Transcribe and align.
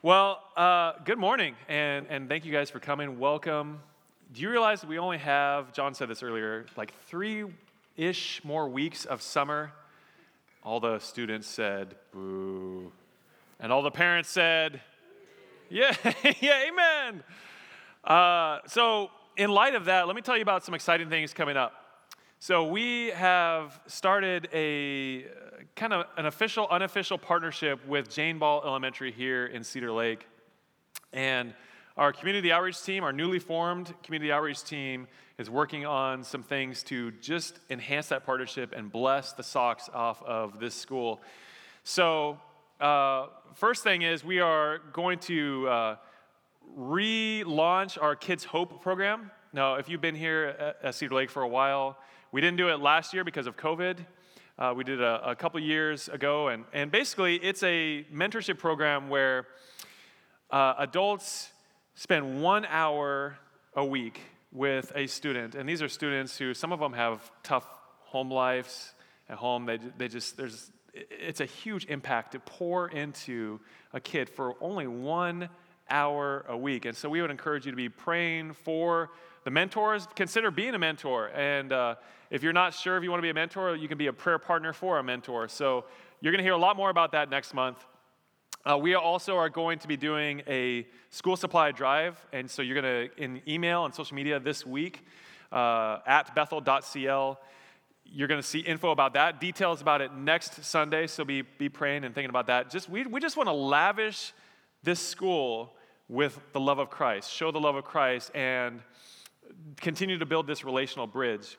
Well, 0.00 0.40
uh, 0.56 0.92
good 1.04 1.18
morning, 1.18 1.56
and, 1.68 2.06
and 2.08 2.28
thank 2.28 2.44
you 2.44 2.52
guys 2.52 2.70
for 2.70 2.78
coming. 2.78 3.18
Welcome. 3.18 3.80
Do 4.32 4.40
you 4.40 4.48
realize 4.48 4.86
we 4.86 5.00
only 5.00 5.18
have, 5.18 5.72
John 5.72 5.92
said 5.92 6.06
this 6.08 6.22
earlier, 6.22 6.66
like 6.76 6.94
three 7.08 7.46
ish 7.96 8.40
more 8.44 8.68
weeks 8.68 9.06
of 9.06 9.20
summer? 9.20 9.72
All 10.62 10.78
the 10.78 11.00
students 11.00 11.48
said, 11.48 11.96
boo. 12.12 12.92
And 13.58 13.72
all 13.72 13.82
the 13.82 13.90
parents 13.90 14.28
said, 14.28 14.80
yeah, 15.68 15.96
yeah, 16.40 16.68
amen. 16.68 17.24
Uh, 18.04 18.60
so, 18.68 19.10
in 19.36 19.50
light 19.50 19.74
of 19.74 19.86
that, 19.86 20.06
let 20.06 20.14
me 20.14 20.22
tell 20.22 20.36
you 20.36 20.42
about 20.42 20.64
some 20.64 20.74
exciting 20.74 21.08
things 21.08 21.34
coming 21.34 21.56
up. 21.56 21.87
So, 22.40 22.68
we 22.68 23.08
have 23.08 23.80
started 23.88 24.48
a 24.54 25.26
kind 25.74 25.92
of 25.92 26.06
an 26.16 26.26
official, 26.26 26.68
unofficial 26.70 27.18
partnership 27.18 27.84
with 27.84 28.08
Jane 28.08 28.38
Ball 28.38 28.62
Elementary 28.64 29.10
here 29.10 29.46
in 29.46 29.64
Cedar 29.64 29.90
Lake. 29.90 30.24
And 31.12 31.52
our 31.96 32.12
community 32.12 32.52
outreach 32.52 32.80
team, 32.84 33.02
our 33.02 33.12
newly 33.12 33.40
formed 33.40 33.92
community 34.04 34.30
outreach 34.30 34.62
team, 34.62 35.08
is 35.36 35.50
working 35.50 35.84
on 35.84 36.22
some 36.22 36.44
things 36.44 36.84
to 36.84 37.10
just 37.20 37.58
enhance 37.70 38.06
that 38.10 38.24
partnership 38.24 38.72
and 38.72 38.92
bless 38.92 39.32
the 39.32 39.42
socks 39.42 39.90
off 39.92 40.22
of 40.22 40.60
this 40.60 40.76
school. 40.76 41.20
So, 41.82 42.38
uh, 42.80 43.26
first 43.54 43.82
thing 43.82 44.02
is 44.02 44.22
we 44.22 44.38
are 44.38 44.78
going 44.92 45.18
to 45.20 45.68
uh, 45.68 45.96
relaunch 46.78 48.00
our 48.00 48.14
Kids 48.14 48.44
Hope 48.44 48.80
program. 48.80 49.32
Now, 49.52 49.74
if 49.74 49.88
you've 49.88 50.00
been 50.00 50.14
here 50.14 50.76
at 50.84 50.94
Cedar 50.94 51.16
Lake 51.16 51.30
for 51.30 51.42
a 51.42 51.48
while, 51.48 51.98
we 52.30 52.40
didn't 52.40 52.58
do 52.58 52.68
it 52.68 52.80
last 52.80 53.14
year 53.14 53.24
because 53.24 53.46
of 53.46 53.56
COVID. 53.56 53.98
Uh, 54.58 54.74
we 54.76 54.84
did 54.84 55.00
a, 55.00 55.30
a 55.30 55.36
couple 55.36 55.58
years 55.60 56.08
ago, 56.08 56.48
and, 56.48 56.64
and 56.72 56.90
basically, 56.90 57.36
it's 57.36 57.62
a 57.62 58.04
mentorship 58.12 58.58
program 58.58 59.08
where 59.08 59.46
uh, 60.50 60.74
adults 60.78 61.50
spend 61.94 62.42
one 62.42 62.66
hour 62.66 63.38
a 63.74 63.84
week 63.84 64.20
with 64.52 64.92
a 64.94 65.06
student. 65.06 65.54
And 65.54 65.68
these 65.68 65.80
are 65.80 65.88
students 65.88 66.36
who, 66.36 66.52
some 66.54 66.72
of 66.72 66.80
them 66.80 66.92
have 66.92 67.30
tough 67.42 67.64
home 68.00 68.30
lives 68.30 68.92
at 69.28 69.38
home. 69.38 69.64
They, 69.66 69.78
they 69.96 70.08
just, 70.08 70.36
there's, 70.36 70.70
it's 70.92 71.40
a 71.40 71.46
huge 71.46 71.86
impact 71.86 72.32
to 72.32 72.40
pour 72.40 72.88
into 72.88 73.60
a 73.92 74.00
kid 74.00 74.28
for 74.28 74.54
only 74.60 74.86
one 74.86 75.48
hour 75.90 76.44
a 76.48 76.56
week. 76.56 76.84
And 76.84 76.96
so 76.96 77.08
we 77.08 77.20
would 77.22 77.30
encourage 77.30 77.64
you 77.64 77.72
to 77.72 77.76
be 77.76 77.88
praying 77.88 78.52
for 78.52 79.10
the 79.44 79.50
mentors. 79.50 80.06
Consider 80.14 80.50
being 80.50 80.74
a 80.74 80.78
mentor. 80.78 81.28
And 81.28 81.72
uh, 81.72 81.94
if 82.30 82.42
you're 82.42 82.52
not 82.52 82.74
sure 82.74 82.96
if 82.96 83.02
you 83.02 83.10
want 83.10 83.18
to 83.18 83.22
be 83.22 83.30
a 83.30 83.34
mentor, 83.34 83.74
you 83.76 83.88
can 83.88 83.98
be 83.98 84.08
a 84.08 84.12
prayer 84.12 84.38
partner 84.38 84.72
for 84.72 84.98
a 84.98 85.02
mentor. 85.02 85.48
So 85.48 85.84
you're 86.20 86.32
going 86.32 86.38
to 86.38 86.44
hear 86.44 86.52
a 86.52 86.58
lot 86.58 86.76
more 86.76 86.90
about 86.90 87.12
that 87.12 87.30
next 87.30 87.54
month. 87.54 87.84
Uh, 88.68 88.76
we 88.76 88.94
also 88.94 89.36
are 89.36 89.48
going 89.48 89.78
to 89.78 89.88
be 89.88 89.96
doing 89.96 90.42
a 90.46 90.86
school 91.10 91.36
supply 91.36 91.70
drive, 91.70 92.18
and 92.32 92.50
so 92.50 92.60
you're 92.60 92.80
going 92.80 93.08
to, 93.08 93.22
in 93.22 93.40
email 93.48 93.84
and 93.84 93.94
social 93.94 94.14
media 94.14 94.38
this 94.38 94.66
week 94.66 95.04
uh, 95.52 95.98
at 96.06 96.34
bethel.cl, 96.34 97.40
you're 98.04 98.28
going 98.28 98.40
to 98.40 98.46
see 98.46 98.60
info 98.60 98.90
about 98.90 99.14
that, 99.14 99.40
details 99.40 99.80
about 99.80 100.00
it 100.00 100.12
next 100.14 100.64
Sunday, 100.64 101.06
so 101.06 101.24
be, 101.24 101.42
be 101.42 101.68
praying 101.68 102.04
and 102.04 102.14
thinking 102.14 102.30
about 102.30 102.46
that. 102.48 102.70
Just, 102.70 102.88
we, 102.88 103.04
we 103.04 103.20
just 103.20 103.36
want 103.36 103.48
to 103.48 103.52
lavish 103.52 104.32
this 104.82 105.00
school 105.00 105.74
with 106.08 106.38
the 106.52 106.60
love 106.60 106.78
of 106.78 106.90
Christ, 106.90 107.32
show 107.32 107.50
the 107.50 107.60
love 107.60 107.76
of 107.76 107.84
Christ, 107.84 108.30
and 108.34 108.80
continue 109.76 110.18
to 110.18 110.26
build 110.26 110.46
this 110.46 110.64
relational 110.64 111.06
bridge. 111.06 111.58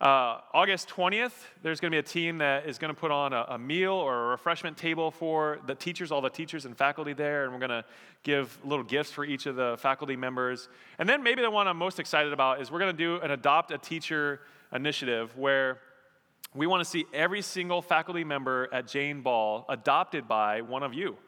Uh, 0.00 0.40
August 0.54 0.88
20th, 0.88 1.32
there's 1.62 1.78
going 1.78 1.92
to 1.92 1.94
be 1.94 1.98
a 1.98 2.02
team 2.02 2.38
that 2.38 2.66
is 2.66 2.78
going 2.78 2.92
to 2.92 2.98
put 2.98 3.10
on 3.10 3.34
a, 3.34 3.44
a, 3.50 3.58
meal 3.58 3.92
or 3.92 4.14
a 4.14 4.26
refreshment 4.28 4.74
table 4.74 5.10
for 5.10 5.58
the 5.66 5.74
teachers, 5.74 6.10
all 6.10 6.22
the 6.22 6.30
teachers 6.30 6.64
and 6.64 6.74
faculty 6.74 7.12
there, 7.12 7.44
and 7.44 7.52
we're 7.52 7.58
going 7.58 7.68
to 7.68 7.84
give 8.22 8.58
little 8.64 8.82
gifts 8.82 9.12
for 9.12 9.26
each 9.26 9.44
of 9.44 9.56
the 9.56 9.76
faculty 9.78 10.16
members. 10.16 10.70
And 10.98 11.06
then 11.06 11.22
maybe 11.22 11.42
the 11.42 11.50
one 11.50 11.68
I'm 11.68 11.76
most 11.76 12.00
excited 12.00 12.32
about 12.32 12.62
is 12.62 12.70
we're 12.70 12.78
going 12.78 12.96
to 12.96 12.98
do 12.98 13.20
an 13.20 13.30
Adopt 13.30 13.72
a 13.72 13.76
Teacher 13.76 14.40
initiative 14.72 15.36
where 15.36 15.80
we 16.54 16.66
want 16.66 16.82
to 16.82 16.88
see 16.88 17.04
every 17.12 17.42
single 17.42 17.82
faculty 17.82 18.24
member 18.24 18.70
at 18.72 18.88
Jane 18.88 19.20
Ball 19.20 19.66
adopted 19.68 20.26
by 20.26 20.62
one 20.62 20.82
of 20.82 20.94
you 20.94 21.18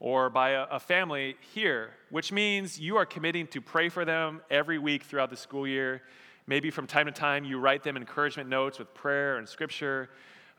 or 0.00 0.28
by 0.28 0.50
a, 0.50 0.64
a 0.64 0.80
family 0.80 1.36
here, 1.54 1.92
which 2.10 2.30
means 2.30 2.78
you 2.78 2.98
are 2.98 3.06
committing 3.06 3.46
to 3.46 3.62
pray 3.62 3.88
for 3.88 4.04
them 4.04 4.42
every 4.50 4.78
week 4.78 5.02
throughout 5.02 5.30
the 5.30 5.36
school 5.36 5.66
year 5.66 6.02
Maybe 6.46 6.70
from 6.70 6.86
time 6.86 7.06
to 7.06 7.12
time 7.12 7.44
you 7.44 7.58
write 7.58 7.82
them 7.82 7.96
encouragement 7.96 8.48
notes 8.48 8.78
with 8.78 8.92
prayer 8.94 9.38
and 9.38 9.48
scripture. 9.48 10.10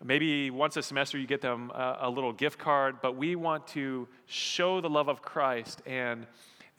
Maybe 0.04 0.50
once 0.50 0.78
a 0.78 0.84
semester 0.84 1.18
you 1.18 1.28
get 1.28 1.42
them 1.42 1.72
a, 1.72 2.00
a 2.02 2.10
little 2.10 2.34
gift 2.34 2.58
card, 2.58 2.98
but 3.02 3.16
we 3.16 3.36
want 3.36 3.68
to 3.68 4.08
show 4.26 4.82
the 4.82 4.90
love 4.90 5.08
of 5.08 5.22
Christ 5.22 5.82
and, 5.86 6.26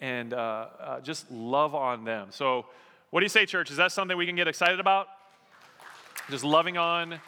and 0.00 0.32
uh, 0.32 0.66
uh, 0.80 1.00
just 1.00 1.30
love 1.30 1.74
on 1.74 2.04
them. 2.04 2.28
So, 2.30 2.66
what 3.10 3.20
do 3.20 3.24
you 3.24 3.30
say, 3.30 3.46
church? 3.46 3.70
Is 3.70 3.76
that 3.76 3.92
something 3.92 4.16
we 4.16 4.26
can 4.26 4.34
get 4.34 4.48
excited 4.48 4.80
about? 4.80 5.06
Just 6.30 6.42
loving 6.42 6.76
on 6.76 7.20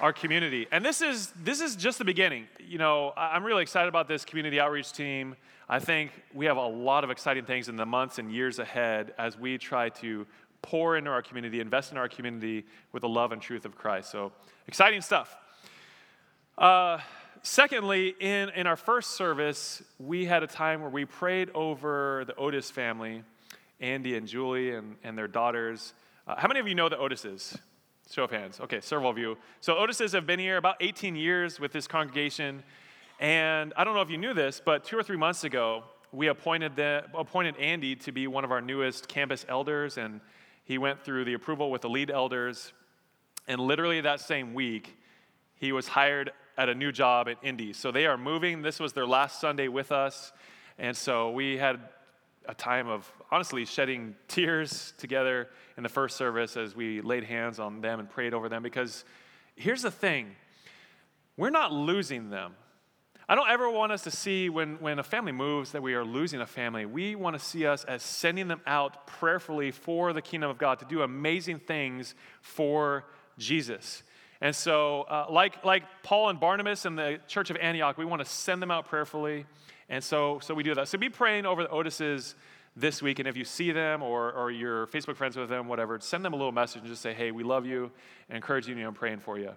our 0.00 0.12
community. 0.12 0.66
And 0.72 0.84
this 0.84 1.02
is, 1.02 1.32
this 1.42 1.60
is 1.60 1.76
just 1.76 1.98
the 1.98 2.04
beginning. 2.04 2.46
You 2.58 2.78
know, 2.78 3.12
I'm 3.16 3.44
really 3.44 3.62
excited 3.62 3.88
about 3.88 4.08
this 4.08 4.24
community 4.24 4.58
outreach 4.58 4.92
team. 4.92 5.36
I 5.68 5.78
think 5.78 6.10
we 6.32 6.46
have 6.46 6.56
a 6.56 6.66
lot 6.66 7.04
of 7.04 7.10
exciting 7.10 7.44
things 7.44 7.68
in 7.68 7.76
the 7.76 7.86
months 7.86 8.18
and 8.18 8.32
years 8.32 8.58
ahead 8.58 9.12
as 9.18 9.38
we 9.38 9.58
try 9.58 9.90
to 9.90 10.26
pour 10.62 10.96
into 10.96 11.10
our 11.10 11.22
community, 11.22 11.60
invest 11.60 11.92
in 11.92 11.98
our 11.98 12.08
community 12.08 12.64
with 12.92 13.02
the 13.02 13.08
love 13.08 13.32
and 13.32 13.40
truth 13.40 13.64
of 13.64 13.76
Christ. 13.76 14.10
So, 14.10 14.32
exciting 14.66 15.00
stuff. 15.00 15.36
Uh, 16.58 16.98
secondly, 17.42 18.14
in, 18.20 18.50
in 18.50 18.66
our 18.66 18.76
first 18.76 19.12
service, 19.12 19.82
we 19.98 20.26
had 20.26 20.42
a 20.42 20.46
time 20.46 20.80
where 20.80 20.90
we 20.90 21.04
prayed 21.04 21.50
over 21.54 22.24
the 22.26 22.34
Otis 22.36 22.70
family, 22.70 23.22
Andy 23.80 24.16
and 24.16 24.26
Julie 24.26 24.74
and, 24.74 24.96
and 25.02 25.16
their 25.16 25.28
daughters. 25.28 25.94
Uh, 26.26 26.36
how 26.36 26.48
many 26.48 26.60
of 26.60 26.68
you 26.68 26.74
know 26.74 26.88
the 26.88 26.96
Otises? 26.96 27.58
Show 28.10 28.24
of 28.24 28.30
hands. 28.30 28.58
Okay, 28.60 28.80
several 28.80 29.08
of 29.08 29.18
you. 29.18 29.36
So, 29.60 29.74
Otises 29.74 30.12
have 30.12 30.26
been 30.26 30.40
here 30.40 30.56
about 30.56 30.76
18 30.80 31.16
years 31.16 31.60
with 31.60 31.72
this 31.72 31.86
congregation. 31.86 32.62
And 33.20 33.74
I 33.76 33.84
don't 33.84 33.94
know 33.94 34.00
if 34.00 34.10
you 34.10 34.16
knew 34.16 34.32
this, 34.32 34.62
but 34.64 34.82
two 34.82 34.98
or 34.98 35.02
three 35.02 35.18
months 35.18 35.44
ago, 35.44 35.84
we 36.10 36.28
appointed, 36.28 36.74
the, 36.74 37.04
appointed 37.14 37.56
Andy 37.58 37.94
to 37.96 38.12
be 38.12 38.26
one 38.26 38.44
of 38.44 38.50
our 38.50 38.60
newest 38.60 39.08
campus 39.08 39.44
elders 39.48 39.98
and 39.98 40.20
he 40.64 40.78
went 40.78 41.04
through 41.04 41.24
the 41.24 41.34
approval 41.34 41.70
with 41.70 41.82
the 41.82 41.88
lead 41.88 42.10
elders, 42.10 42.72
and 43.48 43.60
literally 43.60 44.00
that 44.00 44.20
same 44.20 44.54
week, 44.54 44.96
he 45.54 45.72
was 45.72 45.88
hired 45.88 46.32
at 46.56 46.68
a 46.68 46.74
new 46.74 46.92
job 46.92 47.28
at 47.28 47.38
Indy. 47.42 47.72
So 47.72 47.90
they 47.90 48.06
are 48.06 48.18
moving. 48.18 48.62
This 48.62 48.78
was 48.78 48.92
their 48.92 49.06
last 49.06 49.40
Sunday 49.40 49.68
with 49.68 49.92
us. 49.92 50.32
And 50.78 50.96
so 50.96 51.30
we 51.30 51.56
had 51.56 51.80
a 52.46 52.54
time 52.54 52.88
of 52.88 53.10
honestly 53.30 53.64
shedding 53.64 54.14
tears 54.28 54.94
together 54.98 55.48
in 55.76 55.82
the 55.82 55.88
first 55.88 56.16
service 56.16 56.56
as 56.56 56.74
we 56.74 57.00
laid 57.00 57.24
hands 57.24 57.58
on 57.58 57.80
them 57.80 58.00
and 58.00 58.08
prayed 58.08 58.34
over 58.34 58.48
them 58.48 58.62
because 58.62 59.04
here's 59.56 59.82
the 59.82 59.90
thing 59.90 60.34
we're 61.36 61.50
not 61.50 61.72
losing 61.72 62.30
them. 62.30 62.54
I 63.30 63.36
don't 63.36 63.48
ever 63.48 63.70
want 63.70 63.92
us 63.92 64.02
to 64.02 64.10
see 64.10 64.48
when, 64.48 64.80
when 64.80 64.98
a 64.98 65.04
family 65.04 65.30
moves 65.30 65.70
that 65.70 65.84
we 65.84 65.94
are 65.94 66.04
losing 66.04 66.40
a 66.40 66.46
family. 66.48 66.84
We 66.84 67.14
want 67.14 67.38
to 67.38 67.44
see 67.44 67.64
us 67.64 67.84
as 67.84 68.02
sending 68.02 68.48
them 68.48 68.60
out 68.66 69.06
prayerfully 69.06 69.70
for 69.70 70.12
the 70.12 70.20
kingdom 70.20 70.50
of 70.50 70.58
God 70.58 70.80
to 70.80 70.84
do 70.84 71.02
amazing 71.02 71.60
things 71.60 72.16
for 72.40 73.04
Jesus. 73.38 74.02
And 74.40 74.52
so, 74.52 75.02
uh, 75.02 75.26
like, 75.30 75.64
like 75.64 75.84
Paul 76.02 76.30
and 76.30 76.40
Barnabas 76.40 76.86
and 76.86 76.98
the 76.98 77.20
church 77.28 77.50
of 77.50 77.56
Antioch, 77.58 77.96
we 77.96 78.04
want 78.04 78.18
to 78.20 78.28
send 78.28 78.60
them 78.60 78.72
out 78.72 78.88
prayerfully. 78.88 79.46
And 79.88 80.02
so, 80.02 80.40
so 80.42 80.52
we 80.52 80.64
do 80.64 80.74
that. 80.74 80.88
So 80.88 80.98
be 80.98 81.08
praying 81.08 81.46
over 81.46 81.62
the 81.62 81.68
Otises 81.68 82.34
this 82.74 83.00
week. 83.00 83.20
And 83.20 83.28
if 83.28 83.36
you 83.36 83.44
see 83.44 83.70
them 83.70 84.02
or, 84.02 84.32
or 84.32 84.50
you're 84.50 84.88
Facebook 84.88 85.14
friends 85.14 85.36
with 85.36 85.48
them, 85.48 85.68
whatever, 85.68 86.00
send 86.00 86.24
them 86.24 86.32
a 86.32 86.36
little 86.36 86.50
message 86.50 86.80
and 86.80 86.90
just 86.90 87.00
say, 87.00 87.14
hey, 87.14 87.30
we 87.30 87.44
love 87.44 87.64
you 87.64 87.92
and 88.28 88.34
encourage 88.34 88.66
you 88.66 88.74
and 88.74 88.84
I'm 88.84 88.92
praying 88.92 89.20
for 89.20 89.38
you. 89.38 89.52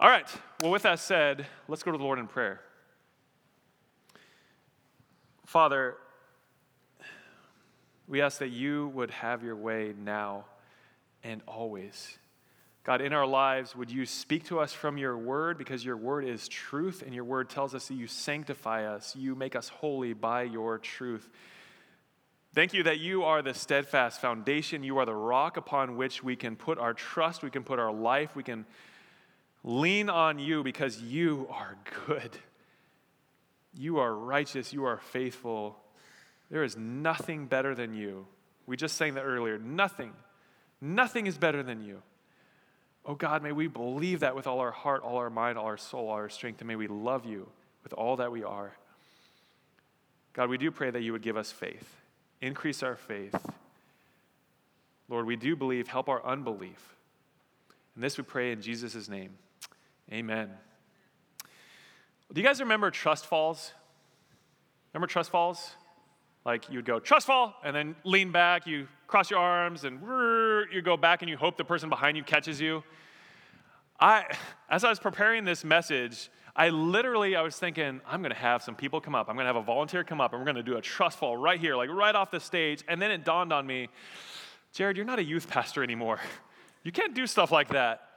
All 0.00 0.08
right, 0.08 0.28
well, 0.60 0.70
with 0.70 0.82
that 0.82 1.00
said, 1.00 1.44
let's 1.66 1.82
go 1.82 1.90
to 1.90 1.98
the 1.98 2.04
Lord 2.04 2.20
in 2.20 2.28
prayer. 2.28 2.60
Father, 5.44 5.96
we 8.06 8.20
ask 8.20 8.38
that 8.38 8.50
you 8.50 8.92
would 8.94 9.10
have 9.10 9.42
your 9.42 9.56
way 9.56 9.94
now 9.98 10.44
and 11.24 11.42
always. 11.48 12.16
God, 12.84 13.00
in 13.00 13.12
our 13.12 13.26
lives, 13.26 13.74
would 13.74 13.90
you 13.90 14.06
speak 14.06 14.44
to 14.44 14.60
us 14.60 14.72
from 14.72 14.98
your 14.98 15.18
word 15.18 15.58
because 15.58 15.84
your 15.84 15.96
word 15.96 16.24
is 16.24 16.46
truth 16.46 17.02
and 17.04 17.12
your 17.12 17.24
word 17.24 17.50
tells 17.50 17.74
us 17.74 17.88
that 17.88 17.94
you 17.94 18.06
sanctify 18.06 18.84
us, 18.84 19.16
you 19.16 19.34
make 19.34 19.56
us 19.56 19.68
holy 19.68 20.12
by 20.12 20.44
your 20.44 20.78
truth. 20.78 21.28
Thank 22.54 22.72
you 22.72 22.84
that 22.84 23.00
you 23.00 23.24
are 23.24 23.42
the 23.42 23.52
steadfast 23.52 24.20
foundation. 24.20 24.84
You 24.84 24.98
are 24.98 25.04
the 25.04 25.14
rock 25.14 25.56
upon 25.56 25.96
which 25.96 26.22
we 26.22 26.36
can 26.36 26.54
put 26.54 26.78
our 26.78 26.94
trust, 26.94 27.42
we 27.42 27.50
can 27.50 27.64
put 27.64 27.80
our 27.80 27.92
life, 27.92 28.36
we 28.36 28.44
can 28.44 28.64
lean 29.64 30.08
on 30.08 30.38
you 30.38 30.62
because 30.62 31.00
you 31.00 31.46
are 31.50 31.76
good. 32.06 32.30
You 33.74 33.98
are 33.98 34.14
righteous. 34.14 34.72
You 34.72 34.84
are 34.84 34.98
faithful. 34.98 35.78
There 36.50 36.64
is 36.64 36.76
nothing 36.76 37.46
better 37.46 37.74
than 37.74 37.94
you. 37.94 38.26
We 38.66 38.76
just 38.76 38.96
sang 38.96 39.14
that 39.14 39.22
earlier. 39.22 39.58
Nothing. 39.58 40.12
Nothing 40.80 41.26
is 41.26 41.38
better 41.38 41.62
than 41.62 41.82
you. 41.82 42.02
Oh 43.04 43.14
God, 43.14 43.42
may 43.42 43.52
we 43.52 43.66
believe 43.68 44.20
that 44.20 44.36
with 44.36 44.46
all 44.46 44.60
our 44.60 44.70
heart, 44.70 45.02
all 45.02 45.16
our 45.16 45.30
mind, 45.30 45.56
all 45.56 45.66
our 45.66 45.78
soul, 45.78 46.08
all 46.08 46.14
our 46.14 46.28
strength, 46.28 46.60
and 46.60 46.68
may 46.68 46.76
we 46.76 46.86
love 46.86 47.24
you 47.24 47.48
with 47.82 47.92
all 47.94 48.16
that 48.16 48.30
we 48.30 48.44
are. 48.44 48.72
God, 50.34 50.50
we 50.50 50.58
do 50.58 50.70
pray 50.70 50.90
that 50.90 51.00
you 51.02 51.12
would 51.12 51.22
give 51.22 51.36
us 51.36 51.50
faith, 51.50 51.96
increase 52.40 52.82
our 52.82 52.96
faith. 52.96 53.34
Lord, 55.08 55.24
we 55.24 55.36
do 55.36 55.56
believe, 55.56 55.88
help 55.88 56.08
our 56.08 56.24
unbelief. 56.24 56.96
And 57.94 58.04
this 58.04 58.18
we 58.18 58.24
pray 58.24 58.52
in 58.52 58.60
Jesus' 58.60 59.08
name. 59.08 59.30
Amen. 60.12 60.50
Do 62.32 62.40
you 62.40 62.46
guys 62.46 62.60
remember 62.60 62.90
trust 62.90 63.26
falls? 63.26 63.72
Remember 64.92 65.06
trust 65.06 65.30
falls? 65.30 65.72
Like 66.46 66.70
you 66.70 66.76
would 66.76 66.86
go 66.86 66.98
trust 66.98 67.26
fall 67.26 67.54
and 67.62 67.76
then 67.76 67.94
lean 68.04 68.32
back, 68.32 68.66
you 68.66 68.88
cross 69.06 69.30
your 69.30 69.38
arms 69.38 69.84
and 69.84 70.00
you 70.72 70.80
go 70.82 70.96
back 70.96 71.20
and 71.20 71.28
you 71.28 71.36
hope 71.36 71.58
the 71.58 71.64
person 71.64 71.90
behind 71.90 72.16
you 72.16 72.22
catches 72.22 72.60
you. 72.60 72.82
I 74.00 74.24
as 74.70 74.84
I 74.84 74.88
was 74.88 74.98
preparing 74.98 75.44
this 75.44 75.62
message, 75.62 76.30
I 76.56 76.70
literally 76.70 77.36
I 77.36 77.42
was 77.42 77.56
thinking 77.56 78.00
I'm 78.06 78.20
going 78.20 78.32
to 78.32 78.38
have 78.38 78.62
some 78.62 78.74
people 78.74 79.00
come 79.00 79.14
up. 79.14 79.28
I'm 79.28 79.36
going 79.36 79.44
to 79.44 79.52
have 79.52 79.56
a 79.56 79.62
volunteer 79.62 80.04
come 80.04 80.22
up 80.22 80.32
and 80.32 80.40
we're 80.40 80.46
going 80.46 80.56
to 80.56 80.62
do 80.62 80.78
a 80.78 80.82
trust 80.82 81.18
fall 81.18 81.36
right 81.36 81.60
here, 81.60 81.76
like 81.76 81.90
right 81.90 82.14
off 82.14 82.30
the 82.30 82.40
stage. 82.40 82.82
And 82.88 83.00
then 83.00 83.10
it 83.10 83.24
dawned 83.24 83.52
on 83.52 83.66
me, 83.66 83.88
Jared, 84.72 84.96
you're 84.96 85.06
not 85.06 85.18
a 85.18 85.24
youth 85.24 85.48
pastor 85.48 85.82
anymore. 85.82 86.18
You 86.82 86.92
can't 86.92 87.14
do 87.14 87.26
stuff 87.26 87.50
like 87.50 87.68
that. 87.70 88.07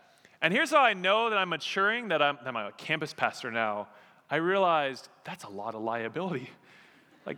And 0.41 0.53
here's 0.53 0.71
how 0.71 0.81
I 0.81 0.93
know 0.93 1.29
that 1.29 1.37
I'm 1.37 1.49
maturing, 1.49 2.07
that 2.07 2.21
I'm, 2.21 2.37
that 2.37 2.47
I'm 2.47 2.55
a 2.55 2.71
campus 2.71 3.13
pastor 3.13 3.51
now. 3.51 3.87
I 4.29 4.37
realized 4.37 5.07
that's 5.23 5.43
a 5.43 5.49
lot 5.49 5.75
of 5.75 5.81
liability. 5.81 6.49
Like, 7.23 7.37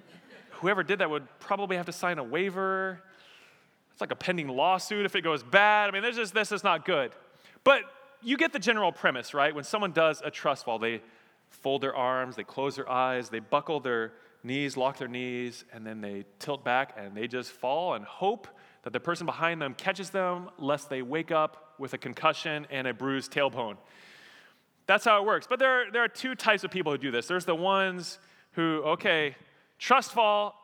whoever 0.52 0.82
did 0.82 1.00
that 1.00 1.10
would 1.10 1.28
probably 1.42 1.76
have 1.76 1.88
to 1.88 1.92
sign 1.92 2.18
a 2.18 2.24
waiver. 2.24 3.02
It's 3.92 4.00
like 4.00 4.12
a 4.12 4.16
pending 4.16 4.48
lawsuit 4.48 5.06
if 5.06 5.14
it 5.14 5.20
goes 5.20 5.44
bad. 5.44 5.90
I 5.90 5.92
mean, 5.92 6.02
there's 6.02 6.16
just, 6.16 6.34
this 6.34 6.54
is 6.54 6.64
not 6.64 6.86
good. 6.86 7.12
But 7.66 7.82
you 8.22 8.38
get 8.38 8.54
the 8.54 8.60
general 8.60 8.94
premise, 8.94 9.34
right? 9.34 9.54
When 9.54 9.66
someone 9.66 9.92
does 9.92 10.22
a 10.24 10.32
trust 10.32 10.64
fall, 10.64 10.80
they 10.80 11.02
fold 11.50 11.82
their 11.82 11.94
arms, 11.94 12.38
they 12.38 12.46
close 12.46 12.78
their 12.78 12.90
eyes, 12.90 13.28
they 13.28 13.40
buckle 13.40 13.82
their 13.82 14.14
knees, 14.42 14.78
lock 14.78 14.98
their 14.98 15.10
knees, 15.10 15.66
and 15.74 15.86
then 15.86 16.00
they 16.00 16.24
tilt 16.40 16.64
back 16.64 16.96
and 16.98 17.14
they 17.14 17.28
just 17.28 17.52
fall 17.52 17.94
and 17.94 18.06
hope 18.06 18.48
that 18.84 18.94
the 18.94 19.00
person 19.00 19.26
behind 19.26 19.62
them 19.62 19.74
catches 19.74 20.10
them 20.10 20.50
lest 20.58 20.90
they 20.90 21.02
wake 21.02 21.32
up 21.32 21.74
with 21.80 21.94
a 21.94 21.98
concussion 21.98 22.68
and 22.70 22.88
a 22.88 22.94
bruised 22.94 23.32
tailbone. 23.32 23.78
That's 24.86 25.06
how 25.06 25.22
it 25.22 25.26
works. 25.26 25.48
But 25.50 25.60
there, 25.60 25.90
there 25.92 26.04
are 26.04 26.10
two 26.10 26.36
types 26.36 26.64
of 26.64 26.72
people 26.72 26.92
who 26.92 26.98
do 26.98 27.12
this. 27.12 27.26
There's 27.28 27.46
the 27.46 27.56
ones 27.56 28.20
who, 28.52 28.82
okay, 28.86 29.36
trust 29.80 30.12
fall. 30.12 30.56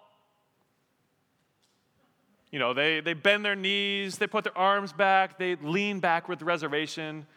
You 2.51 2.60
know, 2.60 2.74
they, 2.74 3.00
they 3.00 3.13
bend 3.13 3.45
their 3.45 3.56
knees, 3.56 4.18
they 4.18 4.27
put 4.27 4.44
their 4.44 4.57
arms 4.57 4.92
back, 4.92 5.38
they 5.38 5.56
lean 5.56 6.00
back 6.00 6.27
with 6.27 6.42
reservation. 6.42 7.27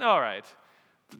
All 0.00 0.20
right. 0.20 0.44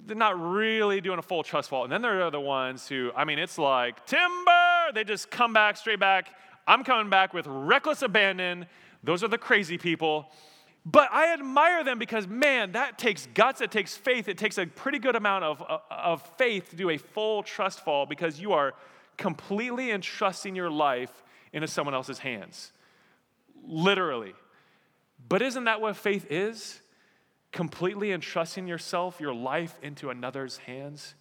They're 0.07 0.17
not 0.17 0.41
really 0.41 1.01
doing 1.01 1.19
a 1.19 1.23
full 1.23 1.43
trust 1.43 1.71
fall. 1.71 1.85
And 1.85 1.93
then 1.93 2.03
there 2.03 2.23
are 2.23 2.31
the 2.31 2.41
ones 2.41 2.89
who, 2.89 3.11
I 3.17 3.25
mean, 3.25 3.39
it's 3.39 3.59
like 3.59 4.07
timber. 4.07 4.93
They 4.93 5.05
just 5.05 5.31
come 5.31 5.53
back, 5.53 5.77
straight 5.77 6.01
back. 6.01 6.33
I'm 6.71 6.85
coming 6.85 7.11
back 7.11 7.35
with 7.35 7.49
reckless 7.49 8.01
abandon. 8.01 8.65
Those 9.03 9.25
are 9.25 9.29
the 9.29 9.39
crazy 9.39 9.77
people. 9.77 10.31
But 10.87 11.09
I 11.11 11.33
admire 11.33 11.83
them 11.83 11.99
because, 11.99 12.29
man, 12.29 12.73
that 12.73 12.97
takes 12.97 13.27
guts, 13.35 13.61
it 13.61 13.73
takes 13.73 13.97
faith, 13.97 14.29
it 14.29 14.39
takes 14.39 14.57
a 14.57 14.67
pretty 14.67 15.01
good 15.01 15.17
amount 15.17 15.43
of, 15.43 15.65
of 15.91 16.23
faith 16.39 16.71
to 16.71 16.77
do 16.77 16.91
a 16.91 16.97
full 16.97 17.43
trust 17.43 17.81
fall 17.85 18.07
because 18.07 18.39
you 18.39 18.53
are 18.53 18.75
completely 19.17 19.91
entrusting 19.91 20.55
your 20.55 20.71
life 20.71 21.25
into 21.53 21.67
someone 21.67 21.93
else's 21.93 22.21
hands. 22.21 22.71
Literally. 23.67 24.35
But 25.29 25.43
isn't 25.43 25.65
that 25.65 25.81
what 25.81 25.97
faith 25.97 26.31
is? 26.31 26.81
Completely 27.51 28.13
entrusting 28.13 28.69
yourself, 28.69 29.21
your 29.21 29.35
life 29.35 29.77
into 29.83 30.09
another's 30.09 30.59
hands? 30.59 31.17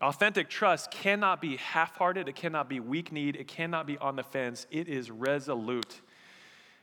Authentic 0.00 0.48
trust 0.48 0.90
cannot 0.90 1.42
be 1.42 1.56
half 1.56 1.96
hearted, 1.96 2.26
it 2.26 2.34
cannot 2.34 2.70
be 2.70 2.80
weak 2.80 3.12
kneed, 3.12 3.36
it 3.36 3.46
cannot 3.46 3.86
be 3.86 3.98
on 3.98 4.16
the 4.16 4.22
fence. 4.22 4.66
It 4.70 4.88
is 4.88 5.10
resolute. 5.10 6.00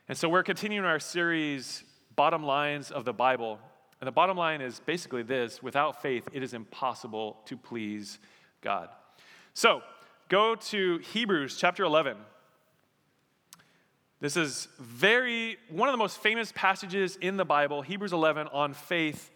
And 0.08 0.16
so 0.16 0.28
we're 0.28 0.44
continuing 0.44 0.84
our 0.84 1.00
series, 1.00 1.82
Bottom 2.14 2.44
Lines 2.44 2.92
of 2.92 3.04
the 3.04 3.12
Bible. 3.12 3.58
And 4.00 4.06
the 4.06 4.12
bottom 4.12 4.36
line 4.36 4.60
is 4.60 4.80
basically 4.80 5.24
this 5.24 5.60
without 5.62 6.00
faith, 6.00 6.28
it 6.32 6.44
is 6.44 6.54
impossible 6.54 7.38
to 7.46 7.56
please 7.56 8.20
God. 8.60 8.88
So 9.52 9.82
go 10.28 10.54
to 10.54 10.98
Hebrews 10.98 11.56
chapter 11.56 11.82
11. 11.82 12.16
This 14.20 14.36
is 14.36 14.68
very, 14.78 15.56
one 15.68 15.88
of 15.88 15.92
the 15.92 15.98
most 15.98 16.18
famous 16.18 16.52
passages 16.54 17.16
in 17.20 17.36
the 17.36 17.44
Bible, 17.44 17.82
Hebrews 17.82 18.12
11, 18.12 18.48
on 18.52 18.74
faith 18.74 19.30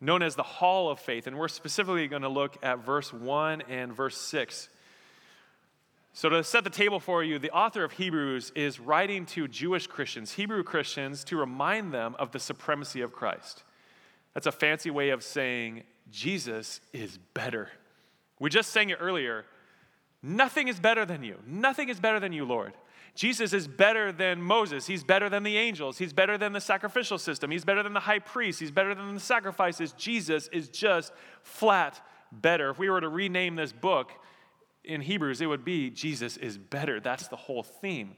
known 0.00 0.22
as 0.22 0.36
the 0.36 0.42
Hall 0.42 0.90
of 0.90 0.98
Faith. 0.98 1.26
And 1.26 1.38
we're 1.38 1.48
specifically 1.48 2.06
going 2.08 2.22
to 2.22 2.28
look 2.28 2.56
at 2.62 2.84
verse 2.84 3.12
1 3.12 3.62
and 3.68 3.92
verse 3.92 4.16
6. 4.16 4.68
So, 6.12 6.28
to 6.28 6.42
set 6.42 6.64
the 6.64 6.70
table 6.70 6.98
for 6.98 7.22
you, 7.22 7.38
the 7.38 7.50
author 7.50 7.84
of 7.84 7.92
Hebrews 7.92 8.50
is 8.56 8.80
writing 8.80 9.24
to 9.26 9.46
Jewish 9.46 9.86
Christians, 9.86 10.32
Hebrew 10.32 10.64
Christians, 10.64 11.22
to 11.24 11.36
remind 11.36 11.92
them 11.92 12.16
of 12.18 12.32
the 12.32 12.40
supremacy 12.40 13.02
of 13.02 13.12
Christ. 13.12 13.62
That's 14.34 14.46
a 14.46 14.52
fancy 14.52 14.90
way 14.90 15.10
of 15.10 15.22
saying 15.22 15.84
Jesus 16.10 16.80
is 16.92 17.18
better. 17.34 17.70
We 18.40 18.50
just 18.50 18.70
sang 18.70 18.90
it 18.90 18.98
earlier. 19.00 19.44
Nothing 20.22 20.68
is 20.68 20.80
better 20.80 21.04
than 21.04 21.22
you. 21.22 21.36
Nothing 21.46 21.88
is 21.88 22.00
better 22.00 22.18
than 22.18 22.32
you, 22.32 22.44
Lord. 22.44 22.72
Jesus 23.18 23.52
is 23.52 23.66
better 23.66 24.12
than 24.12 24.40
Moses. 24.40 24.86
He's 24.86 25.02
better 25.02 25.28
than 25.28 25.42
the 25.42 25.58
angels. 25.58 25.98
He's 25.98 26.12
better 26.12 26.38
than 26.38 26.52
the 26.52 26.60
sacrificial 26.60 27.18
system. 27.18 27.50
He's 27.50 27.64
better 27.64 27.82
than 27.82 27.92
the 27.92 27.98
high 27.98 28.20
priest. 28.20 28.60
He's 28.60 28.70
better 28.70 28.94
than 28.94 29.12
the 29.12 29.20
sacrifices. 29.20 29.90
Jesus 29.94 30.46
is 30.52 30.68
just 30.68 31.12
flat 31.42 32.00
better. 32.30 32.70
If 32.70 32.78
we 32.78 32.88
were 32.88 33.00
to 33.00 33.08
rename 33.08 33.56
this 33.56 33.72
book 33.72 34.12
in 34.84 35.00
Hebrews, 35.00 35.40
it 35.40 35.46
would 35.46 35.64
be 35.64 35.90
Jesus 35.90 36.36
is 36.36 36.56
better. 36.58 37.00
That's 37.00 37.26
the 37.26 37.34
whole 37.34 37.64
theme. 37.64 38.14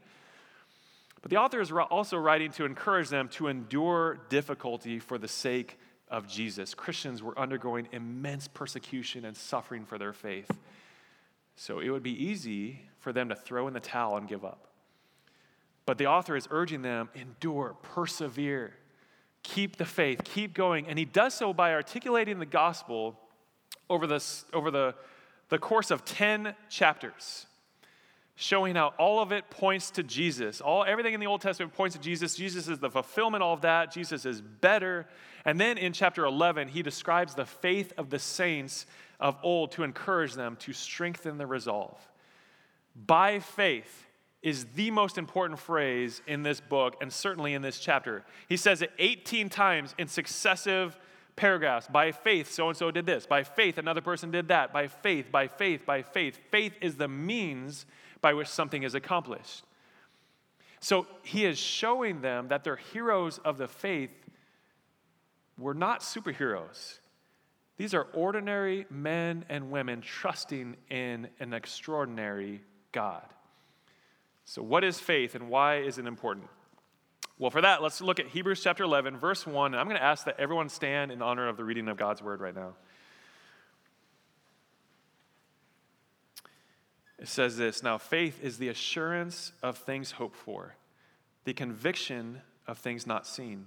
But 1.22 1.30
the 1.30 1.38
author 1.38 1.62
is 1.62 1.72
also 1.72 2.18
writing 2.18 2.50
to 2.52 2.66
encourage 2.66 3.08
them 3.08 3.28
to 3.28 3.46
endure 3.46 4.20
difficulty 4.28 4.98
for 4.98 5.16
the 5.16 5.28
sake 5.28 5.78
of 6.08 6.28
Jesus. 6.28 6.74
Christians 6.74 7.22
were 7.22 7.38
undergoing 7.38 7.88
immense 7.92 8.48
persecution 8.48 9.24
and 9.24 9.34
suffering 9.34 9.86
for 9.86 9.96
their 9.96 10.12
faith. 10.12 10.50
So 11.56 11.78
it 11.78 11.88
would 11.88 12.02
be 12.02 12.22
easy 12.22 12.82
for 12.98 13.14
them 13.14 13.30
to 13.30 13.34
throw 13.34 13.66
in 13.66 13.72
the 13.72 13.80
towel 13.80 14.18
and 14.18 14.28
give 14.28 14.44
up. 14.44 14.66
But 15.90 15.98
the 15.98 16.06
author 16.06 16.36
is 16.36 16.46
urging 16.52 16.82
them 16.82 17.08
endure, 17.16 17.74
persevere, 17.82 18.74
keep 19.42 19.74
the 19.74 19.84
faith, 19.84 20.20
keep 20.22 20.54
going. 20.54 20.86
And 20.86 20.96
he 20.96 21.04
does 21.04 21.34
so 21.34 21.52
by 21.52 21.72
articulating 21.72 22.38
the 22.38 22.46
gospel 22.46 23.18
over, 23.88 24.06
this, 24.06 24.44
over 24.52 24.70
the, 24.70 24.94
the 25.48 25.58
course 25.58 25.90
of 25.90 26.04
10 26.04 26.54
chapters, 26.68 27.46
showing 28.36 28.76
how 28.76 28.94
all 29.00 29.18
of 29.18 29.32
it 29.32 29.50
points 29.50 29.90
to 29.90 30.04
Jesus. 30.04 30.60
All, 30.60 30.84
everything 30.84 31.12
in 31.12 31.18
the 31.18 31.26
Old 31.26 31.40
Testament 31.40 31.74
points 31.74 31.96
to 31.96 32.00
Jesus. 32.00 32.36
Jesus 32.36 32.68
is 32.68 32.78
the 32.78 32.88
fulfillment 32.88 33.42
of 33.42 33.62
that. 33.62 33.90
Jesus 33.90 34.24
is 34.24 34.40
better. 34.40 35.08
And 35.44 35.58
then 35.58 35.76
in 35.76 35.92
chapter 35.92 36.24
11, 36.24 36.68
he 36.68 36.84
describes 36.84 37.34
the 37.34 37.46
faith 37.46 37.92
of 37.98 38.10
the 38.10 38.20
saints 38.20 38.86
of 39.18 39.36
old 39.42 39.72
to 39.72 39.82
encourage 39.82 40.34
them 40.34 40.54
to 40.60 40.72
strengthen 40.72 41.36
the 41.36 41.48
resolve. 41.48 41.98
By 42.94 43.40
faith, 43.40 44.06
is 44.42 44.66
the 44.74 44.90
most 44.90 45.18
important 45.18 45.58
phrase 45.58 46.22
in 46.26 46.42
this 46.42 46.60
book 46.60 46.96
and 47.00 47.12
certainly 47.12 47.54
in 47.54 47.62
this 47.62 47.78
chapter. 47.78 48.24
He 48.48 48.56
says 48.56 48.80
it 48.82 48.90
18 48.98 49.48
times 49.50 49.94
in 49.98 50.08
successive 50.08 50.96
paragraphs. 51.36 51.86
By 51.88 52.12
faith, 52.12 52.50
so 52.50 52.68
and 52.68 52.76
so 52.76 52.90
did 52.90 53.06
this. 53.06 53.26
By 53.26 53.44
faith, 53.44 53.78
another 53.78 54.00
person 54.00 54.30
did 54.30 54.48
that. 54.48 54.72
By 54.72 54.88
faith, 54.88 55.30
by 55.30 55.48
faith, 55.48 55.84
by 55.84 56.02
faith. 56.02 56.38
Faith 56.50 56.72
is 56.80 56.96
the 56.96 57.08
means 57.08 57.86
by 58.20 58.32
which 58.34 58.48
something 58.48 58.82
is 58.82 58.94
accomplished. 58.94 59.64
So 60.80 61.06
he 61.22 61.44
is 61.44 61.58
showing 61.58 62.22
them 62.22 62.48
that 62.48 62.64
they're 62.64 62.76
heroes 62.76 63.38
of 63.38 63.58
the 63.58 63.68
faith 63.68 64.10
were 65.58 65.74
not 65.74 66.00
superheroes. 66.00 66.98
These 67.76 67.94
are 67.94 68.06
ordinary 68.14 68.86
men 68.90 69.44
and 69.48 69.70
women 69.70 70.00
trusting 70.00 70.76
in 70.88 71.28
an 71.38 71.52
extraordinary 71.52 72.62
God. 72.92 73.24
So, 74.44 74.62
what 74.62 74.84
is 74.84 74.98
faith 74.98 75.34
and 75.34 75.48
why 75.48 75.78
is 75.78 75.98
it 75.98 76.06
important? 76.06 76.48
Well, 77.38 77.50
for 77.50 77.62
that, 77.62 77.82
let's 77.82 78.02
look 78.02 78.20
at 78.20 78.26
Hebrews 78.26 78.62
chapter 78.62 78.84
11, 78.84 79.16
verse 79.16 79.46
1. 79.46 79.72
And 79.72 79.80
I'm 79.80 79.86
going 79.86 79.96
to 79.96 80.02
ask 80.02 80.26
that 80.26 80.38
everyone 80.38 80.68
stand 80.68 81.10
in 81.10 81.22
honor 81.22 81.48
of 81.48 81.56
the 81.56 81.64
reading 81.64 81.88
of 81.88 81.96
God's 81.96 82.20
word 82.20 82.40
right 82.40 82.54
now. 82.54 82.74
It 87.18 87.28
says 87.28 87.56
this 87.56 87.82
Now, 87.82 87.98
faith 87.98 88.42
is 88.42 88.58
the 88.58 88.68
assurance 88.68 89.52
of 89.62 89.78
things 89.78 90.12
hoped 90.12 90.36
for, 90.36 90.74
the 91.44 91.54
conviction 91.54 92.42
of 92.66 92.78
things 92.78 93.06
not 93.06 93.26
seen. 93.26 93.66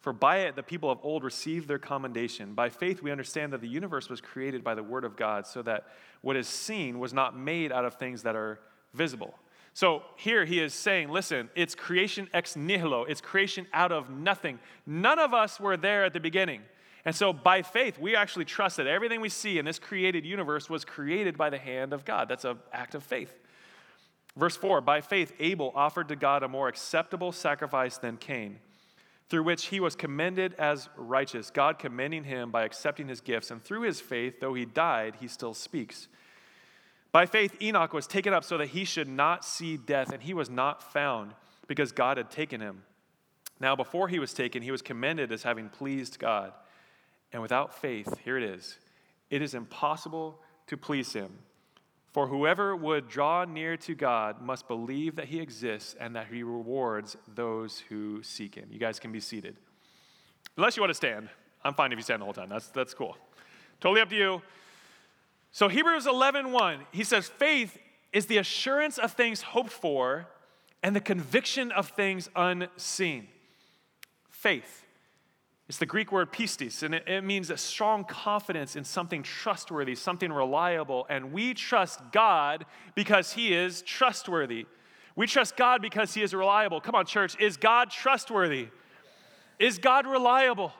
For 0.00 0.12
by 0.12 0.40
it 0.40 0.54
the 0.54 0.62
people 0.62 0.90
of 0.90 0.98
old 1.02 1.24
received 1.24 1.66
their 1.66 1.78
commendation. 1.78 2.52
By 2.52 2.68
faith 2.68 3.02
we 3.02 3.10
understand 3.10 3.54
that 3.54 3.62
the 3.62 3.68
universe 3.68 4.10
was 4.10 4.20
created 4.20 4.62
by 4.62 4.74
the 4.74 4.82
word 4.82 5.04
of 5.04 5.16
God, 5.16 5.46
so 5.46 5.62
that 5.62 5.86
what 6.20 6.36
is 6.36 6.46
seen 6.46 6.98
was 6.98 7.14
not 7.14 7.36
made 7.36 7.72
out 7.72 7.86
of 7.86 7.94
things 7.94 8.22
that 8.22 8.36
are 8.36 8.60
visible. 8.92 9.34
So 9.74 10.02
here 10.16 10.44
he 10.44 10.60
is 10.60 10.72
saying, 10.72 11.08
listen, 11.10 11.50
it's 11.56 11.74
creation 11.74 12.28
ex 12.32 12.54
nihilo, 12.54 13.04
it's 13.04 13.20
creation 13.20 13.66
out 13.72 13.90
of 13.90 14.08
nothing. 14.08 14.60
None 14.86 15.18
of 15.18 15.34
us 15.34 15.58
were 15.58 15.76
there 15.76 16.04
at 16.04 16.12
the 16.12 16.20
beginning. 16.20 16.62
And 17.04 17.14
so, 17.14 17.34
by 17.34 17.60
faith, 17.60 17.98
we 17.98 18.16
actually 18.16 18.46
trust 18.46 18.78
that 18.78 18.86
everything 18.86 19.20
we 19.20 19.28
see 19.28 19.58
in 19.58 19.66
this 19.66 19.78
created 19.78 20.24
universe 20.24 20.70
was 20.70 20.86
created 20.86 21.36
by 21.36 21.50
the 21.50 21.58
hand 21.58 21.92
of 21.92 22.04
God. 22.06 22.28
That's 22.28 22.46
an 22.46 22.58
act 22.72 22.94
of 22.94 23.02
faith. 23.02 23.34
Verse 24.36 24.56
4 24.56 24.80
By 24.80 25.00
faith, 25.02 25.32
Abel 25.38 25.72
offered 25.74 26.08
to 26.08 26.16
God 26.16 26.42
a 26.42 26.48
more 26.48 26.68
acceptable 26.68 27.32
sacrifice 27.32 27.98
than 27.98 28.16
Cain, 28.16 28.58
through 29.28 29.42
which 29.42 29.66
he 29.66 29.80
was 29.80 29.94
commended 29.94 30.54
as 30.54 30.88
righteous, 30.96 31.50
God 31.50 31.78
commending 31.78 32.24
him 32.24 32.50
by 32.50 32.64
accepting 32.64 33.08
his 33.08 33.20
gifts. 33.20 33.50
And 33.50 33.62
through 33.62 33.82
his 33.82 34.00
faith, 34.00 34.40
though 34.40 34.54
he 34.54 34.64
died, 34.64 35.16
he 35.20 35.28
still 35.28 35.52
speaks. 35.52 36.08
By 37.14 37.26
faith, 37.26 37.62
Enoch 37.62 37.92
was 37.92 38.08
taken 38.08 38.34
up 38.34 38.42
so 38.42 38.58
that 38.58 38.70
he 38.70 38.84
should 38.84 39.06
not 39.06 39.44
see 39.44 39.76
death, 39.76 40.12
and 40.12 40.20
he 40.20 40.34
was 40.34 40.50
not 40.50 40.82
found 40.92 41.34
because 41.68 41.92
God 41.92 42.16
had 42.16 42.28
taken 42.28 42.60
him. 42.60 42.82
Now, 43.60 43.76
before 43.76 44.08
he 44.08 44.18
was 44.18 44.34
taken, 44.34 44.64
he 44.64 44.72
was 44.72 44.82
commended 44.82 45.30
as 45.30 45.44
having 45.44 45.68
pleased 45.68 46.18
God. 46.18 46.52
And 47.32 47.40
without 47.40 47.72
faith, 47.72 48.18
here 48.24 48.36
it 48.36 48.42
is, 48.42 48.78
it 49.30 49.42
is 49.42 49.54
impossible 49.54 50.40
to 50.66 50.76
please 50.76 51.12
him. 51.12 51.30
For 52.08 52.26
whoever 52.26 52.74
would 52.74 53.08
draw 53.08 53.44
near 53.44 53.76
to 53.76 53.94
God 53.94 54.42
must 54.42 54.66
believe 54.66 55.14
that 55.14 55.26
he 55.26 55.38
exists 55.38 55.94
and 56.00 56.16
that 56.16 56.26
he 56.32 56.42
rewards 56.42 57.16
those 57.32 57.78
who 57.88 58.24
seek 58.24 58.56
him. 58.56 58.66
You 58.72 58.80
guys 58.80 58.98
can 58.98 59.12
be 59.12 59.20
seated. 59.20 59.54
Unless 60.56 60.76
you 60.76 60.82
want 60.82 60.90
to 60.90 60.94
stand. 60.94 61.28
I'm 61.64 61.74
fine 61.74 61.92
if 61.92 61.96
you 61.96 62.02
stand 62.02 62.22
the 62.22 62.24
whole 62.24 62.34
time. 62.34 62.48
That's, 62.48 62.70
that's 62.70 62.92
cool. 62.92 63.16
Totally 63.80 64.00
up 64.00 64.08
to 64.08 64.16
you. 64.16 64.42
So 65.54 65.68
Hebrews 65.68 66.04
11:1, 66.04 66.50
1, 66.50 66.80
he 66.90 67.04
says, 67.04 67.28
faith 67.28 67.78
is 68.12 68.26
the 68.26 68.38
assurance 68.38 68.98
of 68.98 69.12
things 69.12 69.40
hoped 69.40 69.70
for 69.70 70.26
and 70.82 70.96
the 70.96 71.00
conviction 71.00 71.70
of 71.70 71.90
things 71.90 72.28
unseen. 72.34 73.28
Faith. 74.30 74.84
It's 75.68 75.78
the 75.78 75.86
Greek 75.86 76.10
word 76.10 76.32
pistis, 76.32 76.82
and 76.82 76.92
it, 76.92 77.06
it, 77.06 77.22
means 77.22 77.50
a 77.50 77.56
strong 77.56 78.02
confidence 78.02 78.74
in 78.74 78.82
something 78.82 79.22
trustworthy, 79.22 79.94
something 79.94 80.32
reliable. 80.32 81.06
And 81.08 81.32
we 81.32 81.54
trust 81.54 82.00
God 82.10 82.66
because 82.96 83.34
He 83.34 83.54
is 83.54 83.80
trustworthy. 83.82 84.66
We 85.14 85.28
trust 85.28 85.56
God 85.56 85.80
because 85.80 86.14
He 86.14 86.22
is 86.22 86.34
reliable. 86.34 86.80
Come 86.80 86.96
on, 86.96 87.06
church. 87.06 87.38
Is 87.38 87.56
God 87.56 87.92
trustworthy? 87.92 88.70
Is 89.60 89.78
God 89.78 90.04
reliable? 90.04 90.72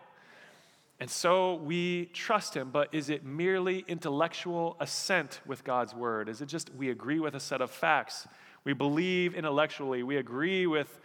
And 1.05 1.11
so 1.11 1.57
we 1.57 2.07
trust 2.15 2.57
Him, 2.57 2.71
but 2.71 2.89
is 2.95 3.11
it 3.11 3.27
merely 3.27 3.85
intellectual 3.87 4.75
assent 4.81 5.43
with 5.45 5.63
God's 5.63 5.95
word? 5.95 6.31
Is 6.31 6.41
it 6.41 6.47
just 6.47 6.75
we 6.75 6.89
agree 6.89 7.21
with 7.21 7.35
a 7.35 7.41
set 7.41 7.61
of 7.61 7.71
facts? 7.71 8.27
We 8.65 8.73
believe 8.73 9.35
intellectually, 9.35 10.03
we 10.03 10.17
agree 10.17 10.67
with 10.67 10.99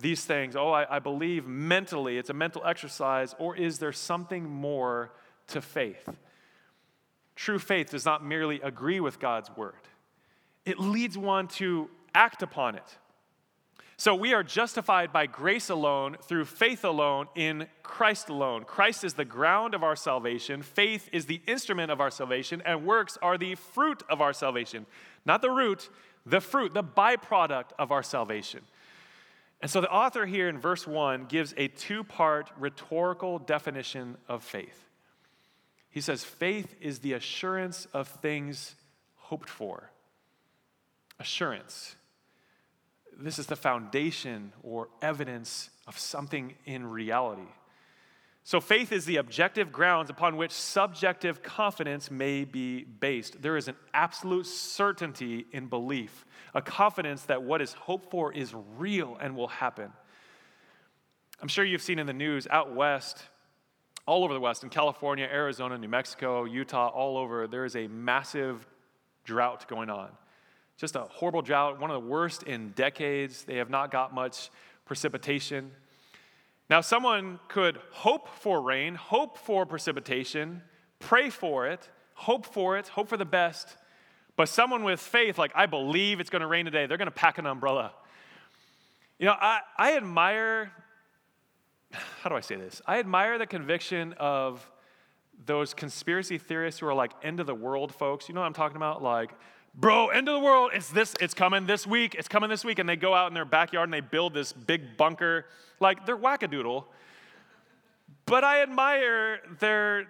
these 0.00 0.24
things? 0.24 0.56
Oh, 0.56 0.72
I, 0.72 0.96
I 0.96 0.98
believe 0.98 1.46
mentally, 1.46 2.18
it's 2.18 2.30
a 2.30 2.34
mental 2.34 2.64
exercise, 2.66 3.36
or 3.38 3.54
is 3.54 3.78
there 3.78 3.92
something 3.92 4.42
more 4.42 5.12
to 5.46 5.62
faith? 5.62 6.08
True 7.36 7.60
faith 7.60 7.90
does 7.90 8.04
not 8.04 8.24
merely 8.24 8.60
agree 8.60 8.98
with 8.98 9.20
God's 9.20 9.56
word, 9.56 9.86
it 10.66 10.80
leads 10.80 11.16
one 11.16 11.46
to 11.46 11.88
act 12.12 12.42
upon 12.42 12.74
it. 12.74 12.98
So 13.96 14.14
we 14.14 14.34
are 14.34 14.42
justified 14.42 15.12
by 15.12 15.26
grace 15.26 15.70
alone, 15.70 16.16
through 16.20 16.46
faith 16.46 16.84
alone, 16.84 17.28
in 17.36 17.68
Christ 17.82 18.28
alone. 18.28 18.64
Christ 18.64 19.04
is 19.04 19.14
the 19.14 19.24
ground 19.24 19.74
of 19.74 19.84
our 19.84 19.96
salvation, 19.96 20.62
faith 20.62 21.08
is 21.12 21.26
the 21.26 21.40
instrument 21.46 21.92
of 21.92 22.00
our 22.00 22.10
salvation, 22.10 22.62
and 22.64 22.84
works 22.84 23.16
are 23.22 23.38
the 23.38 23.54
fruit 23.54 24.02
of 24.10 24.20
our 24.20 24.32
salvation. 24.32 24.86
Not 25.24 25.42
the 25.42 25.50
root, 25.50 25.88
the 26.26 26.40
fruit, 26.40 26.74
the 26.74 26.82
byproduct 26.82 27.70
of 27.78 27.92
our 27.92 28.02
salvation. 28.02 28.62
And 29.60 29.70
so 29.70 29.80
the 29.80 29.90
author 29.90 30.26
here 30.26 30.48
in 30.48 30.58
verse 30.58 30.86
1 30.86 31.26
gives 31.26 31.54
a 31.56 31.68
two 31.68 32.04
part 32.04 32.50
rhetorical 32.58 33.38
definition 33.38 34.16
of 34.28 34.42
faith. 34.42 34.84
He 35.88 36.00
says, 36.00 36.24
Faith 36.24 36.74
is 36.80 36.98
the 36.98 37.12
assurance 37.12 37.86
of 37.94 38.08
things 38.08 38.74
hoped 39.16 39.48
for. 39.48 39.90
Assurance. 41.20 41.94
This 43.18 43.38
is 43.38 43.46
the 43.46 43.56
foundation 43.56 44.52
or 44.62 44.88
evidence 45.02 45.70
of 45.86 45.98
something 45.98 46.54
in 46.64 46.86
reality. 46.86 47.48
So, 48.46 48.60
faith 48.60 48.92
is 48.92 49.06
the 49.06 49.16
objective 49.16 49.72
grounds 49.72 50.10
upon 50.10 50.36
which 50.36 50.50
subjective 50.50 51.42
confidence 51.42 52.10
may 52.10 52.44
be 52.44 52.84
based. 52.84 53.40
There 53.40 53.56
is 53.56 53.68
an 53.68 53.76
absolute 53.94 54.46
certainty 54.46 55.46
in 55.52 55.68
belief, 55.68 56.26
a 56.54 56.60
confidence 56.60 57.22
that 57.22 57.42
what 57.42 57.62
is 57.62 57.72
hoped 57.72 58.10
for 58.10 58.32
is 58.32 58.52
real 58.76 59.16
and 59.18 59.34
will 59.34 59.48
happen. 59.48 59.90
I'm 61.40 61.48
sure 61.48 61.64
you've 61.64 61.82
seen 61.82 61.98
in 61.98 62.06
the 62.06 62.12
news 62.12 62.46
out 62.50 62.74
west, 62.74 63.24
all 64.06 64.24
over 64.24 64.34
the 64.34 64.40
West, 64.40 64.62
in 64.62 64.68
California, 64.68 65.26
Arizona, 65.30 65.78
New 65.78 65.88
Mexico, 65.88 66.44
Utah, 66.44 66.88
all 66.88 67.16
over, 67.16 67.46
there 67.46 67.64
is 67.64 67.76
a 67.76 67.86
massive 67.88 68.66
drought 69.24 69.66
going 69.68 69.88
on. 69.88 70.10
Just 70.76 70.96
a 70.96 71.02
horrible 71.02 71.42
drought, 71.42 71.80
one 71.80 71.90
of 71.90 72.02
the 72.02 72.08
worst 72.08 72.42
in 72.42 72.70
decades. 72.70 73.44
They 73.44 73.56
have 73.56 73.70
not 73.70 73.90
got 73.90 74.12
much 74.12 74.50
precipitation. 74.84 75.70
Now, 76.68 76.80
someone 76.80 77.38
could 77.48 77.78
hope 77.92 78.28
for 78.28 78.60
rain, 78.60 78.94
hope 78.94 79.36
for 79.38 79.66
precipitation, 79.66 80.62
pray 80.98 81.30
for 81.30 81.66
it, 81.68 81.88
hope 82.14 82.46
for 82.46 82.78
it, 82.78 82.88
hope 82.88 83.08
for 83.08 83.16
the 83.16 83.24
best. 83.24 83.76
But 84.36 84.48
someone 84.48 84.82
with 84.82 84.98
faith, 84.98 85.38
like, 85.38 85.52
I 85.54 85.66
believe 85.66 86.20
it's 86.20 86.30
going 86.30 86.40
to 86.40 86.48
rain 86.48 86.64
today, 86.64 86.86
they're 86.86 86.96
going 86.96 87.06
to 87.06 87.12
pack 87.12 87.38
an 87.38 87.46
umbrella. 87.46 87.92
You 89.18 89.26
know, 89.26 89.36
I, 89.38 89.60
I 89.76 89.96
admire, 89.96 90.72
how 91.92 92.30
do 92.30 92.34
I 92.34 92.40
say 92.40 92.56
this? 92.56 92.82
I 92.86 92.98
admire 92.98 93.38
the 93.38 93.46
conviction 93.46 94.14
of 94.14 94.68
those 95.46 95.74
conspiracy 95.74 96.38
theorists 96.38 96.80
who 96.80 96.86
are 96.86 96.94
like 96.94 97.12
end 97.22 97.40
of 97.40 97.46
the 97.46 97.54
world 97.54 97.94
folks. 97.94 98.28
You 98.28 98.34
know 98.34 98.40
what 98.40 98.46
I'm 98.46 98.54
talking 98.54 98.76
about? 98.76 99.02
Like, 99.02 99.32
bro, 99.74 100.08
end 100.08 100.28
of 100.28 100.34
the 100.34 100.40
world, 100.40 100.70
it's 100.74 100.90
this, 100.90 101.14
it's 101.20 101.34
coming 101.34 101.66
this 101.66 101.86
week, 101.86 102.14
it's 102.14 102.28
coming 102.28 102.50
this 102.50 102.64
week. 102.64 102.78
And 102.78 102.88
they 102.88 102.96
go 102.96 103.14
out 103.14 103.28
in 103.28 103.34
their 103.34 103.44
backyard 103.44 103.88
and 103.88 103.94
they 103.94 104.00
build 104.00 104.34
this 104.34 104.52
big 104.52 104.96
bunker. 104.96 105.46
Like, 105.80 106.06
they're 106.06 106.16
wackadoodle. 106.16 106.84
But 108.26 108.44
I 108.44 108.62
admire 108.62 109.40
their 109.60 110.06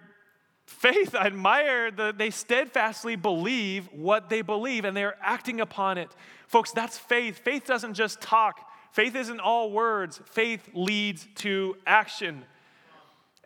faith. 0.65 1.15
I 1.15 1.27
admire 1.27 1.91
that 1.91 2.17
they 2.17 2.29
steadfastly 2.29 3.15
believe 3.15 3.89
what 3.91 4.29
they 4.29 4.41
believe 4.41 4.85
and 4.85 4.95
they're 4.95 5.17
acting 5.21 5.61
upon 5.61 5.97
it. 5.97 6.09
Folks, 6.47 6.71
that's 6.71 6.97
faith. 6.97 7.39
Faith 7.39 7.65
doesn't 7.65 7.93
just 7.93 8.21
talk, 8.21 8.69
faith 8.91 9.15
isn't 9.15 9.39
all 9.39 9.71
words, 9.71 10.21
faith 10.25 10.69
leads 10.73 11.27
to 11.35 11.75
action. 11.85 12.45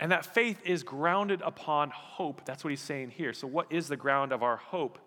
And 0.01 0.13
that 0.13 0.25
faith 0.25 0.61
is 0.63 0.83
grounded 0.83 1.41
upon 1.43 1.89
hope. 1.89 2.45
That's 2.45 2.63
what 2.63 2.69
he's 2.69 2.79
saying 2.79 3.09
here. 3.09 3.33
So, 3.33 3.47
what 3.47 3.67
is 3.69 3.89
the 3.89 3.97
ground 3.97 4.31
of 4.31 4.43
our 4.43 4.55
hope? 4.55 4.97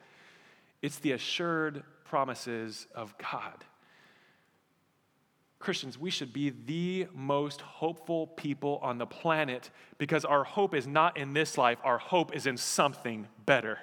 It's 0.82 0.98
the 0.98 1.12
assured 1.12 1.84
promises 2.04 2.86
of 2.94 3.16
God. 3.16 3.64
Christians, 5.60 5.96
we 5.96 6.10
should 6.10 6.32
be 6.32 6.50
the 6.50 7.06
most 7.14 7.60
hopeful 7.60 8.26
people 8.26 8.80
on 8.82 8.98
the 8.98 9.06
planet 9.06 9.70
because 9.96 10.24
our 10.24 10.42
hope 10.42 10.74
is 10.74 10.88
not 10.88 11.16
in 11.16 11.32
this 11.32 11.56
life, 11.56 11.78
our 11.84 11.98
hope 11.98 12.34
is 12.34 12.46
in 12.46 12.56
something 12.56 13.28
better. 13.46 13.78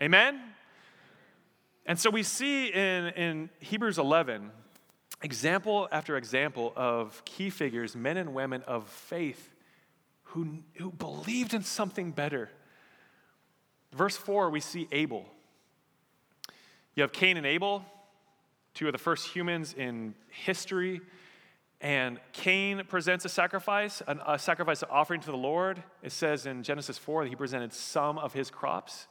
Amen? 0.00 0.40
And 1.84 1.98
so 1.98 2.08
we 2.08 2.22
see 2.22 2.68
in, 2.68 3.08
in 3.08 3.50
Hebrews 3.60 3.98
11 3.98 4.50
example 5.22 5.88
after 5.92 6.16
example 6.16 6.72
of 6.74 7.22
key 7.24 7.50
figures, 7.50 7.94
men 7.94 8.16
and 8.16 8.34
women 8.34 8.62
of 8.62 8.88
faith, 8.88 9.50
who, 10.24 10.58
who 10.74 10.90
believed 10.90 11.52
in 11.52 11.62
something 11.62 12.12
better. 12.12 12.50
Verse 13.92 14.16
4, 14.16 14.50
we 14.50 14.60
see 14.60 14.88
Abel. 14.90 15.26
You 16.94 17.02
have 17.02 17.12
Cain 17.12 17.36
and 17.36 17.46
Abel, 17.46 17.84
two 18.74 18.86
of 18.86 18.92
the 18.92 18.98
first 18.98 19.28
humans 19.28 19.74
in 19.76 20.14
history. 20.28 21.00
And 21.80 22.20
Cain 22.32 22.82
presents 22.88 23.24
a 23.24 23.28
sacrifice, 23.28 24.02
a 24.06 24.38
sacrifice 24.38 24.84
offering 24.88 25.20
to 25.22 25.30
the 25.30 25.36
Lord. 25.36 25.82
It 26.02 26.12
says 26.12 26.46
in 26.46 26.62
Genesis 26.62 26.96
4 26.96 27.24
that 27.24 27.30
he 27.30 27.36
presented 27.36 27.72
some 27.72 28.18
of 28.18 28.32
his 28.32 28.50
crops. 28.50 29.08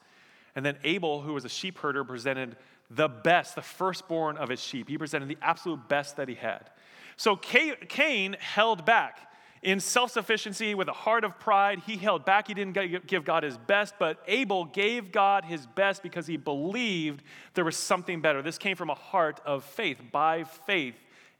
And 0.55 0.65
then 0.65 0.77
Abel, 0.83 1.21
who 1.21 1.33
was 1.33 1.45
a 1.45 1.49
sheep 1.49 1.77
herder, 1.79 2.03
presented 2.03 2.55
the 2.89 3.07
best, 3.07 3.55
the 3.55 3.61
firstborn 3.61 4.37
of 4.37 4.49
his 4.49 4.61
sheep. 4.61 4.89
He 4.89 4.97
presented 4.97 5.27
the 5.27 5.37
absolute 5.41 5.87
best 5.87 6.17
that 6.17 6.27
he 6.27 6.35
had. 6.35 6.69
So 7.17 7.35
Cain 7.35 8.35
held 8.39 8.85
back 8.85 9.30
in 9.61 9.79
self 9.79 10.11
sufficiency, 10.11 10.73
with 10.73 10.87
a 10.87 10.93
heart 10.93 11.23
of 11.23 11.39
pride, 11.39 11.81
he 11.85 11.95
held 11.95 12.25
back. 12.25 12.47
He 12.47 12.53
didn't 12.53 13.05
give 13.05 13.23
God 13.23 13.43
his 13.43 13.57
best, 13.57 13.93
but 13.99 14.19
Abel 14.27 14.65
gave 14.65 15.11
God 15.11 15.45
his 15.45 15.67
best 15.67 16.01
because 16.01 16.25
he 16.25 16.35
believed 16.35 17.23
there 17.53 17.65
was 17.65 17.77
something 17.77 18.21
better. 18.21 18.41
This 18.41 18.57
came 18.57 18.75
from 18.75 18.89
a 18.89 18.95
heart 18.95 19.39
of 19.45 19.63
faith. 19.63 20.01
By 20.11 20.45
faith, 20.45 20.95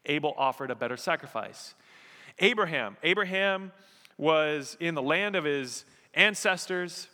Abel 0.06 0.36
offered 0.38 0.70
a 0.70 0.76
better 0.76 0.98
sacrifice. 0.98 1.74
Abraham. 2.38 2.96
Abraham 3.02 3.72
was 4.18 4.78
in 4.80 4.94
the 4.94 5.02
land 5.02 5.36
of 5.36 5.44
his 5.44 5.84
ancestors. 6.14 7.08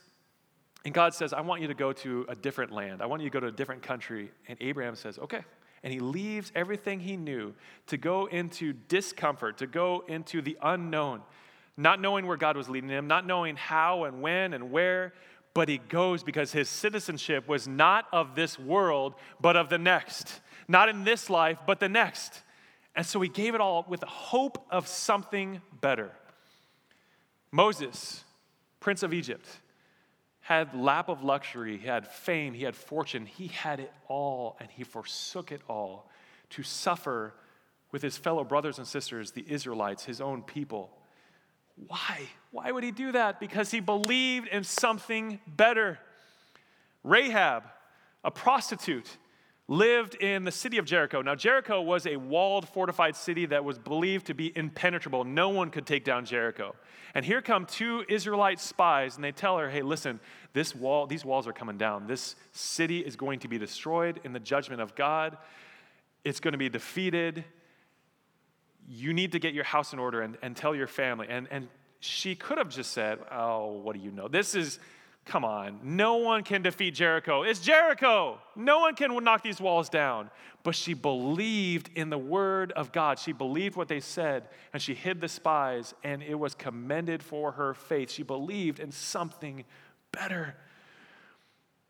And 0.84 0.94
God 0.94 1.14
says, 1.14 1.32
I 1.32 1.42
want 1.42 1.62
you 1.62 1.68
to 1.68 1.74
go 1.74 1.94
to 1.94 2.26
a 2.28 2.36
different 2.36 2.72
land. 2.72 3.02
I 3.02 3.06
want 3.06 3.22
you 3.22 3.30
to 3.30 3.34
go 3.34 3.40
to 3.40 3.48
a 3.48 3.52
different 3.52 3.82
country. 3.82 4.32
And 4.48 4.58
Abraham 4.62 4.96
says, 4.96 5.18
Okay, 5.20 5.44
and 5.88 5.94
he 5.94 6.02
leaves 6.02 6.52
everything 6.54 7.00
he 7.00 7.16
knew 7.16 7.54
to 7.86 7.96
go 7.96 8.26
into 8.26 8.74
discomfort, 8.90 9.60
to 9.60 9.68
go 9.68 10.04
into 10.10 10.42
the 10.42 10.58
unknown, 10.62 11.22
not 11.78 12.02
knowing 12.02 12.28
where 12.28 12.36
God 12.36 12.58
was 12.58 12.68
leading 12.68 12.90
him, 12.90 13.08
not 13.08 13.26
knowing 13.26 13.56
how 13.56 14.04
and 14.04 14.22
when 14.22 14.54
and 14.54 14.70
where, 14.70 15.14
but 15.54 15.70
he 15.70 15.78
goes 15.78 16.24
because 16.24 16.52
his 16.52 16.68
citizenship 16.68 17.48
was 17.48 17.70
not 17.70 18.06
of 18.12 18.36
this 18.36 18.60
world, 18.60 19.16
but 19.40 19.56
of 19.56 19.70
the 19.70 19.78
next. 19.78 20.42
Not 20.68 20.90
in 20.90 21.06
this 21.06 21.30
life, 21.30 21.58
but 21.66 21.80
the 21.80 21.88
next. 21.88 22.42
And 22.94 23.06
so 23.06 23.22
he 23.22 23.30
gave 23.30 23.56
it 23.56 23.62
all 23.62 23.86
with 23.88 24.02
the 24.02 24.08
hope 24.08 24.68
of 24.70 24.90
something 24.90 25.62
better. 25.80 26.12
Moses, 27.50 28.26
prince 28.82 29.04
of 29.04 29.14
Egypt, 29.14 29.48
had 30.48 30.74
lap 30.74 31.10
of 31.10 31.26
luxury, 31.26 31.78
he 31.78 31.88
had 31.88 32.08
fame, 32.08 32.54
he 32.54 32.64
had 32.64 32.74
fortune, 32.74 33.26
he 33.26 33.48
had 33.48 33.82
it 33.82 33.92
all, 34.08 34.56
and 34.62 34.70
he 34.72 34.86
forsook 34.86 35.52
it 35.52 35.60
all 35.68 36.10
to 36.52 36.64
suffer 36.64 37.34
with 37.92 38.02
his 38.02 38.16
fellow 38.16 38.46
brothers 38.46 38.78
and 38.78 38.88
sisters, 38.88 39.32
the 39.32 39.44
Israelites, 39.46 40.06
his 40.06 40.22
own 40.22 40.42
people. 40.42 40.90
Why? 41.88 42.22
Why 42.52 42.72
would 42.72 42.86
he 42.86 42.92
do 42.92 43.12
that? 43.12 43.42
Because 43.42 43.72
he 43.72 43.82
believed 43.82 44.48
in 44.48 44.64
something 44.64 45.42
better. 45.46 46.00
Rahab, 47.04 47.64
a 48.24 48.32
prostitute, 48.32 49.18
lived 49.68 50.16
in 50.16 50.46
the 50.46 50.52
city 50.52 50.78
of 50.78 50.86
Jericho. 50.86 51.22
Now, 51.22 51.36
Jericho 51.36 51.82
was 51.82 52.08
a 52.08 52.16
walled, 52.16 52.68
fortified 52.70 53.16
city 53.16 53.46
that 53.48 53.66
was 53.66 53.78
believed 53.78 54.28
to 54.28 54.34
be 54.34 54.52
impenetrable. 54.56 55.24
No 55.26 55.50
one 55.50 55.70
could 55.70 55.86
take 55.86 56.06
down 56.06 56.26
Jericho. 56.26 56.76
And 57.14 57.26
here 57.26 57.42
come 57.42 57.66
two 57.66 58.06
Israelite 58.08 58.60
spies, 58.60 59.16
and 59.16 59.24
they 59.24 59.32
tell 59.32 59.58
her, 59.58 59.70
hey, 59.70 59.82
listen, 59.82 60.20
this 60.54 60.74
wall, 60.74 61.06
these 61.06 61.26
walls 61.26 61.48
are 61.48 61.54
coming 61.54 61.78
down. 61.78 62.08
This 62.08 62.36
city 62.54 63.00
is 63.00 63.16
going 63.16 63.40
to 63.40 63.48
be 63.48 63.58
destroyed 63.58 64.22
in 64.24 64.32
the 64.32 64.40
judgment 64.40 64.82
of 64.82 64.96
God. 64.96 65.38
It's 66.24 66.40
going 66.40 66.54
to 66.54 66.58
be 66.58 66.70
defeated 66.70 67.44
you 68.88 69.14
need 69.14 69.34
to 69.34 69.40
get 69.40 69.54
your 69.54 69.66
house 69.66 69.94
in 69.94 70.00
order 70.00 70.22
and, 70.22 70.38
and 70.42 70.56
tell 70.56 70.74
your 70.74 70.88
family. 70.88 71.28
And, 71.30 71.48
and 71.52 71.68
she 72.00 72.36
could 72.36 72.58
have 72.58 72.70
just 72.70 72.92
said, 72.92 73.20
Oh, 73.32 73.82
what 73.84 73.96
do 73.96 74.02
you 74.02 74.12
know? 74.12 74.28
This 74.28 74.56
is, 74.56 74.80
come 75.28 75.46
on, 75.46 75.80
no 75.84 76.16
one 76.16 76.44
can 76.44 76.62
defeat 76.62 76.96
Jericho. 76.96 77.44
It's 77.44 77.60
Jericho. 77.60 78.40
No 78.56 78.80
one 78.80 78.96
can 78.96 79.16
knock 79.24 79.44
these 79.44 79.62
walls 79.62 79.90
down. 79.90 80.32
But 80.64 80.74
she 80.74 80.94
believed 80.94 81.92
in 81.96 82.10
the 82.10 82.18
word 82.18 82.72
of 82.72 82.92
God. 82.92 83.20
She 83.20 83.32
believed 83.32 83.76
what 83.76 83.88
they 83.88 84.00
said, 84.00 84.50
and 84.74 84.82
she 84.82 84.94
hid 84.94 85.22
the 85.22 85.28
spies, 85.28 85.94
and 86.04 86.24
it 86.24 86.36
was 86.36 86.56
commended 86.56 87.22
for 87.22 87.52
her 87.52 87.74
faith. 87.74 88.10
She 88.12 88.24
believed 88.24 88.80
in 88.80 88.92
something 88.92 89.64
better. 90.12 90.56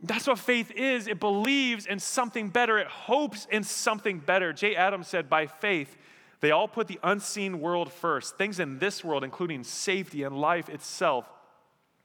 That's 0.01 0.27
what 0.27 0.37
faith 0.37 0.71
is. 0.71 1.07
It 1.07 1.19
believes 1.19 1.85
in 1.85 1.99
something 1.99 2.49
better. 2.49 2.77
It 2.77 2.87
hopes 2.87 3.47
in 3.49 3.63
something 3.63 4.19
better. 4.19 4.53
Jay 4.53 4.75
Adams 4.75 5.07
said, 5.07 5.29
by 5.29 5.47
faith, 5.47 5.95
they 6.39 6.51
all 6.51 6.67
put 6.67 6.87
the 6.87 6.99
unseen 7.01 7.61
world 7.61 7.91
first. 7.91 8.37
Things 8.37 8.59
in 8.59 8.77
this 8.77 9.03
world, 9.03 9.23
including 9.23 9.63
safety 9.63 10.21
and 10.21 10.39
life 10.39 10.69
itself, 10.69 11.25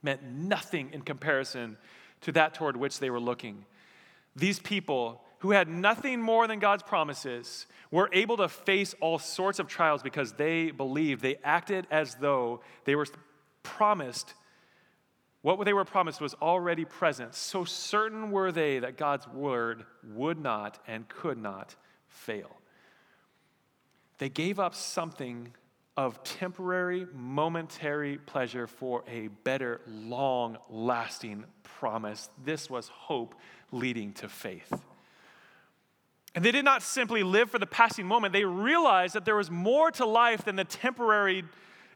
meant 0.03 0.23
nothing 0.23 0.91
in 0.93 1.03
comparison 1.03 1.77
to 2.23 2.33
that 2.33 2.55
toward 2.55 2.77
which 2.77 2.99
they 2.99 3.11
were 3.11 3.21
looking. 3.21 3.65
These 4.35 4.59
people 4.61 5.23
who 5.41 5.51
had 5.51 5.69
nothing 5.69 6.21
more 6.21 6.47
than 6.47 6.59
God's 6.59 6.83
promises 6.83 7.67
were 7.91 8.09
able 8.13 8.37
to 8.37 8.49
face 8.49 8.95
all 9.01 9.19
sorts 9.19 9.59
of 9.59 9.67
trials 9.67 10.03
because 10.03 10.33
they 10.33 10.71
believed. 10.71 11.21
They 11.21 11.37
acted 11.43 11.87
as 11.91 12.15
though 12.15 12.61
they 12.85 12.95
were 12.95 13.07
promised. 13.63 14.35
What 15.43 15.65
they 15.65 15.73
were 15.73 15.85
promised 15.85 16.21
was 16.21 16.35
already 16.35 16.85
present. 16.85 17.35
So 17.35 17.65
certain 17.65 18.31
were 18.31 18.53
they 18.53 18.79
that 18.79 18.97
God's 18.97 19.27
word 19.27 19.85
would 20.15 20.39
not 20.39 20.79
and 20.87 21.09
could 21.09 21.39
not 21.39 21.75
fail. 22.09 22.57
They 24.19 24.29
gave 24.29 24.61
up 24.61 24.77
something 24.77 25.53
of 25.97 26.23
temporary, 26.25 27.07
momentary 27.13 28.17
pleasure 28.19 28.67
for 28.67 29.05
a 29.07 29.29
better, 29.45 29.81
long 29.87 30.57
lasting 30.71 31.45
promise. 31.63 32.31
This 32.45 32.71
was 32.71 32.89
hope 32.89 33.35
leading 33.71 34.13
to 34.15 34.29
faith. 34.29 34.73
And 36.35 36.43
they 36.43 36.51
did 36.51 36.65
not 36.65 36.83
simply 36.83 37.23
live 37.23 37.51
for 37.51 37.59
the 37.59 37.67
passing 37.67 38.07
moment, 38.07 38.33
they 38.33 38.45
realized 38.45 39.15
that 39.15 39.25
there 39.25 39.37
was 39.37 39.51
more 39.51 39.91
to 39.93 40.07
life 40.07 40.47
than 40.47 40.57
the 40.57 40.65
temporary, 40.65 41.45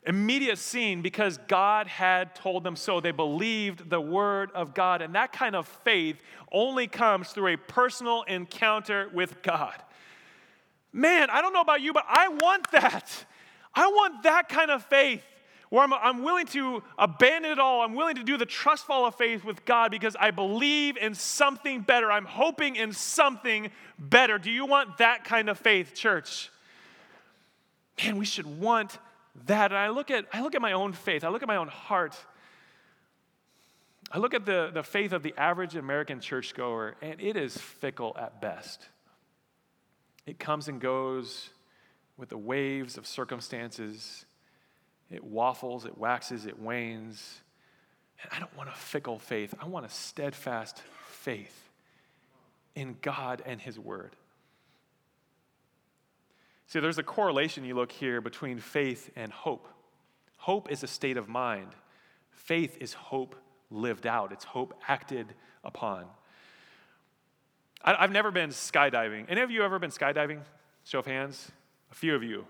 immediate 0.06 0.58
scene 0.58 1.00
because 1.00 1.38
God 1.48 1.86
had 1.86 2.34
told 2.34 2.64
them 2.64 2.76
so. 2.76 3.00
They 3.00 3.12
believed 3.12 3.88
the 3.88 4.00
word 4.00 4.50
of 4.54 4.74
God. 4.74 5.00
And 5.00 5.14
that 5.14 5.32
kind 5.32 5.56
of 5.56 5.66
faith 5.66 6.20
only 6.52 6.86
comes 6.86 7.30
through 7.30 7.54
a 7.54 7.56
personal 7.56 8.24
encounter 8.24 9.10
with 9.14 9.40
God. 9.42 9.82
Man, 10.92 11.30
I 11.30 11.40
don't 11.40 11.54
know 11.54 11.62
about 11.62 11.80
you, 11.80 11.94
but 11.94 12.04
I 12.06 12.28
want 12.28 12.70
that. 12.72 13.24
I 13.76 13.86
want 13.88 14.22
that 14.22 14.48
kind 14.48 14.70
of 14.70 14.82
faith 14.84 15.22
where 15.68 15.82
I'm, 15.82 15.92
I'm 15.92 16.22
willing 16.22 16.46
to 16.46 16.82
abandon 16.98 17.52
it 17.52 17.58
all. 17.58 17.82
I'm 17.82 17.94
willing 17.94 18.16
to 18.16 18.24
do 18.24 18.38
the 18.38 18.46
trust 18.46 18.86
fall 18.86 19.04
of 19.06 19.14
faith 19.16 19.44
with 19.44 19.64
God 19.64 19.90
because 19.90 20.16
I 20.18 20.30
believe 20.30 20.96
in 20.96 21.14
something 21.14 21.82
better. 21.82 22.10
I'm 22.10 22.24
hoping 22.24 22.76
in 22.76 22.92
something 22.92 23.70
better. 23.98 24.38
Do 24.38 24.50
you 24.50 24.64
want 24.64 24.98
that 24.98 25.24
kind 25.24 25.50
of 25.50 25.58
faith, 25.58 25.94
church? 25.94 26.50
Man, 28.02 28.16
we 28.16 28.24
should 28.24 28.46
want 28.60 28.98
that. 29.46 29.72
And 29.72 29.78
I 29.78 29.88
look 29.88 30.10
at, 30.10 30.24
I 30.32 30.40
look 30.40 30.54
at 30.54 30.62
my 30.62 30.72
own 30.72 30.92
faith, 30.92 31.24
I 31.24 31.28
look 31.28 31.42
at 31.42 31.48
my 31.48 31.56
own 31.56 31.68
heart. 31.68 32.16
I 34.12 34.18
look 34.18 34.34
at 34.34 34.46
the, 34.46 34.70
the 34.72 34.84
faith 34.84 35.12
of 35.12 35.24
the 35.24 35.34
average 35.36 35.74
American 35.74 36.20
churchgoer, 36.20 36.94
and 37.02 37.20
it 37.20 37.36
is 37.36 37.56
fickle 37.56 38.16
at 38.16 38.40
best. 38.40 38.88
It 40.26 40.38
comes 40.38 40.68
and 40.68 40.80
goes 40.80 41.50
with 42.16 42.28
the 42.28 42.38
waves 42.38 42.96
of 42.96 43.06
circumstances. 43.06 44.24
It 45.10 45.22
waffles, 45.24 45.84
it 45.84 45.96
waxes, 45.98 46.46
it 46.46 46.58
wanes. 46.58 47.40
And 48.22 48.32
I 48.32 48.38
don't 48.38 48.56
want 48.56 48.68
a 48.68 48.72
fickle 48.72 49.18
faith. 49.18 49.54
I 49.60 49.66
want 49.66 49.86
a 49.86 49.90
steadfast 49.90 50.82
faith 51.06 51.70
in 52.74 52.96
God 53.02 53.42
and 53.44 53.60
His 53.60 53.78
Word. 53.78 54.16
See, 56.66 56.80
there's 56.80 56.98
a 56.98 57.02
correlation 57.02 57.64
you 57.64 57.74
look 57.74 57.92
here 57.92 58.20
between 58.20 58.58
faith 58.58 59.10
and 59.14 59.32
hope. 59.32 59.68
Hope 60.36 60.70
is 60.70 60.82
a 60.82 60.86
state 60.86 61.16
of 61.16 61.28
mind, 61.28 61.68
faith 62.30 62.76
is 62.80 62.92
hope 62.92 63.34
lived 63.70 64.06
out, 64.06 64.32
it's 64.32 64.44
hope 64.44 64.74
acted 64.86 65.26
upon. 65.64 66.04
I, 67.82 68.00
have 68.00 68.10
never 68.10 68.30
been 68.30 68.50
skydiving. 68.50 69.26
Any 69.28 69.42
of 69.42 69.50
you 69.50 69.62
ever 69.62 69.78
been 69.78 69.90
skydiving? 69.90 70.40
Show 70.84 71.00
of 71.00 71.06
hands. 71.06 71.52
A 71.90 71.94
few 71.94 72.14
of 72.14 72.22
you. 72.22 72.46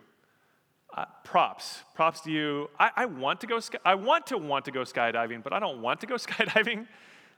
Uh, 0.96 1.04
props. 1.24 1.82
Props 1.94 2.20
to 2.22 2.30
you. 2.30 2.70
I, 2.78 2.90
I 2.96 3.06
want 3.06 3.40
to 3.42 3.46
go. 3.46 3.60
Sky, 3.60 3.78
I 3.84 3.94
want 3.94 4.26
to 4.28 4.38
want 4.38 4.64
to 4.64 4.70
go 4.70 4.80
skydiving, 4.80 5.42
but 5.42 5.52
I 5.52 5.58
don't 5.58 5.82
want 5.82 6.00
to 6.00 6.06
go 6.06 6.14
skydiving. 6.16 6.86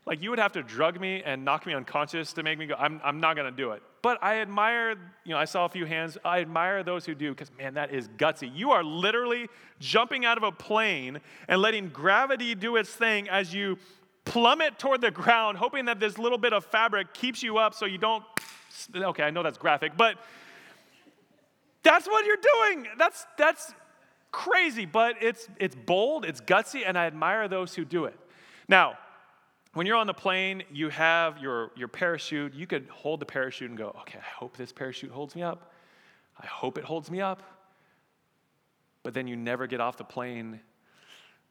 Like 0.07 0.23
you 0.23 0.31
would 0.31 0.39
have 0.39 0.53
to 0.53 0.63
drug 0.63 0.99
me 0.99 1.23
and 1.23 1.45
knock 1.45 1.67
me 1.67 1.75
unconscious 1.75 2.33
to 2.35 2.43
make 2.43 2.59
me 2.59 2.67
go. 2.67 2.75
I'm, 2.79 2.99
I'm 3.05 3.21
not 3.21 3.35
to 3.35 3.51
do 3.51 3.73
it. 3.73 3.83
But 4.01 4.19
I 4.23 4.37
admire, 4.37 4.95
you 5.25 5.33
know, 5.33 5.39
I 5.39 5.45
saw 5.45 5.67
a 5.67 5.69
few 5.69 5.85
hands. 5.85 6.17
I 6.25 6.41
admire 6.41 6.83
those 6.83 7.05
who 7.05 7.15
do 7.15 7.31
because, 7.31 7.51
man, 7.59 7.75
that 7.75 7.93
is 7.93 8.09
gutsy. 8.17 8.51
You 8.55 8.71
are 8.71 8.83
literally 8.83 9.49
jumping 9.81 10.25
out 10.25 10.39
of 10.39 10.45
a 10.45 10.53
plane 10.53 11.21
and 11.47 11.61
letting 11.61 11.89
gravity 11.89 12.55
do 12.55 12.77
its 12.77 12.91
thing 12.91 13.29
as 13.29 13.53
you 13.53 13.77
plummet 14.25 14.79
toward 14.79 15.03
the 15.03 15.11
ground, 15.11 15.59
hoping 15.59 15.87
that 15.87 16.01
this 16.01 16.17
little 16.17 16.39
bit 16.39 16.53
of 16.53 16.65
fabric 16.65 17.13
keeps 17.13 17.43
you 17.43 17.59
up 17.59 17.75
so 17.75 17.85
you 17.85 17.99
don't. 17.99 18.25
Okay, 18.95 19.25
I 19.25 19.31
know 19.31 19.43
that's 19.43 19.59
graphic, 19.59 19.93
but 19.97 20.17
that's 21.89 22.07
what 22.07 22.27
you're 22.27 22.37
doing. 22.37 22.87
That's, 22.99 23.27
that's 23.39 23.73
crazy, 24.31 24.85
but 24.85 25.17
it's, 25.23 25.49
it's 25.59 25.75
bold, 25.75 26.27
it's 26.27 26.43
gutsy, 26.43 26.83
and 26.87 26.99
I 26.99 27.07
admire 27.07 27.49
those 27.49 27.75
who 27.75 27.87
do 27.87 28.05
it. 28.05 28.19
Now, 28.69 28.99
when 29.73 29.87
you're 29.87 29.97
on 29.97 30.07
the 30.07 30.13
plane, 30.13 30.65
you 30.71 30.91
have 30.91 31.39
your, 31.39 31.71
your 31.77 31.89
parachute. 31.89 32.53
You 32.53 32.67
could 32.67 32.89
hold 32.91 33.21
the 33.21 33.27
parachute 33.27 33.71
and 33.71 33.79
go, 33.79 33.97
okay, 34.03 34.19
I 34.19 34.39
hope 34.39 34.55
this 34.55 34.71
parachute 34.71 35.11
holds 35.11 35.35
me 35.35 35.43
up. 35.43 35.73
I 36.39 36.47
hope 36.47 36.77
it 36.77 36.85
holds 36.85 37.11
me 37.11 37.23
up. 37.23 37.43
But 39.03 39.15
then 39.15 39.27
you 39.27 39.37
never 39.37 39.67
get 39.67 39.81
off 39.81 39.97
the 39.97 40.05
plane 40.05 40.61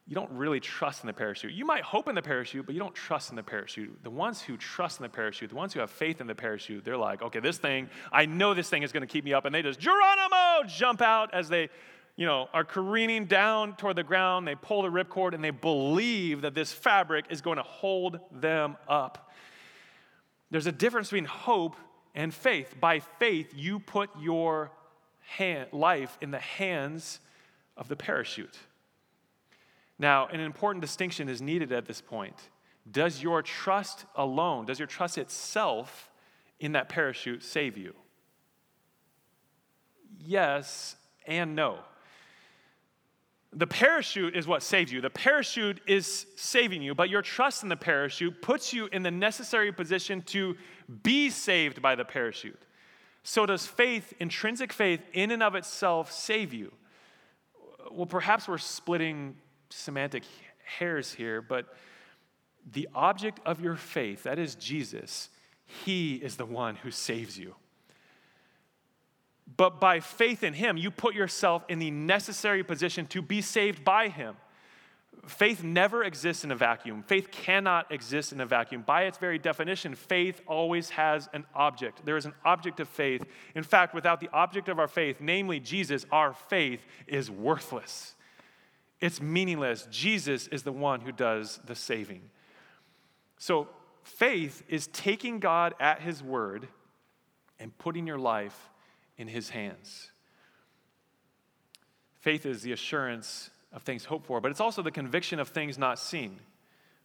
you 0.08 0.14
don't 0.14 0.30
really 0.32 0.58
trust 0.58 1.02
in 1.02 1.06
the 1.06 1.12
parachute. 1.12 1.52
You 1.52 1.66
might 1.66 1.82
hope 1.82 2.08
in 2.08 2.14
the 2.14 2.22
parachute, 2.22 2.64
but 2.64 2.74
you 2.74 2.80
don't 2.80 2.94
trust 2.94 3.28
in 3.28 3.36
the 3.36 3.42
parachute. 3.42 4.02
The 4.02 4.08
ones 4.08 4.40
who 4.40 4.56
trust 4.56 5.00
in 5.00 5.02
the 5.02 5.08
parachute, 5.10 5.50
the 5.50 5.56
ones 5.56 5.74
who 5.74 5.80
have 5.80 5.90
faith 5.90 6.22
in 6.22 6.26
the 6.26 6.34
parachute, 6.34 6.82
they're 6.82 6.96
like, 6.96 7.20
okay, 7.20 7.40
this 7.40 7.58
thing, 7.58 7.90
I 8.10 8.24
know 8.24 8.54
this 8.54 8.70
thing 8.70 8.82
is 8.82 8.90
going 8.90 9.02
to 9.02 9.06
keep 9.06 9.22
me 9.22 9.34
up. 9.34 9.44
And 9.44 9.54
they 9.54 9.60
just, 9.60 9.78
Geronimo, 9.78 10.66
jump 10.66 11.02
out 11.02 11.34
as 11.34 11.50
they, 11.50 11.68
you 12.16 12.24
know, 12.24 12.48
are 12.54 12.64
careening 12.64 13.26
down 13.26 13.76
toward 13.76 13.96
the 13.96 14.02
ground. 14.02 14.48
They 14.48 14.54
pull 14.54 14.80
the 14.80 14.88
ripcord 14.88 15.34
and 15.34 15.44
they 15.44 15.50
believe 15.50 16.40
that 16.40 16.54
this 16.54 16.72
fabric 16.72 17.26
is 17.28 17.42
going 17.42 17.58
to 17.58 17.62
hold 17.62 18.18
them 18.32 18.78
up. 18.88 19.30
There's 20.50 20.66
a 20.66 20.72
difference 20.72 21.08
between 21.08 21.26
hope 21.26 21.76
and 22.14 22.32
faith. 22.32 22.76
By 22.80 23.00
faith, 23.00 23.52
you 23.54 23.78
put 23.78 24.08
your 24.18 24.70
hand, 25.20 25.68
life 25.72 26.16
in 26.22 26.30
the 26.30 26.38
hands 26.38 27.20
of 27.76 27.88
the 27.88 27.96
parachute. 27.96 28.58
Now, 29.98 30.26
an 30.28 30.40
important 30.40 30.82
distinction 30.82 31.28
is 31.28 31.42
needed 31.42 31.72
at 31.72 31.86
this 31.86 32.00
point. 32.00 32.36
Does 32.90 33.22
your 33.22 33.42
trust 33.42 34.06
alone, 34.14 34.66
does 34.66 34.78
your 34.78 34.86
trust 34.86 35.18
itself 35.18 36.10
in 36.60 36.72
that 36.72 36.88
parachute 36.88 37.42
save 37.42 37.76
you? 37.76 37.94
Yes 40.18 40.96
and 41.26 41.54
no. 41.54 41.80
The 43.52 43.66
parachute 43.66 44.36
is 44.36 44.46
what 44.46 44.62
saves 44.62 44.92
you. 44.92 45.00
The 45.00 45.10
parachute 45.10 45.80
is 45.86 46.26
saving 46.36 46.82
you, 46.82 46.94
but 46.94 47.08
your 47.08 47.22
trust 47.22 47.62
in 47.62 47.68
the 47.68 47.76
parachute 47.76 48.42
puts 48.42 48.74
you 48.74 48.86
in 48.92 49.02
the 49.02 49.10
necessary 49.10 49.72
position 49.72 50.22
to 50.22 50.54
be 51.02 51.30
saved 51.30 51.80
by 51.80 51.94
the 51.94 52.04
parachute. 52.04 52.60
So, 53.22 53.46
does 53.46 53.66
faith, 53.66 54.12
intrinsic 54.20 54.72
faith, 54.72 55.00
in 55.12 55.30
and 55.30 55.42
of 55.42 55.54
itself, 55.54 56.12
save 56.12 56.52
you? 56.52 56.72
Well, 57.90 58.06
perhaps 58.06 58.48
we're 58.48 58.58
splitting 58.58 59.36
semantic 59.70 60.24
hairs 60.64 61.12
here, 61.12 61.40
but 61.40 61.66
the 62.70 62.88
object 62.94 63.40
of 63.46 63.60
your 63.60 63.76
faith, 63.76 64.24
that 64.24 64.38
is 64.38 64.54
Jesus, 64.54 65.30
he 65.64 66.16
is 66.16 66.36
the 66.36 66.44
one 66.44 66.76
who 66.76 66.90
saves 66.90 67.38
you. 67.38 67.54
But 69.56 69.80
by 69.80 70.00
faith 70.00 70.42
in 70.42 70.54
him, 70.54 70.76
you 70.76 70.90
put 70.90 71.14
yourself 71.14 71.64
in 71.68 71.78
the 71.78 71.90
necessary 71.90 72.62
position 72.62 73.06
to 73.08 73.22
be 73.22 73.40
saved 73.40 73.84
by 73.84 74.08
him. 74.08 74.36
Faith 75.26 75.62
never 75.62 76.04
exists 76.04 76.44
in 76.44 76.50
a 76.50 76.56
vacuum. 76.56 77.02
Faith 77.02 77.30
cannot 77.30 77.90
exist 77.90 78.32
in 78.32 78.40
a 78.40 78.46
vacuum. 78.46 78.82
By 78.86 79.04
its 79.04 79.18
very 79.18 79.38
definition, 79.38 79.94
faith 79.94 80.40
always 80.46 80.90
has 80.90 81.28
an 81.32 81.44
object. 81.54 82.04
There 82.04 82.16
is 82.16 82.24
an 82.24 82.34
object 82.44 82.80
of 82.80 82.88
faith. 82.88 83.24
In 83.54 83.62
fact, 83.62 83.94
without 83.94 84.20
the 84.20 84.30
object 84.32 84.68
of 84.68 84.78
our 84.78 84.88
faith, 84.88 85.16
namely 85.20 85.60
Jesus, 85.60 86.06
our 86.12 86.32
faith 86.32 86.84
is 87.06 87.30
worthless. 87.30 88.14
It's 89.00 89.20
meaningless. 89.20 89.86
Jesus 89.90 90.48
is 90.48 90.62
the 90.62 90.72
one 90.72 91.00
who 91.00 91.12
does 91.12 91.60
the 91.64 91.74
saving. 91.74 92.22
So, 93.38 93.68
faith 94.02 94.62
is 94.68 94.88
taking 94.88 95.38
God 95.38 95.74
at 95.78 96.00
his 96.00 96.22
word 96.22 96.68
and 97.60 97.76
putting 97.78 98.06
your 98.06 98.18
life 98.18 98.70
in 99.16 99.28
his 99.28 99.50
hands. 99.50 100.10
Faith 102.20 102.46
is 102.46 102.62
the 102.62 102.72
assurance 102.72 103.50
of 103.72 103.82
things 103.82 104.04
hoped 104.04 104.26
for, 104.26 104.40
but 104.40 104.50
it's 104.50 104.60
also 104.60 104.82
the 104.82 104.90
conviction 104.90 105.38
of 105.38 105.48
things 105.48 105.78
not 105.78 105.98
seen. 105.98 106.40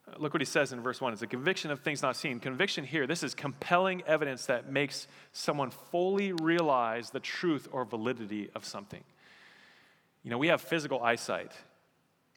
Uh, 0.07 0.15
look 0.17 0.33
what 0.33 0.41
he 0.41 0.45
says 0.45 0.73
in 0.73 0.81
verse 0.81 0.99
1. 0.99 1.13
It's 1.13 1.21
a 1.21 1.27
conviction 1.27 1.71
of 1.71 1.79
things 1.79 2.01
not 2.01 2.15
seen. 2.15 2.39
Conviction 2.39 2.83
here, 2.83 3.05
this 3.05 3.23
is 3.23 3.35
compelling 3.35 4.01
evidence 4.07 4.45
that 4.47 4.71
makes 4.71 5.07
someone 5.31 5.69
fully 5.69 6.33
realize 6.33 7.09
the 7.09 7.19
truth 7.19 7.67
or 7.71 7.85
validity 7.85 8.49
of 8.55 8.65
something. 8.65 9.03
You 10.23 10.31
know, 10.31 10.37
we 10.37 10.47
have 10.47 10.61
physical 10.61 11.01
eyesight, 11.03 11.51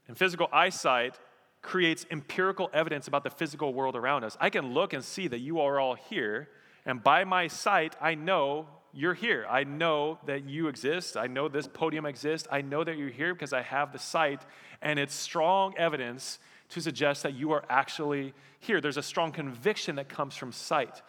and 0.09 0.17
physical 0.17 0.49
eyesight 0.53 1.19
creates 1.63 2.07
empirical 2.11 2.71
evidence 2.73 3.09
about 3.09 3.25
the 3.25 3.31
physical 3.31 3.75
world 3.75 3.97
around 3.97 4.25
us. 4.25 4.37
I 4.41 4.51
can 4.51 4.73
look 4.73 4.93
and 4.93 5.05
see 5.05 5.29
that 5.29 5.41
you 5.41 5.61
are 5.61 5.81
all 5.81 5.95
here, 5.95 6.49
and 6.85 7.03
by 7.03 7.25
my 7.25 7.49
sight, 7.49 7.97
I 8.01 8.15
know 8.15 8.69
you're 8.93 9.15
here. 9.15 9.45
I 9.51 9.65
know 9.65 10.19
that 10.27 10.49
you 10.49 10.69
exist. 10.69 11.17
I 11.17 11.27
know 11.27 11.49
this 11.49 11.69
podium 11.69 12.07
exists. 12.07 12.49
I 12.51 12.63
know 12.63 12.83
that 12.83 12.97
you're 12.97 13.11
here 13.11 13.35
because 13.35 13.53
I 13.53 13.63
have 13.63 13.93
the 13.93 13.99
sight, 13.99 14.41
and 14.81 14.99
it's 14.99 15.15
strong 15.15 15.75
evidence 15.77 16.39
to 16.71 16.81
suggest 16.81 17.23
that 17.23 17.35
you 17.35 17.53
are 17.53 17.65
actually 17.69 18.33
here. 18.61 18.81
There's 18.81 18.97
a 18.97 19.03
strong 19.03 19.33
conviction 19.33 19.97
that 19.97 20.09
comes 20.09 20.35
from 20.37 20.53
sight. 20.53 21.03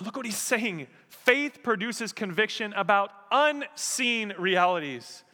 Look 0.00 0.16
what 0.16 0.26
he's 0.26 0.36
saying 0.36 0.88
faith 1.08 1.62
produces 1.62 2.12
conviction 2.12 2.72
about 2.74 3.10
unseen 3.30 4.34
realities. 4.38 5.24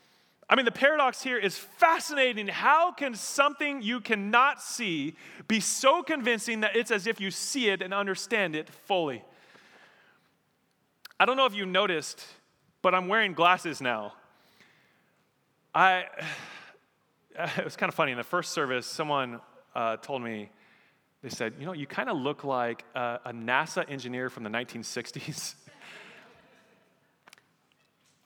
I 0.52 0.54
mean, 0.54 0.66
the 0.66 0.70
paradox 0.70 1.22
here 1.22 1.38
is 1.38 1.56
fascinating. 1.56 2.46
How 2.46 2.92
can 2.92 3.14
something 3.14 3.80
you 3.80 4.02
cannot 4.02 4.60
see 4.60 5.16
be 5.48 5.60
so 5.60 6.02
convincing 6.02 6.60
that 6.60 6.76
it's 6.76 6.90
as 6.90 7.06
if 7.06 7.22
you 7.22 7.30
see 7.30 7.70
it 7.70 7.80
and 7.80 7.94
understand 7.94 8.54
it 8.54 8.68
fully? 8.68 9.24
I 11.18 11.24
don't 11.24 11.38
know 11.38 11.46
if 11.46 11.54
you 11.54 11.64
noticed, 11.64 12.22
but 12.82 12.94
I'm 12.94 13.08
wearing 13.08 13.32
glasses 13.32 13.80
now. 13.80 14.12
I, 15.74 16.04
it 17.56 17.64
was 17.64 17.76
kind 17.76 17.88
of 17.88 17.94
funny. 17.94 18.12
In 18.12 18.18
the 18.18 18.22
first 18.22 18.52
service, 18.52 18.84
someone 18.84 19.40
uh, 19.74 19.96
told 19.96 20.20
me, 20.20 20.50
they 21.22 21.30
said, 21.30 21.54
You 21.58 21.64
know, 21.64 21.72
you 21.72 21.86
kind 21.86 22.10
of 22.10 22.18
look 22.18 22.44
like 22.44 22.84
a, 22.94 23.20
a 23.24 23.32
NASA 23.32 23.90
engineer 23.90 24.28
from 24.28 24.44
the 24.44 24.50
1960s. 24.50 25.54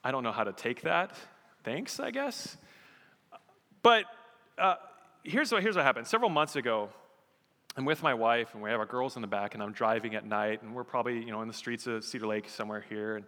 I 0.03 0.11
don't 0.11 0.23
know 0.23 0.33
how 0.33 0.43
to 0.43 0.51
take 0.51 0.81
that 0.81 1.15
thanks, 1.67 1.99
I 1.99 2.11
guess. 2.11 2.55
But 3.81 4.05
uh, 4.57 4.75
here's, 5.23 5.51
what, 5.51 5.61
here's 5.61 5.75
what 5.75 5.83
happened. 5.83 6.07
Several 6.07 6.29
months 6.29 6.55
ago, 6.55 6.87
I'm 7.75 7.83
with 7.83 8.01
my 8.01 8.13
wife, 8.13 8.53
and 8.53 8.63
we 8.63 8.69
have 8.69 8.79
our 8.79 8.85
girls 8.85 9.17
in 9.17 9.21
the 9.21 9.27
back, 9.27 9.53
and 9.53 9.61
I'm 9.61 9.73
driving 9.73 10.15
at 10.15 10.25
night, 10.25 10.63
and 10.63 10.73
we're 10.73 10.85
probably, 10.85 11.19
you 11.19 11.31
know, 11.31 11.41
in 11.41 11.49
the 11.49 11.53
streets 11.53 11.85
of 11.85 12.05
Cedar 12.05 12.25
Lake 12.25 12.47
somewhere 12.47 12.85
here. 12.87 13.17
And, 13.17 13.25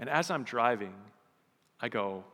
and 0.00 0.10
as 0.10 0.28
I'm 0.28 0.42
driving, 0.42 0.92
I 1.80 1.88
go, 1.88 2.24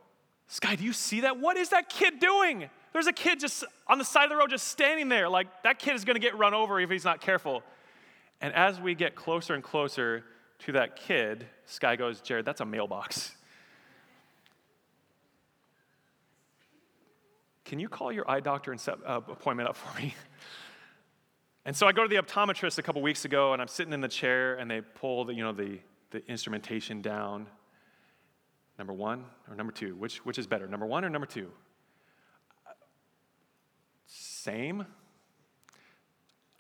Sky, 0.47 0.77
do 0.77 0.85
you 0.85 0.95
see 0.95 1.21
that? 1.21 1.39
What 1.39 1.59
is 1.59 1.69
that 1.69 1.91
kid 1.91 2.21
doing? 2.21 2.71
There's 2.95 3.07
a 3.07 3.13
kid 3.13 3.39
just 3.39 3.65
on 3.87 3.99
the 3.99 4.05
side 4.05 4.25
of 4.25 4.31
the 4.31 4.37
road, 4.37 4.49
just 4.49 4.69
standing 4.69 5.11
there. 5.11 5.29
Like, 5.29 5.49
that 5.65 5.79
kid 5.79 5.95
is 5.95 6.07
going 6.07 6.17
to 6.17 6.21
get 6.21 6.39
run 6.39 6.55
over 6.55 6.81
if 6.81 6.89
he's 6.89 7.05
not 7.05 7.21
careful. 7.21 7.63
And 8.41 8.55
as 8.55 8.81
we 8.81 8.95
get 8.95 9.15
closer 9.15 9.53
and 9.53 9.63
closer 9.63 10.25
to 10.61 10.73
that 10.73 10.97
kid, 10.97 11.45
Sky 11.67 11.97
goes, 11.97 12.23
Jared, 12.23 12.47
that's 12.47 12.63
a 12.63 12.67
mailbox. 12.67 13.33
Can 17.75 17.81
you 17.81 17.89
call 17.89 18.13
your 18.13 18.31
eye 18.31 18.39
doctor 18.39 18.71
and 18.71 18.81
set 18.81 18.99
an 18.99 19.03
uh, 19.05 19.17
appointment 19.17 19.69
up 19.69 19.77
for 19.77 20.01
me? 20.01 20.15
And 21.67 21.75
so 21.75 21.89
I 21.89 21.93
go 21.93 22.03
to 22.03 22.09
the 22.09 22.23
optometrist 22.23 22.79
a 22.79 22.83
couple 22.83 23.03
weeks 23.03 23.25
ago, 23.25 23.53
and 23.53 23.61
I'm 23.61 23.67
sitting 23.67 23.93
in 23.93 24.01
the 24.01 24.07
chair, 24.07 24.55
and 24.55 24.71
they 24.71 24.81
pull 24.81 25.25
the, 25.25 25.35
you 25.35 25.43
know, 25.43 25.53
the, 25.53 25.81
the 26.11 26.25
instrumentation 26.31 27.03
down. 27.03 27.49
Number 28.79 28.93
one 28.93 29.25
or 29.51 29.57
number 29.57 29.73
two? 29.73 29.97
Which, 29.97 30.19
which 30.19 30.39
is 30.39 30.47
better, 30.47 30.69
number 30.69 30.87
one 30.87 31.05
or 31.05 31.11
number 31.11 31.27
two? 31.27 31.51
Same. 34.07 34.87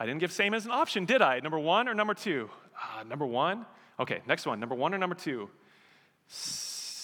I 0.00 0.07
didn't 0.07 0.20
give 0.20 0.33
same 0.33 0.53
as 0.53 0.64
an 0.64 0.72
option, 0.72 1.05
did 1.05 1.22
I? 1.22 1.38
Number 1.38 1.61
one 1.61 1.87
or 1.87 1.94
number 1.94 2.14
two? 2.14 2.50
Uh, 2.74 3.05
number 3.05 3.27
one. 3.27 3.66
Okay, 4.00 4.20
next 4.27 4.46
one. 4.46 4.59
Number 4.59 4.74
one 4.74 4.92
or 4.92 4.98
number 4.98 5.14
two? 5.14 5.48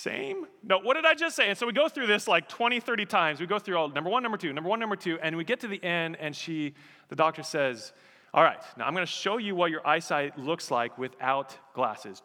Same? 0.01 0.47
No, 0.63 0.79
what 0.79 0.95
did 0.95 1.05
I 1.05 1.15
just 1.15 1.37
say? 1.37 1.49
And 1.49 1.59
so 1.59 1.67
we 1.67 1.73
go 1.73 1.89
through 1.89 2.07
this 2.07 2.27
like 2.27 2.49
20, 2.49 2.81
30 2.81 3.07
times. 3.07 3.41
We 3.41 3.47
go 3.47 3.59
through 3.59 3.77
all 3.77 3.89
number 3.89 4.11
one, 4.11 4.23
number 4.23 4.39
two, 4.39 4.53
number 4.53 4.69
one, 4.69 4.81
number 4.81 4.97
two, 4.97 5.19
and 5.21 5.37
we 5.37 5.45
get 5.45 5.61
to 5.61 5.69
the 5.69 5.83
end, 5.83 6.17
and 6.21 6.35
she, 6.35 6.75
the 7.09 7.17
doctor 7.17 7.43
says, 7.43 7.93
All 8.33 8.43
right, 8.43 8.61
now 8.77 8.87
I'm 8.87 8.95
going 8.95 9.07
to 9.07 9.13
show 9.13 9.39
you 9.39 9.55
what 9.55 9.71
your 9.71 9.87
eyesight 9.87 10.39
looks 10.39 10.71
like 10.71 10.97
without 10.99 11.57
glasses. 11.75 12.23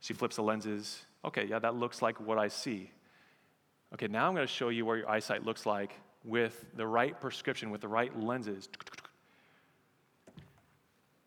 She 0.00 0.12
flips 0.12 0.36
the 0.36 0.42
lenses. 0.42 1.04
Okay, 1.24 1.44
yeah, 1.44 1.58
that 1.58 1.74
looks 1.74 2.02
like 2.02 2.20
what 2.20 2.38
I 2.38 2.48
see. 2.48 2.90
Okay, 3.94 4.08
now 4.08 4.26
I'm 4.26 4.34
going 4.34 4.46
to 4.46 4.52
show 4.52 4.68
you 4.68 4.84
what 4.84 4.94
your 4.94 5.08
eyesight 5.08 5.44
looks 5.44 5.66
like 5.66 5.92
with 6.24 6.64
the 6.76 6.86
right 6.86 7.18
prescription, 7.20 7.70
with 7.70 7.80
the 7.80 7.88
right 7.88 8.16
lenses. 8.18 8.68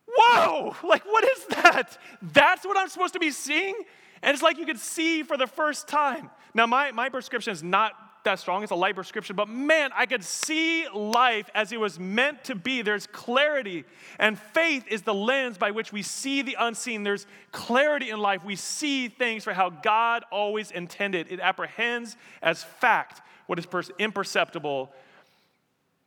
Whoa! 0.07 0.75
Like, 0.83 1.05
what 1.05 1.23
is 1.23 1.45
that? 1.47 1.97
That's 2.21 2.65
what 2.65 2.77
I'm 2.77 2.89
supposed 2.89 3.13
to 3.13 3.19
be 3.19 3.31
seeing? 3.31 3.75
And 4.21 4.33
it's 4.33 4.43
like 4.43 4.57
you 4.57 4.65
could 4.65 4.79
see 4.79 5.23
for 5.23 5.37
the 5.37 5.47
first 5.47 5.87
time. 5.87 6.29
Now, 6.53 6.65
my, 6.65 6.91
my 6.91 7.09
prescription 7.09 7.53
is 7.53 7.63
not 7.63 7.93
that 8.25 8.39
strong, 8.39 8.63
it's 8.63 8.71
a 8.71 8.75
light 8.75 8.95
prescription, 8.95 9.35
but 9.35 9.47
man, 9.47 9.91
I 9.95 10.05
could 10.05 10.23
see 10.23 10.87
life 10.89 11.49
as 11.55 11.71
it 11.71 11.79
was 11.79 11.97
meant 11.99 12.43
to 12.45 12.55
be. 12.55 12.81
There's 12.81 13.07
clarity, 13.07 13.85
and 14.19 14.37
faith 14.37 14.85
is 14.89 15.03
the 15.03 15.13
lens 15.13 15.57
by 15.57 15.71
which 15.71 15.93
we 15.93 16.01
see 16.01 16.41
the 16.41 16.57
unseen. 16.59 17.03
There's 17.03 17.25
clarity 17.51 18.09
in 18.09 18.19
life. 18.19 18.43
We 18.43 18.55
see 18.57 19.07
things 19.07 19.45
for 19.45 19.53
how 19.53 19.69
God 19.69 20.25
always 20.31 20.71
intended. 20.71 21.31
It 21.31 21.39
apprehends 21.39 22.17
as 22.41 22.63
fact 22.63 23.21
what 23.47 23.57
is 23.57 23.67
imperceptible 23.97 24.91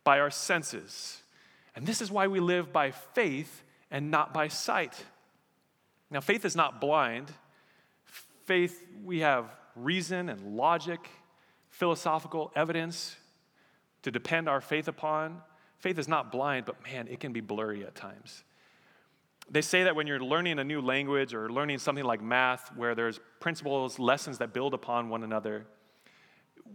by 0.05 0.21
our 0.21 0.31
senses. 0.31 1.23
And 1.75 1.87
this 1.87 2.03
is 2.03 2.11
why 2.11 2.27
we 2.27 2.41
live 2.41 2.73
by 2.73 2.91
faith 2.91 3.63
and 3.91 4.11
not 4.11 4.35
by 4.35 4.49
sight. 4.49 5.05
Now, 6.11 6.21
faith 6.21 6.45
is 6.45 6.55
not 6.55 6.81
blind 6.81 7.33
faith, 8.45 8.85
we 9.05 9.21
have 9.21 9.47
reason 9.75 10.29
and 10.29 10.57
logic, 10.57 11.09
philosophical 11.71 12.53
evidence 12.55 13.17
to 14.03 14.11
depend 14.11 14.49
our 14.49 14.61
faith 14.61 14.89
upon. 14.89 15.41
Faith 15.79 15.99
is 15.99 16.09
not 16.09 16.31
blind, 16.31 16.67
but 16.67 16.83
man, 16.85 17.09
it 17.09 17.21
can 17.21 17.33
be 17.33 17.41
blurry 17.41 17.85
at 17.85 17.95
times. 17.95 18.45
They 19.51 19.63
say 19.63 19.85
that 19.85 19.97
when 19.97 20.07
you're 20.07 20.21
learning 20.21 20.59
a 20.59 20.65
new 20.65 20.81
language 20.81 21.35
or 21.35 21.51
learning 21.51 21.79
something 21.79 22.05
like 22.05 22.23
math, 22.23 22.75
where 22.77 22.95
there's 22.95 23.21
principles, 23.41 23.99
lessons 23.99 24.39
that 24.39 24.53
build 24.53 24.75
upon 24.75 25.09
one 25.09 25.25
another, 25.25 25.67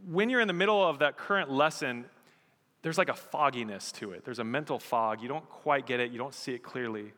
when 0.05 0.29
you're 0.29 0.41
in 0.41 0.47
the 0.47 0.53
middle 0.53 0.85
of 0.85 0.99
that 0.99 1.17
current 1.17 1.49
lesson, 1.49 2.05
there's 2.81 2.97
like 2.97 3.09
a 3.09 3.15
fogginess 3.15 3.91
to 3.93 4.11
it. 4.11 4.23
There's 4.23 4.39
a 4.39 4.43
mental 4.43 4.79
fog. 4.79 5.21
You 5.21 5.27
don't 5.27 5.49
quite 5.49 5.85
get 5.85 5.99
it, 5.99 6.11
you 6.11 6.17
don't 6.17 6.33
see 6.33 6.53
it 6.53 6.63
clearly. 6.63 7.13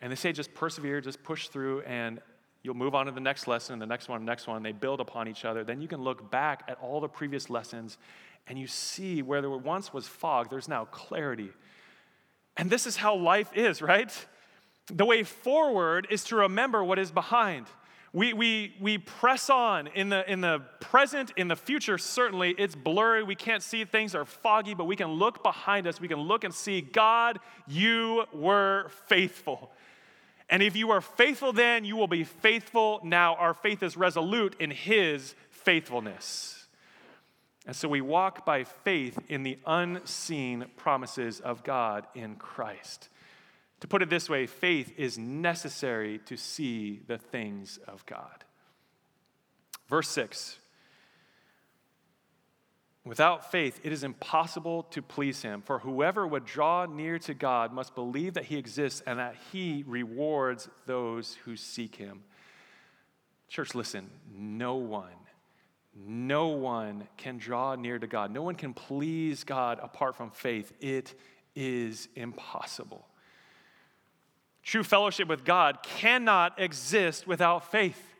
And 0.00 0.10
they 0.10 0.16
say 0.16 0.32
just 0.32 0.54
persevere, 0.54 1.00
just 1.00 1.22
push 1.22 1.48
through, 1.48 1.82
and 1.82 2.20
You'll 2.64 2.74
move 2.74 2.96
on 2.96 3.06
to 3.06 3.12
the 3.12 3.20
next 3.20 3.46
lesson, 3.46 3.74
and 3.74 3.82
the 3.82 3.86
next 3.86 4.08
one, 4.08 4.20
the 4.24 4.26
next 4.26 4.48
one. 4.48 4.62
They 4.62 4.72
build 4.72 5.00
upon 5.00 5.28
each 5.28 5.44
other. 5.44 5.62
Then 5.62 5.80
you 5.80 5.86
can 5.86 6.02
look 6.02 6.30
back 6.30 6.64
at 6.66 6.78
all 6.80 7.00
the 7.00 7.08
previous 7.08 7.48
lessons 7.48 7.98
and 8.46 8.58
you 8.58 8.66
see 8.66 9.22
where 9.22 9.40
there 9.40 9.50
once 9.50 9.92
was 9.92 10.06
fog, 10.06 10.50
there's 10.50 10.68
now 10.68 10.84
clarity. 10.86 11.50
And 12.56 12.70
this 12.70 12.86
is 12.86 12.96
how 12.96 13.16
life 13.16 13.50
is, 13.54 13.80
right? 13.80 14.12
The 14.86 15.04
way 15.04 15.22
forward 15.22 16.06
is 16.10 16.24
to 16.24 16.36
remember 16.36 16.84
what 16.84 16.98
is 16.98 17.10
behind. 17.10 17.66
We, 18.12 18.32
we, 18.32 18.76
we 18.80 18.98
press 18.98 19.50
on 19.50 19.88
in 19.88 20.10
the, 20.10 20.30
in 20.30 20.40
the 20.40 20.60
present, 20.78 21.32
in 21.36 21.48
the 21.48 21.56
future, 21.56 21.98
certainly. 21.98 22.54
It's 22.56 22.76
blurry. 22.76 23.24
We 23.24 23.34
can't 23.34 23.62
see. 23.62 23.84
Things 23.84 24.14
are 24.14 24.24
foggy, 24.24 24.74
but 24.74 24.84
we 24.84 24.94
can 24.94 25.08
look 25.08 25.42
behind 25.42 25.88
us. 25.88 26.00
We 26.00 26.06
can 26.06 26.20
look 26.20 26.44
and 26.44 26.54
see 26.54 26.80
God, 26.80 27.40
you 27.66 28.24
were 28.32 28.88
faithful. 29.06 29.72
And 30.48 30.62
if 30.62 30.76
you 30.76 30.90
are 30.90 31.00
faithful 31.00 31.52
then, 31.52 31.84
you 31.84 31.96
will 31.96 32.08
be 32.08 32.24
faithful 32.24 33.00
now. 33.02 33.34
Our 33.36 33.54
faith 33.54 33.82
is 33.82 33.96
resolute 33.96 34.56
in 34.60 34.70
His 34.70 35.34
faithfulness. 35.50 36.66
And 37.66 37.74
so 37.74 37.88
we 37.88 38.02
walk 38.02 38.44
by 38.44 38.64
faith 38.64 39.18
in 39.28 39.42
the 39.42 39.58
unseen 39.66 40.66
promises 40.76 41.40
of 41.40 41.64
God 41.64 42.06
in 42.14 42.36
Christ. 42.36 43.08
To 43.80 43.88
put 43.88 44.02
it 44.02 44.10
this 44.10 44.28
way, 44.28 44.46
faith 44.46 44.92
is 44.96 45.18
necessary 45.18 46.18
to 46.26 46.36
see 46.36 47.00
the 47.06 47.18
things 47.18 47.78
of 47.88 48.04
God. 48.06 48.44
Verse 49.88 50.08
6 50.08 50.58
Without 53.04 53.50
faith, 53.52 53.80
it 53.82 53.92
is 53.92 54.02
impossible 54.02 54.84
to 54.84 55.02
please 55.02 55.42
him. 55.42 55.60
For 55.60 55.78
whoever 55.78 56.26
would 56.26 56.46
draw 56.46 56.86
near 56.86 57.18
to 57.20 57.34
God 57.34 57.72
must 57.72 57.94
believe 57.94 58.34
that 58.34 58.46
he 58.46 58.56
exists 58.56 59.02
and 59.06 59.18
that 59.18 59.36
he 59.52 59.84
rewards 59.86 60.68
those 60.86 61.36
who 61.44 61.54
seek 61.54 61.96
him. 61.96 62.22
Church, 63.48 63.74
listen, 63.74 64.10
no 64.34 64.76
one, 64.76 65.10
no 65.94 66.48
one 66.48 67.06
can 67.18 67.36
draw 67.36 67.74
near 67.74 67.98
to 67.98 68.06
God. 68.06 68.32
No 68.32 68.42
one 68.42 68.54
can 68.54 68.72
please 68.72 69.44
God 69.44 69.78
apart 69.82 70.16
from 70.16 70.30
faith. 70.30 70.72
It 70.80 71.14
is 71.54 72.08
impossible. 72.16 73.06
True 74.62 74.82
fellowship 74.82 75.28
with 75.28 75.44
God 75.44 75.82
cannot 75.82 76.58
exist 76.58 77.26
without 77.26 77.70
faith. 77.70 78.13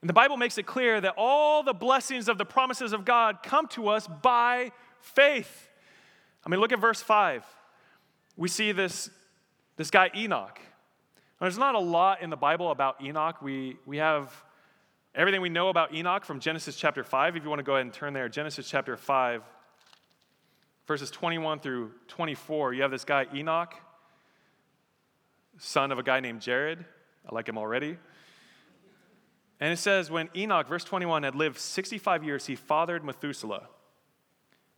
And 0.00 0.08
the 0.08 0.14
Bible 0.14 0.36
makes 0.36 0.58
it 0.58 0.66
clear 0.66 1.00
that 1.00 1.14
all 1.16 1.62
the 1.62 1.72
blessings 1.72 2.28
of 2.28 2.38
the 2.38 2.44
promises 2.44 2.92
of 2.92 3.04
God 3.04 3.42
come 3.42 3.66
to 3.68 3.88
us 3.88 4.06
by 4.06 4.70
faith. 5.00 5.70
I 6.44 6.48
mean, 6.48 6.60
look 6.60 6.72
at 6.72 6.78
verse 6.78 7.02
5. 7.02 7.44
We 8.36 8.48
see 8.48 8.72
this, 8.72 9.10
this 9.76 9.90
guy, 9.90 10.10
Enoch. 10.14 10.60
Now, 11.40 11.44
there's 11.44 11.58
not 11.58 11.74
a 11.74 11.80
lot 11.80 12.22
in 12.22 12.30
the 12.30 12.36
Bible 12.36 12.70
about 12.70 13.02
Enoch. 13.02 13.42
We, 13.42 13.76
we 13.86 13.96
have 13.96 14.32
everything 15.14 15.40
we 15.40 15.48
know 15.48 15.68
about 15.68 15.92
Enoch 15.92 16.24
from 16.24 16.38
Genesis 16.38 16.76
chapter 16.76 17.02
5. 17.02 17.36
If 17.36 17.42
you 17.42 17.48
want 17.48 17.58
to 17.58 17.64
go 17.64 17.74
ahead 17.74 17.86
and 17.86 17.92
turn 17.92 18.12
there, 18.12 18.28
Genesis 18.28 18.68
chapter 18.68 18.96
5, 18.96 19.42
verses 20.86 21.10
21 21.10 21.58
through 21.58 21.90
24, 22.06 22.74
you 22.74 22.82
have 22.82 22.92
this 22.92 23.04
guy, 23.04 23.26
Enoch, 23.34 23.74
son 25.58 25.90
of 25.90 25.98
a 25.98 26.04
guy 26.04 26.20
named 26.20 26.40
Jared. 26.40 26.84
I 27.28 27.34
like 27.34 27.48
him 27.48 27.58
already. 27.58 27.98
And 29.60 29.72
it 29.72 29.78
says, 29.78 30.10
when 30.10 30.28
Enoch, 30.36 30.68
verse 30.68 30.84
21, 30.84 31.24
had 31.24 31.34
lived 31.34 31.58
65 31.58 32.22
years, 32.22 32.46
he 32.46 32.54
fathered 32.54 33.04
Methuselah. 33.04 33.68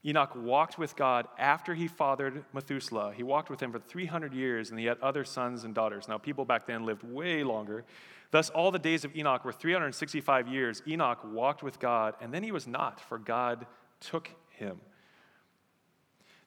Enoch 0.05 0.33
walked 0.35 0.79
with 0.79 0.97
God 0.97 1.29
after 1.39 1.75
he 1.75 1.87
fathered 1.87 2.45
Methuselah. 2.55 3.13
He 3.15 3.23
walked 3.23 3.51
with 3.51 3.61
him 3.61 3.73
for 3.73 3.79
300 3.79 4.33
years, 4.33 4.71
and 4.71 4.79
he 4.79 4.87
had 4.87 4.99
other 5.01 5.25
sons 5.25 5.65
and 5.65 5.75
daughters. 5.75 6.09
Now, 6.09 6.17
people 6.17 6.47
back 6.47 6.67
then 6.67 6.87
lived 6.87 7.03
way 7.03 7.45
longer. 7.45 7.85
Thus, 8.31 8.49
all 8.49 8.71
the 8.71 8.79
days 8.79 9.05
of 9.05 9.15
Enoch 9.15 9.45
were 9.45 9.53
365 9.53 10.49
years. 10.49 10.83
Enoch 10.89 11.19
walked 11.25 11.63
with 11.63 11.79
God, 11.79 12.15
and 12.23 12.33
then 12.33 12.43
he 12.43 12.53
was 12.53 12.67
not, 12.67 13.01
for 13.01 13.19
God 13.19 13.67
took 14.01 14.31
him. 14.49 14.81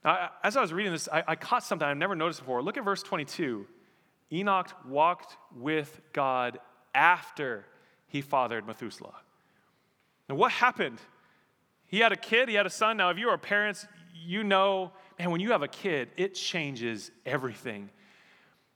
Now, 0.04 0.32
as 0.43 0.58
I 0.58 0.62
was 0.62 0.74
reading 0.74 0.91
this, 0.91 1.08
I, 1.12 1.24
I 1.28 1.36
caught 1.36 1.63
something 1.63 1.88
I've 1.88 1.98
never 1.98 2.15
noticed 2.15 2.39
before. 2.39 2.63
Look 2.63 2.78
at 2.78 2.84
verse 2.84 3.04
22. 3.04 3.67
Enoch 4.32 4.69
walked 4.88 5.38
with 5.56 6.02
God 6.12 6.58
after 6.96 7.65
he 8.13 8.21
fathered 8.21 8.67
Methuselah. 8.67 9.15
Now, 10.30 10.36
what 10.36 10.52
happened? 10.52 10.99
He 11.88 11.99
had 11.99 12.12
a 12.12 12.15
kid, 12.15 12.47
he 12.47 12.54
had 12.54 12.67
a 12.67 12.69
son. 12.69 12.95
Now, 12.95 13.10
if 13.10 13.17
you 13.17 13.28
are 13.30 13.39
parents, 13.39 13.88
you 14.13 14.43
know, 14.43 14.91
man, 15.17 15.32
when 15.32 15.41
you 15.41 15.52
have 15.52 15.63
a 15.63 15.67
kid, 15.67 16.10
it 16.15 16.36
changes 16.36 17.10
everything. 17.26 17.89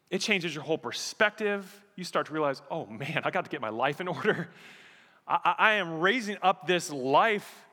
It 0.09 0.21
changes 0.21 0.55
your 0.55 0.63
whole 0.63 0.79
perspective. 0.79 1.83
You 1.95 2.03
start 2.03 2.25
to 2.27 2.33
realize, 2.33 2.63
oh 2.71 2.87
man, 2.87 3.21
I 3.23 3.29
got 3.29 3.45
to 3.45 3.51
get 3.51 3.61
my 3.61 3.69
life 3.69 4.01
in 4.01 4.07
order. 4.07 4.49
I, 5.27 5.55
I 5.57 5.71
am 5.73 5.99
raising 5.99 6.37
up 6.41 6.65
this 6.65 6.91
life. 6.91 7.65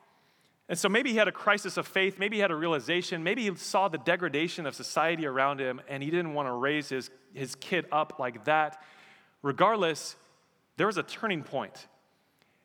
And 0.69 0.79
so 0.79 0.91
maybe 0.91 1.13
he 1.13 1.17
had 1.17 1.29
a 1.29 1.33
crisis 1.33 1.79
of 1.79 1.87
faith. 1.87 2.19
Maybe 2.19 2.37
he 2.37 2.43
had 2.43 2.51
a 2.51 2.57
realization. 2.57 3.25
Maybe 3.25 3.49
he 3.49 3.57
saw 3.57 3.89
the 3.89 3.99
degradation 3.99 4.67
of 4.67 4.75
society 4.75 5.25
around 5.25 5.61
him 5.61 5.81
and 5.89 6.03
he 6.03 6.11
didn't 6.11 6.35
want 6.35 6.47
to 6.47 6.53
raise 6.53 6.91
his, 6.91 7.11
his 7.33 7.55
kid 7.55 7.87
up 7.91 8.19
like 8.19 8.45
that. 8.45 8.83
Regardless, 9.43 10.17
there 10.77 10.87
was 10.87 10.99
a 10.99 11.03
turning 11.03 11.43
point. 11.43 11.87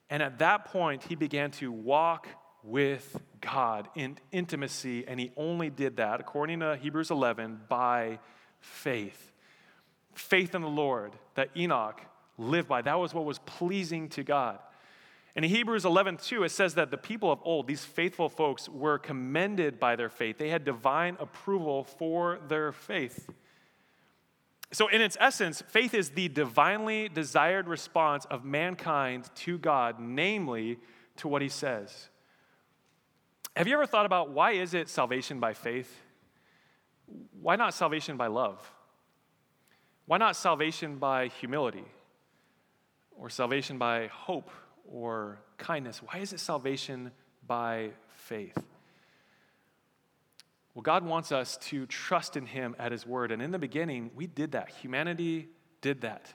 And 0.10 0.24
at 0.24 0.40
that 0.40 0.66
point, 0.66 1.04
he 1.04 1.16
began 1.16 1.52
to 1.52 1.72
walk 1.72 2.28
with 2.64 3.20
God 3.42 3.88
in 3.96 4.18
intimacy, 4.32 5.08
and 5.08 5.20
he 5.20 5.32
only 5.38 5.70
did 5.70 5.98
that, 5.98 6.20
according 6.20 6.60
to 6.62 6.76
Hebrews 6.76 7.12
11, 7.12 7.62
by 7.70 8.20
faith. 8.60 9.32
Faith 10.14 10.56
in 10.56 10.62
the 10.62 10.68
Lord 10.68 11.14
that 11.36 11.50
Enoch 11.56 12.02
lived 12.38 12.68
by. 12.68 12.82
That 12.82 13.00
was 13.00 13.14
what 13.14 13.26
was 13.26 13.40
pleasing 13.40 14.10
to 14.10 14.24
God. 14.24 14.60
And 15.36 15.46
in 15.46 15.52
Hebrews 15.52 15.86
11, 15.86 16.18
2, 16.18 16.44
it 16.44 16.50
says 16.50 16.74
that 16.74 16.92
the 16.92 16.98
people 16.98 17.32
of 17.32 17.40
old, 17.44 17.68
these 17.68 17.86
faithful 17.86 18.30
folks, 18.30 18.68
were 18.68 18.98
commended 18.98 19.80
by 19.80 19.96
their 19.96 20.10
faith. 20.10 20.38
They 20.38 20.50
had 20.50 20.66
divine 20.66 21.18
approval 21.20 21.84
for 21.84 22.40
their 22.48 22.72
faith. 22.72 23.30
So, 24.72 24.88
in 24.88 25.02
its 25.02 25.18
essence, 25.20 25.64
faith 25.68 25.96
is 25.96 26.12
the 26.12 26.30
divinely 26.30 27.10
desired 27.10 27.68
response 27.68 28.26
of 28.26 28.46
mankind 28.46 29.30
to 29.36 29.58
God, 29.58 30.00
namely 30.00 30.78
to 31.18 31.28
what 31.28 31.42
he 31.42 31.50
says. 31.50 32.10
Have 33.56 33.68
you 33.68 33.74
ever 33.74 33.88
thought 33.88 34.06
about 34.06 34.30
why 34.30 34.52
is 34.52 34.74
it 34.76 34.88
salvation 34.88 35.40
by 35.40 35.54
faith? 35.54 35.92
Why 37.42 37.56
not 37.56 37.74
salvation 37.74 38.16
by 38.16 38.28
love? 38.28 38.72
Why 40.06 40.18
not 40.18 40.36
salvation 40.36 40.98
by 40.98 41.28
humility? 41.28 41.86
Or 43.18 43.30
salvation 43.30 43.80
by 43.80 44.08
hope 44.08 44.52
or 44.88 45.40
kindness? 45.58 46.02
Why 46.04 46.20
is 46.20 46.32
it 46.32 46.40
salvation 46.40 47.12
by 47.46 47.90
faith? 48.16 48.58
Well, 50.80 50.84
God 50.84 51.04
wants 51.04 51.34
us 51.34 51.58
to 51.64 51.86
trust 51.88 52.38
in 52.38 52.46
Him 52.46 52.74
at 52.80 52.94
His 52.94 53.06
word. 53.06 53.34
And 53.34 53.42
in 53.42 53.52
the 53.52 53.60
beginning, 53.60 54.12
we 54.16 54.28
did 54.28 54.54
that. 54.54 54.70
Humanity 54.70 55.50
did 55.82 56.00
that. 56.04 56.34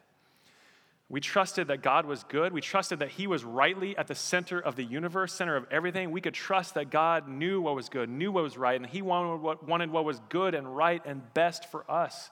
We 1.09 1.23
trusted 1.23 1.69
that 1.69 1.81
God 1.81 2.05
was 2.05 2.25
good. 2.25 2.53
We 2.53 2.61
trusted 2.61 2.99
that 2.99 3.09
He 3.09 3.27
was 3.27 3.43
rightly 3.43 3.97
at 3.97 4.07
the 4.07 4.15
center 4.15 4.61
of 4.61 4.77
the 4.77 4.85
universe, 4.85 5.33
center 5.33 5.57
of 5.57 5.65
everything. 5.71 6.11
We 6.11 6.21
could 6.21 6.35
trust 6.35 6.75
that 6.75 6.91
God 6.91 7.27
knew 7.27 7.63
what 7.63 7.75
was 7.75 7.89
good, 7.89 8.11
knew 8.11 8.33
what 8.33 8.43
was 8.45 8.59
right, 8.59 8.79
and 8.79 8.85
He 8.85 9.01
wanted 9.01 9.41
what, 9.41 9.67
wanted 9.67 9.91
what 9.91 10.05
was 10.05 10.21
good 10.29 10.55
and 10.55 10.77
right 10.77 11.01
and 11.07 11.23
best 11.33 11.71
for 11.71 11.91
us. 11.91 12.31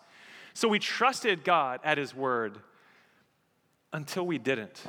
So 0.53 0.69
we 0.69 0.81
trusted 0.81 1.45
God 1.45 1.81
at 1.83 1.97
His 1.97 2.15
word 2.15 2.59
until 3.91 4.27
we 4.27 4.37
didn't. 4.37 4.83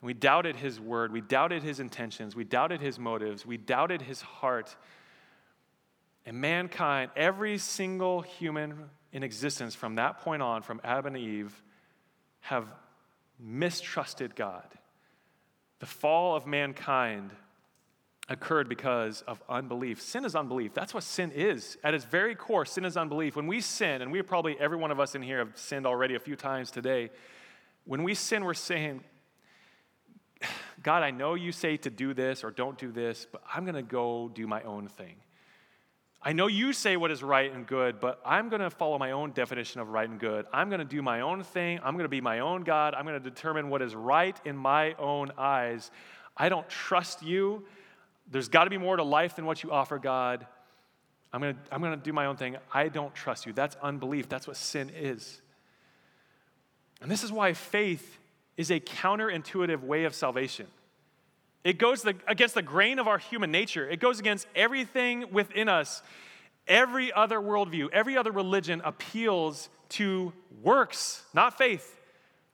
We 0.00 0.14
doubted 0.14 0.56
His 0.56 0.80
word. 0.80 1.12
We 1.12 1.20
doubted 1.20 1.62
His 1.62 1.78
intentions. 1.78 2.34
We 2.34 2.42
doubted 2.42 2.80
His 2.80 2.98
motives. 2.98 3.46
We 3.46 3.56
doubted 3.56 4.02
His 4.02 4.20
heart. 4.20 4.74
And 6.24 6.40
mankind, 6.40 7.10
every 7.16 7.58
single 7.58 8.22
human 8.22 8.90
in 9.12 9.22
existence 9.22 9.74
from 9.74 9.96
that 9.96 10.18
point 10.18 10.42
on, 10.42 10.62
from 10.62 10.80
Adam 10.84 11.14
and 11.14 11.16
Eve, 11.16 11.62
have 12.40 12.66
mistrusted 13.38 14.36
God. 14.36 14.66
The 15.80 15.86
fall 15.86 16.36
of 16.36 16.46
mankind 16.46 17.32
occurred 18.28 18.68
because 18.68 19.22
of 19.22 19.42
unbelief. 19.48 20.00
Sin 20.00 20.24
is 20.24 20.36
unbelief. 20.36 20.72
That's 20.74 20.94
what 20.94 21.02
sin 21.02 21.32
is. 21.34 21.76
At 21.82 21.92
its 21.92 22.04
very 22.04 22.34
core, 22.36 22.64
sin 22.64 22.84
is 22.84 22.96
unbelief. 22.96 23.34
When 23.34 23.48
we 23.48 23.60
sin, 23.60 24.00
and 24.00 24.12
we 24.12 24.22
probably, 24.22 24.56
every 24.60 24.76
one 24.76 24.92
of 24.92 25.00
us 25.00 25.14
in 25.14 25.22
here 25.22 25.38
have 25.38 25.56
sinned 25.56 25.86
already 25.86 26.14
a 26.14 26.20
few 26.20 26.36
times 26.36 26.70
today, 26.70 27.10
when 27.84 28.04
we 28.04 28.14
sin, 28.14 28.44
we're 28.44 28.54
saying, 28.54 29.02
God, 30.82 31.02
I 31.02 31.10
know 31.10 31.34
you 31.34 31.52
say 31.52 31.76
to 31.78 31.90
do 31.90 32.14
this 32.14 32.44
or 32.44 32.50
don't 32.50 32.78
do 32.78 32.92
this, 32.92 33.26
but 33.30 33.42
I'm 33.52 33.64
going 33.64 33.74
to 33.74 33.82
go 33.82 34.30
do 34.32 34.46
my 34.46 34.62
own 34.62 34.88
thing. 34.88 35.16
I 36.24 36.32
know 36.32 36.46
you 36.46 36.72
say 36.72 36.96
what 36.96 37.10
is 37.10 37.22
right 37.22 37.52
and 37.52 37.66
good, 37.66 37.98
but 37.98 38.20
I'm 38.24 38.48
going 38.48 38.60
to 38.60 38.70
follow 38.70 38.96
my 38.96 39.10
own 39.10 39.32
definition 39.32 39.80
of 39.80 39.88
right 39.88 40.08
and 40.08 40.20
good. 40.20 40.46
I'm 40.52 40.68
going 40.68 40.78
to 40.78 40.84
do 40.84 41.02
my 41.02 41.22
own 41.22 41.42
thing. 41.42 41.80
I'm 41.82 41.94
going 41.94 42.04
to 42.04 42.08
be 42.08 42.20
my 42.20 42.38
own 42.38 42.62
God. 42.62 42.94
I'm 42.94 43.04
going 43.04 43.20
to 43.20 43.30
determine 43.30 43.70
what 43.70 43.82
is 43.82 43.94
right 43.94 44.38
in 44.44 44.56
my 44.56 44.94
own 44.94 45.32
eyes. 45.36 45.90
I 46.36 46.48
don't 46.48 46.68
trust 46.68 47.24
you. 47.24 47.64
There's 48.30 48.48
got 48.48 48.64
to 48.64 48.70
be 48.70 48.78
more 48.78 48.96
to 48.96 49.02
life 49.02 49.34
than 49.34 49.46
what 49.46 49.64
you 49.64 49.72
offer, 49.72 49.98
God. 49.98 50.46
I'm 51.32 51.40
going 51.40 51.54
to, 51.54 51.60
I'm 51.72 51.80
going 51.80 51.98
to 51.98 52.04
do 52.04 52.12
my 52.12 52.26
own 52.26 52.36
thing. 52.36 52.56
I 52.72 52.88
don't 52.88 53.14
trust 53.14 53.44
you. 53.46 53.52
That's 53.52 53.76
unbelief. 53.82 54.28
That's 54.28 54.46
what 54.46 54.56
sin 54.56 54.92
is. 54.94 55.40
And 57.00 57.10
this 57.10 57.24
is 57.24 57.32
why 57.32 57.52
faith 57.52 58.18
is 58.56 58.70
a 58.70 58.78
counterintuitive 58.78 59.82
way 59.82 60.04
of 60.04 60.14
salvation. 60.14 60.68
It 61.64 61.78
goes 61.78 62.02
the, 62.02 62.16
against 62.26 62.54
the 62.54 62.62
grain 62.62 62.98
of 62.98 63.06
our 63.06 63.18
human 63.18 63.50
nature. 63.50 63.88
It 63.88 64.00
goes 64.00 64.18
against 64.18 64.46
everything 64.54 65.32
within 65.32 65.68
us. 65.68 66.02
Every 66.66 67.12
other 67.12 67.40
worldview, 67.40 67.90
every 67.92 68.16
other 68.16 68.32
religion 68.32 68.82
appeals 68.84 69.68
to 69.90 70.32
works, 70.62 71.22
not 71.34 71.58
faith. 71.58 71.98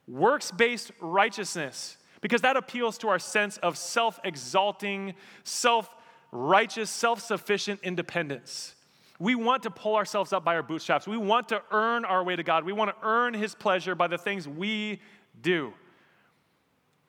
works 0.07 0.51
based 0.51 0.91
righteousness, 0.99 1.97
because 2.21 2.41
that 2.41 2.57
appeals 2.57 2.97
to 2.99 3.07
our 3.07 3.19
sense 3.19 3.57
of 3.57 3.77
self 3.77 4.19
exalting, 4.23 5.13
self 5.43 5.89
righteous, 6.31 6.89
self 6.89 7.21
sufficient 7.21 7.79
independence. 7.83 8.75
We 9.19 9.35
want 9.35 9.63
to 9.63 9.69
pull 9.69 9.95
ourselves 9.95 10.33
up 10.33 10.43
by 10.43 10.55
our 10.55 10.63
bootstraps. 10.63 11.07
We 11.07 11.17
want 11.17 11.49
to 11.49 11.61
earn 11.71 12.05
our 12.05 12.23
way 12.23 12.35
to 12.35 12.43
God. 12.43 12.63
We 12.63 12.73
want 12.73 12.91
to 12.91 13.07
earn 13.07 13.33
His 13.33 13.53
pleasure 13.53 13.95
by 13.95 14.07
the 14.07 14.17
things 14.17 14.47
we 14.47 15.01
do. 15.41 15.73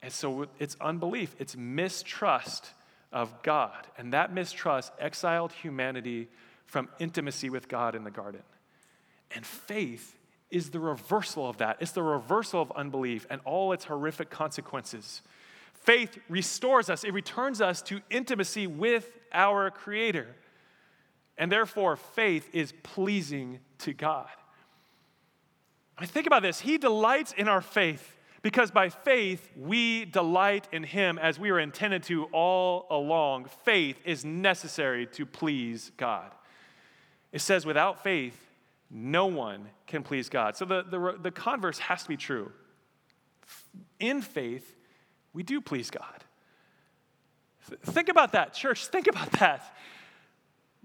And 0.03 0.13
so 0.13 0.47
it's 0.59 0.77
unbelief, 0.81 1.35
it's 1.39 1.57
mistrust 1.57 2.71
of 3.13 3.43
God. 3.43 3.87
And 3.99 4.13
that 4.13 4.33
mistrust 4.33 4.93
exiled 4.99 5.53
humanity 5.53 6.29
from 6.67 6.89
intimacy 6.99 7.51
with 7.51 7.69
God 7.69 7.95
in 7.95 8.05
the 8.05 8.11
garden. 8.11 8.43
And 9.35 9.45
faith 9.45 10.17
is 10.51 10.71
the 10.71 10.81
reversal 10.81 11.49
of 11.49 11.59
that. 11.59 11.77
It's 11.81 11.93
the 11.93 12.03
reversal 12.03 12.63
of 12.63 12.73
unbelief 12.73 13.27
and 13.31 13.41
all 13.45 13.73
its 13.73 13.85
horrific 13.85 14.31
consequences. 14.31 15.23
Faith 15.75 16.19
restores 16.29 16.91
us, 16.91 17.05
it 17.05 17.13
returns 17.13 17.61
us 17.61 17.83
to 17.83 18.01
intimacy 18.11 18.67
with 18.67 19.19
our 19.33 19.71
Creator. 19.71 20.29
And 21.39 21.51
therefore, 21.51 21.97
faith 21.97 22.49
is 22.53 22.73
pleasing 22.83 23.61
to 23.79 23.93
God. 23.93 24.29
I 25.97 26.03
mean, 26.03 26.09
think 26.09 26.27
about 26.27 26.43
this. 26.43 26.61
He 26.61 26.77
delights 26.77 27.33
in 27.33 27.49
our 27.49 27.63
faith 27.63 28.17
because 28.43 28.71
by 28.71 28.89
faith 28.89 29.51
we 29.57 30.05
delight 30.07 30.69
in 30.73 30.83
Him 30.83 31.19
as 31.19 31.39
we 31.39 31.53
were 31.53 31.61
intended 31.61 32.03
to 32.05 32.25
all 32.27 32.87
along. 32.91 33.47
Faith 33.65 33.99
is 34.05 34.25
necessary 34.25 35.07
to 35.09 35.27
please 35.27 35.93
God. 35.97 36.31
It 37.33 37.41
says, 37.41 37.67
without 37.67 38.03
faith, 38.03 38.37
no 38.91 39.27
one 39.27 39.69
can 39.87 40.03
please 40.03 40.29
God. 40.29 40.57
So 40.57 40.65
the, 40.65 40.83
the, 40.83 41.19
the 41.23 41.31
converse 41.31 41.79
has 41.79 42.03
to 42.03 42.09
be 42.09 42.17
true. 42.17 42.51
In 44.01 44.21
faith, 44.21 44.75
we 45.33 45.43
do 45.43 45.61
please 45.61 45.91
God. 45.91 46.25
Think 47.85 48.09
about 48.09 48.33
that, 48.33 48.53
church. 48.53 48.87
Think 48.87 49.07
about 49.07 49.31
that. 49.33 49.77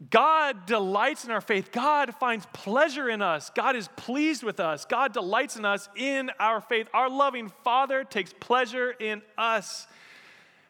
God 0.10 0.66
delights 0.66 1.24
in 1.24 1.32
our 1.32 1.40
faith. 1.40 1.72
God 1.72 2.14
finds 2.16 2.46
pleasure 2.48 3.10
in 3.10 3.22
us. 3.22 3.50
God 3.56 3.78
is 3.78 3.88
pleased 3.96 4.44
with 4.44 4.60
us. 4.60 4.84
God 4.84 5.14
delights 5.14 5.56
in 5.56 5.64
us 5.64 5.88
in 5.96 6.32
our 6.38 6.60
faith. 6.60 6.90
Our 6.94 7.10
loving 7.10 7.50
Father 7.64 8.04
takes 8.04 8.34
pleasure 8.34 8.92
in 8.92 9.22
us. 9.38 9.88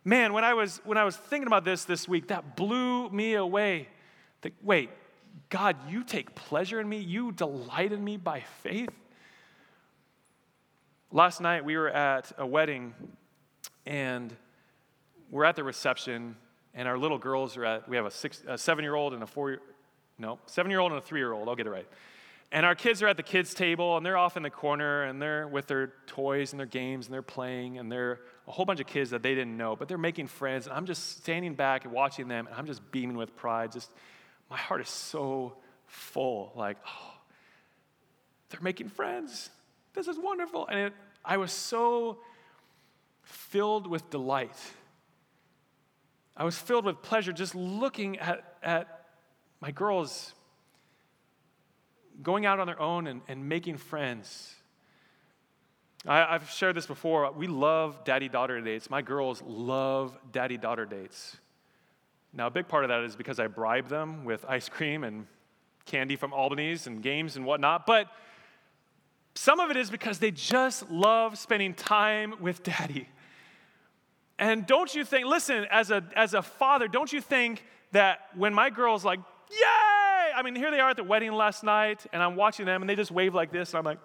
Man, 0.03 0.33
when 0.33 0.43
I 0.43 0.53
was 0.53 0.79
when 0.83 0.99
I 0.99 1.03
was 1.03 1.17
thinking 1.17 1.47
about 1.47 1.65
this 1.65 1.85
this 1.85 2.07
week, 2.07 2.27
that 2.27 2.55
blew 2.55 3.09
me 3.09 3.33
away. 3.33 3.87
The, 4.41 4.51
wait, 4.61 4.91
God, 5.49 5.75
you 5.89 6.03
take 6.03 6.35
pleasure 6.35 6.79
in 6.79 6.87
me, 6.87 6.99
you 6.99 7.31
delight 7.31 7.91
in 7.91 8.03
me 8.03 8.17
by 8.17 8.41
faith. 8.61 8.89
Last 11.11 11.41
night 11.41 11.65
we 11.65 11.77
were 11.77 11.89
at 11.89 12.31
a 12.37 12.45
wedding 12.45 12.93
and 13.87 14.35
we're 15.31 15.45
at 15.45 15.55
the 15.55 15.63
reception, 15.63 16.35
and 16.75 16.87
our 16.87 16.97
little 16.97 17.17
girls 17.17 17.57
are 17.57 17.65
at, 17.65 17.89
we 17.89 17.95
have 17.95 18.05
a, 18.05 18.11
six, 18.11 18.43
a 18.47 18.57
seven 18.57 18.83
year 18.83 18.95
old 18.95 19.13
and 19.13 19.23
a 19.23 19.27
four, 19.27 19.57
no, 20.19 20.39
seven 20.45 20.69
year 20.69 20.79
old 20.79 20.91
and 20.91 20.99
a 20.99 21.01
three 21.01 21.19
year 21.19 21.31
old, 21.31 21.49
I'll 21.49 21.55
get 21.55 21.67
it 21.67 21.71
right. 21.71 21.87
And 22.51 22.65
our 22.65 22.75
kids 22.75 23.01
are 23.01 23.07
at 23.07 23.17
the 23.17 23.23
kids' 23.23 23.53
table, 23.53 23.97
and 23.97 24.05
they're 24.05 24.17
off 24.17 24.37
in 24.37 24.43
the 24.43 24.49
corner, 24.49 25.03
and 25.03 25.21
they're 25.21 25.47
with 25.47 25.67
their 25.67 25.93
toys 26.05 26.53
and 26.53 26.59
their 26.59 26.67
games, 26.67 27.07
and 27.07 27.13
they're 27.13 27.21
playing, 27.21 27.79
and 27.79 27.91
they're 27.91 28.19
a 28.47 28.51
whole 28.51 28.65
bunch 28.65 28.79
of 28.79 28.87
kids 28.87 29.09
that 29.09 29.23
they 29.23 29.33
didn't 29.33 29.57
know, 29.57 29.75
but 29.75 29.87
they're 29.87 29.97
making 29.97 30.27
friends. 30.27 30.67
And 30.67 30.75
I'm 30.75 30.85
just 30.85 31.17
standing 31.21 31.55
back 31.55 31.85
and 31.85 31.93
watching 31.93 32.27
them, 32.27 32.45
and 32.45 32.55
I'm 32.55 32.67
just 32.67 32.91
beaming 32.91 33.17
with 33.17 33.35
pride, 33.35 33.71
just 33.71 33.91
my 34.49 34.57
heart 34.57 34.81
is 34.81 34.89
so 34.89 35.57
full. 35.87 36.51
Like, 36.55 36.77
oh, 36.87 37.13
they're 38.49 38.61
making 38.61 38.89
friends. 38.89 39.49
This 39.93 40.07
is 40.07 40.17
wonderful. 40.17 40.67
And 40.67 40.79
it, 40.79 40.93
I 41.23 41.37
was 41.37 41.51
so 41.51 42.19
filled 43.23 43.87
with 43.87 44.09
delight. 44.11 44.55
I 46.37 46.43
was 46.43 46.57
filled 46.57 46.85
with 46.85 47.01
pleasure 47.01 47.31
just 47.31 47.55
looking 47.55 48.19
at, 48.19 48.57
at 48.61 49.05
my 49.61 49.71
girls 49.71 50.33
going 52.21 52.45
out 52.45 52.59
on 52.59 52.67
their 52.67 52.79
own 52.79 53.07
and, 53.07 53.21
and 53.27 53.47
making 53.47 53.77
friends. 53.77 54.53
I, 56.07 56.33
have 56.33 56.49
shared 56.51 56.75
this 56.75 56.85
before. 56.85 57.31
We 57.31 57.47
love 57.47 58.03
daddy 58.03 58.29
daughter 58.29 58.61
dates. 58.61 58.89
My 58.89 59.01
girls 59.01 59.41
love 59.45 60.17
daddy 60.31 60.57
daughter 60.57 60.85
dates. 60.85 61.37
Now, 62.31 62.47
a 62.47 62.51
big 62.51 62.67
part 62.67 62.83
of 62.83 62.89
that 62.89 63.01
is 63.03 63.15
because 63.15 63.39
I 63.39 63.47
bribe 63.47 63.87
them 63.87 64.25
with 64.25 64.45
ice 64.47 64.69
cream 64.69 65.03
and 65.03 65.25
candy 65.85 66.15
from 66.15 66.33
Albany's 66.33 66.85
and 66.85 67.01
games 67.01 67.37
and 67.37 67.45
whatnot, 67.45 67.85
but 67.85 68.07
some 69.35 69.59
of 69.59 69.71
it 69.71 69.77
is 69.77 69.89
because 69.89 70.19
they 70.19 70.31
just 70.31 70.89
love 70.89 71.37
spending 71.37 71.73
time 71.73 72.35
with 72.39 72.63
daddy. 72.63 73.07
And 74.37 74.65
don't 74.65 74.93
you 74.93 75.05
think, 75.05 75.27
listen, 75.27 75.65
as 75.71 75.91
a, 75.91 76.03
as 76.15 76.33
a 76.33 76.41
father, 76.41 76.87
don't 76.87 77.11
you 77.11 77.21
think 77.21 77.63
that 77.93 78.19
when 78.35 78.53
my 78.53 78.69
girl's 78.69 79.05
like, 79.05 79.19
yay! 79.49 80.31
I 80.35 80.41
mean, 80.43 80.55
here 80.55 80.71
they 80.71 80.79
are 80.81 80.89
at 80.89 80.97
the 80.97 81.03
wedding 81.03 81.31
last 81.31 81.63
night, 81.63 82.05
and 82.11 82.21
I'm 82.21 82.35
watching 82.35 82.65
them, 82.65 82.81
and 82.81 82.89
they 82.89 82.95
just 82.95 83.11
wave 83.11 83.33
like 83.33 83.51
this, 83.51 83.73
and 83.73 83.79
I'm 83.79 83.85
like, 83.85 83.99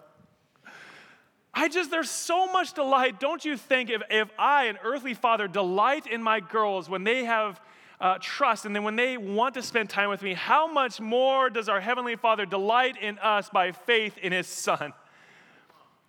I 1.53 1.67
just, 1.67 1.91
there's 1.91 2.09
so 2.09 2.49
much 2.51 2.73
delight. 2.73 3.19
Don't 3.19 3.43
you 3.43 3.57
think 3.57 3.89
if, 3.89 4.01
if 4.09 4.29
I, 4.39 4.65
an 4.65 4.77
earthly 4.83 5.13
father, 5.13 5.49
delight 5.49 6.07
in 6.07 6.23
my 6.23 6.39
girls 6.39 6.89
when 6.89 7.03
they 7.03 7.25
have 7.25 7.59
uh, 7.99 8.17
trust, 8.21 8.65
and 8.65 8.73
then 8.73 8.83
when 8.83 8.95
they 8.95 9.17
want 9.17 9.55
to 9.55 9.61
spend 9.61 9.89
time 9.89 10.09
with 10.09 10.21
me, 10.21 10.33
how 10.33 10.71
much 10.71 11.01
more 11.01 11.49
does 11.49 11.67
our 11.67 11.81
Heavenly 11.81 12.15
Father 12.15 12.45
delight 12.45 12.95
in 12.97 13.19
us 13.19 13.49
by 13.49 13.73
faith 13.73 14.17
in 14.17 14.31
His 14.31 14.47
Son? 14.47 14.93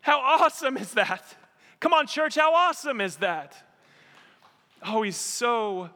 How 0.01 0.21
awesome 0.21 0.77
is 0.77 0.93
that? 0.93 1.37
Come 1.81 1.93
on, 1.93 2.07
church, 2.07 2.37
how 2.37 2.55
awesome 2.55 3.01
is 3.01 3.17
that? 3.17 3.72
Oh, 4.85 5.03
He's 5.03 5.17
so 5.17 5.91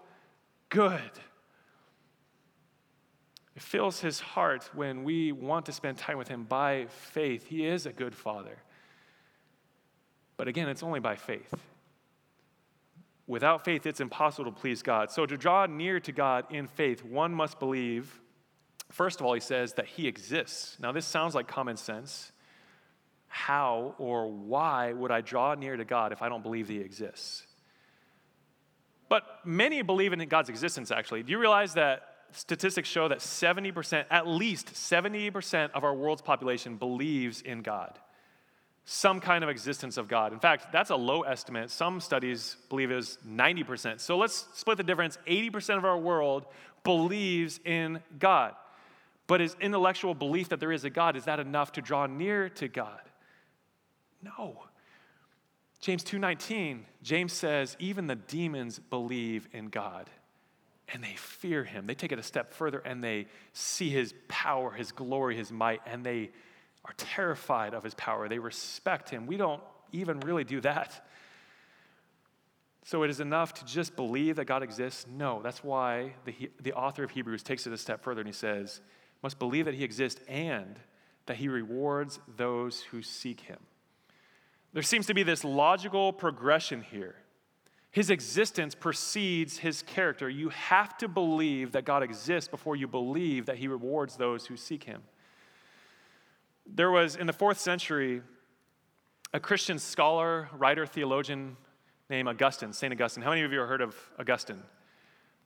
good. 0.68 1.00
It 3.54 3.62
fills 3.62 4.00
His 4.00 4.20
heart 4.20 4.68
when 4.74 5.04
we 5.04 5.32
want 5.32 5.66
to 5.66 5.72
spend 5.72 5.98
time 5.98 6.18
with 6.18 6.28
Him 6.28 6.44
by 6.44 6.86
faith. 6.88 7.46
He 7.46 7.66
is 7.66 7.86
a 7.86 7.92
good 7.92 8.14
Father. 8.14 8.58
But 10.36 10.48
again, 10.48 10.68
it's 10.68 10.82
only 10.82 11.00
by 11.00 11.16
faith. 11.16 11.54
Without 13.26 13.64
faith, 13.64 13.86
it's 13.86 14.00
impossible 14.00 14.52
to 14.52 14.60
please 14.60 14.82
God. 14.82 15.10
So, 15.10 15.26
to 15.26 15.36
draw 15.36 15.66
near 15.66 15.98
to 16.00 16.12
God 16.12 16.44
in 16.50 16.68
faith, 16.68 17.04
one 17.04 17.34
must 17.34 17.58
believe, 17.58 18.20
first 18.90 19.18
of 19.18 19.26
all, 19.26 19.34
he 19.34 19.40
says 19.40 19.72
that 19.74 19.86
he 19.86 20.06
exists. 20.06 20.76
Now, 20.78 20.92
this 20.92 21.06
sounds 21.06 21.34
like 21.34 21.48
common 21.48 21.76
sense. 21.76 22.30
How 23.26 23.94
or 23.98 24.30
why 24.30 24.92
would 24.92 25.10
I 25.10 25.22
draw 25.22 25.54
near 25.54 25.76
to 25.76 25.84
God 25.84 26.12
if 26.12 26.22
I 26.22 26.28
don't 26.28 26.42
believe 26.42 26.68
he 26.68 26.78
exists? 26.78 27.46
But 29.08 29.24
many 29.44 29.82
believe 29.82 30.12
in 30.12 30.28
God's 30.28 30.48
existence, 30.48 30.90
actually. 30.90 31.22
Do 31.22 31.32
you 31.32 31.38
realize 31.38 31.74
that 31.74 32.02
statistics 32.32 32.88
show 32.88 33.08
that 33.08 33.18
70%, 33.18 34.04
at 34.10 34.26
least 34.26 34.74
70% 34.74 35.70
of 35.72 35.84
our 35.84 35.94
world's 35.94 36.22
population 36.22 36.76
believes 36.76 37.40
in 37.40 37.62
God? 37.62 37.98
some 38.88 39.18
kind 39.20 39.42
of 39.42 39.50
existence 39.50 39.96
of 39.96 40.06
God. 40.06 40.32
In 40.32 40.38
fact, 40.38 40.70
that's 40.72 40.90
a 40.90 40.96
low 40.96 41.22
estimate. 41.22 41.70
Some 41.70 42.00
studies 42.00 42.56
believe 42.68 42.92
it 42.92 42.96
is 42.96 43.18
90%. 43.28 44.00
So 44.00 44.16
let's 44.16 44.46
split 44.54 44.76
the 44.78 44.84
difference. 44.84 45.18
80% 45.26 45.76
of 45.76 45.84
our 45.84 45.98
world 45.98 46.46
believes 46.84 47.58
in 47.64 48.00
God. 48.20 48.54
But 49.26 49.40
is 49.40 49.56
intellectual 49.60 50.14
belief 50.14 50.50
that 50.50 50.60
there 50.60 50.70
is 50.70 50.84
a 50.84 50.90
God, 50.90 51.16
is 51.16 51.24
that 51.24 51.40
enough 51.40 51.72
to 51.72 51.82
draw 51.82 52.06
near 52.06 52.48
to 52.50 52.68
God? 52.68 53.00
No. 54.22 54.62
James 55.80 56.02
2:19, 56.04 56.84
James 57.02 57.32
says, 57.32 57.76
even 57.78 58.06
the 58.06 58.16
demons 58.16 58.78
believe 58.78 59.48
in 59.52 59.68
God 59.68 60.10
and 60.88 61.02
they 61.02 61.14
fear 61.16 61.64
him. 61.64 61.86
They 61.86 61.94
take 61.94 62.12
it 62.12 62.18
a 62.18 62.22
step 62.22 62.52
further 62.52 62.78
and 62.78 63.02
they 63.02 63.26
see 63.52 63.90
his 63.90 64.14
power, 64.28 64.70
his 64.70 64.92
glory, 64.92 65.36
his 65.36 65.50
might, 65.50 65.80
and 65.86 66.04
they 66.04 66.30
are 66.84 66.94
terrified 66.96 67.74
of 67.74 67.82
his 67.82 67.94
power. 67.94 68.28
They 68.28 68.38
respect 68.38 69.10
him. 69.10 69.26
We 69.26 69.36
don't 69.36 69.62
even 69.92 70.20
really 70.20 70.44
do 70.44 70.60
that. 70.60 71.06
So 72.84 73.02
it 73.02 73.10
is 73.10 73.18
enough 73.18 73.52
to 73.54 73.64
just 73.64 73.96
believe 73.96 74.36
that 74.36 74.44
God 74.44 74.62
exists? 74.62 75.06
No. 75.08 75.40
That's 75.42 75.64
why 75.64 76.14
the, 76.24 76.50
the 76.60 76.72
author 76.72 77.02
of 77.02 77.10
Hebrews 77.10 77.42
takes 77.42 77.66
it 77.66 77.72
a 77.72 77.78
step 77.78 78.04
further 78.04 78.20
and 78.20 78.28
he 78.28 78.32
says, 78.32 78.80
must 79.22 79.40
believe 79.40 79.64
that 79.64 79.74
he 79.74 79.82
exists 79.82 80.20
and 80.28 80.78
that 81.26 81.36
he 81.36 81.48
rewards 81.48 82.20
those 82.36 82.82
who 82.82 83.02
seek 83.02 83.40
him. 83.40 83.58
There 84.72 84.82
seems 84.82 85.06
to 85.06 85.14
be 85.14 85.22
this 85.22 85.44
logical 85.44 86.12
progression 86.12 86.82
here. 86.82 87.16
His 87.90 88.10
existence 88.10 88.74
precedes 88.74 89.56
his 89.56 89.80
character. 89.80 90.28
You 90.28 90.50
have 90.50 90.98
to 90.98 91.08
believe 91.08 91.72
that 91.72 91.86
God 91.86 92.02
exists 92.02 92.46
before 92.46 92.76
you 92.76 92.86
believe 92.86 93.46
that 93.46 93.56
he 93.56 93.68
rewards 93.68 94.16
those 94.16 94.44
who 94.44 94.56
seek 94.56 94.84
him. 94.84 95.02
There 96.66 96.90
was, 96.90 97.16
in 97.16 97.26
the 97.26 97.32
fourth 97.32 97.58
century, 97.58 98.20
a 99.32 99.40
Christian 99.40 99.78
scholar, 99.78 100.50
writer, 100.52 100.84
theologian 100.84 101.56
named 102.10 102.28
Augustine, 102.28 102.72
St. 102.72 102.92
Augustine. 102.92 103.22
How 103.22 103.30
many 103.30 103.42
of 103.42 103.52
you 103.52 103.60
have 103.60 103.68
heard 103.68 103.80
of 103.80 103.96
Augustine? 104.18 104.62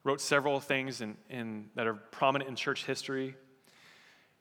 Wrote 0.03 0.19
several 0.19 0.59
things 0.59 1.01
in, 1.01 1.15
in, 1.29 1.69
that 1.75 1.87
are 1.87 1.93
prominent 1.93 2.49
in 2.49 2.55
church 2.55 2.85
history. 2.85 3.35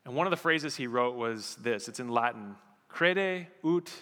And 0.04 0.14
one 0.14 0.26
of 0.26 0.30
the 0.30 0.36
phrases 0.36 0.76
he 0.76 0.86
wrote 0.86 1.14
was 1.14 1.56
this 1.60 1.86
it's 1.86 2.00
in 2.00 2.08
Latin 2.08 2.56
Crede 2.88 3.46
ut 3.64 3.92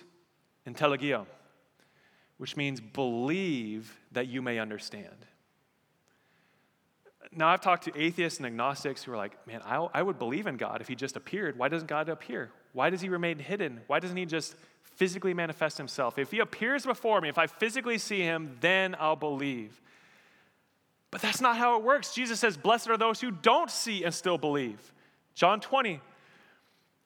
intelligiam. 0.68 1.26
which 2.38 2.56
means 2.56 2.80
believe 2.80 3.98
that 4.12 4.28
you 4.28 4.40
may 4.40 4.60
understand. 4.60 5.26
Now, 7.32 7.48
I've 7.48 7.60
talked 7.60 7.84
to 7.84 8.00
atheists 8.00 8.38
and 8.38 8.46
agnostics 8.46 9.02
who 9.02 9.12
are 9.12 9.16
like, 9.16 9.46
man, 9.46 9.60
I, 9.64 9.76
I 9.92 10.02
would 10.02 10.18
believe 10.18 10.46
in 10.46 10.56
God 10.56 10.80
if 10.80 10.88
he 10.88 10.94
just 10.94 11.16
appeared. 11.16 11.58
Why 11.58 11.68
doesn't 11.68 11.88
God 11.88 12.08
appear? 12.08 12.50
Why 12.72 12.90
does 12.90 13.00
he 13.00 13.08
remain 13.08 13.38
hidden? 13.38 13.80
Why 13.86 13.98
doesn't 13.98 14.16
he 14.16 14.24
just 14.24 14.54
physically 14.82 15.34
manifest 15.34 15.76
himself? 15.76 16.18
If 16.18 16.30
he 16.30 16.38
appears 16.38 16.86
before 16.86 17.20
me, 17.20 17.28
if 17.28 17.38
I 17.38 17.46
physically 17.46 17.98
see 17.98 18.20
him, 18.20 18.56
then 18.60 18.96
I'll 18.98 19.16
believe. 19.16 19.80
But 21.10 21.20
that's 21.20 21.40
not 21.40 21.56
how 21.56 21.76
it 21.76 21.82
works. 21.82 22.14
Jesus 22.14 22.38
says, 22.38 22.56
Blessed 22.56 22.88
are 22.88 22.96
those 22.96 23.20
who 23.20 23.30
don't 23.30 23.70
see 23.70 24.04
and 24.04 24.14
still 24.14 24.38
believe. 24.38 24.92
John 25.34 25.60
20. 25.60 26.00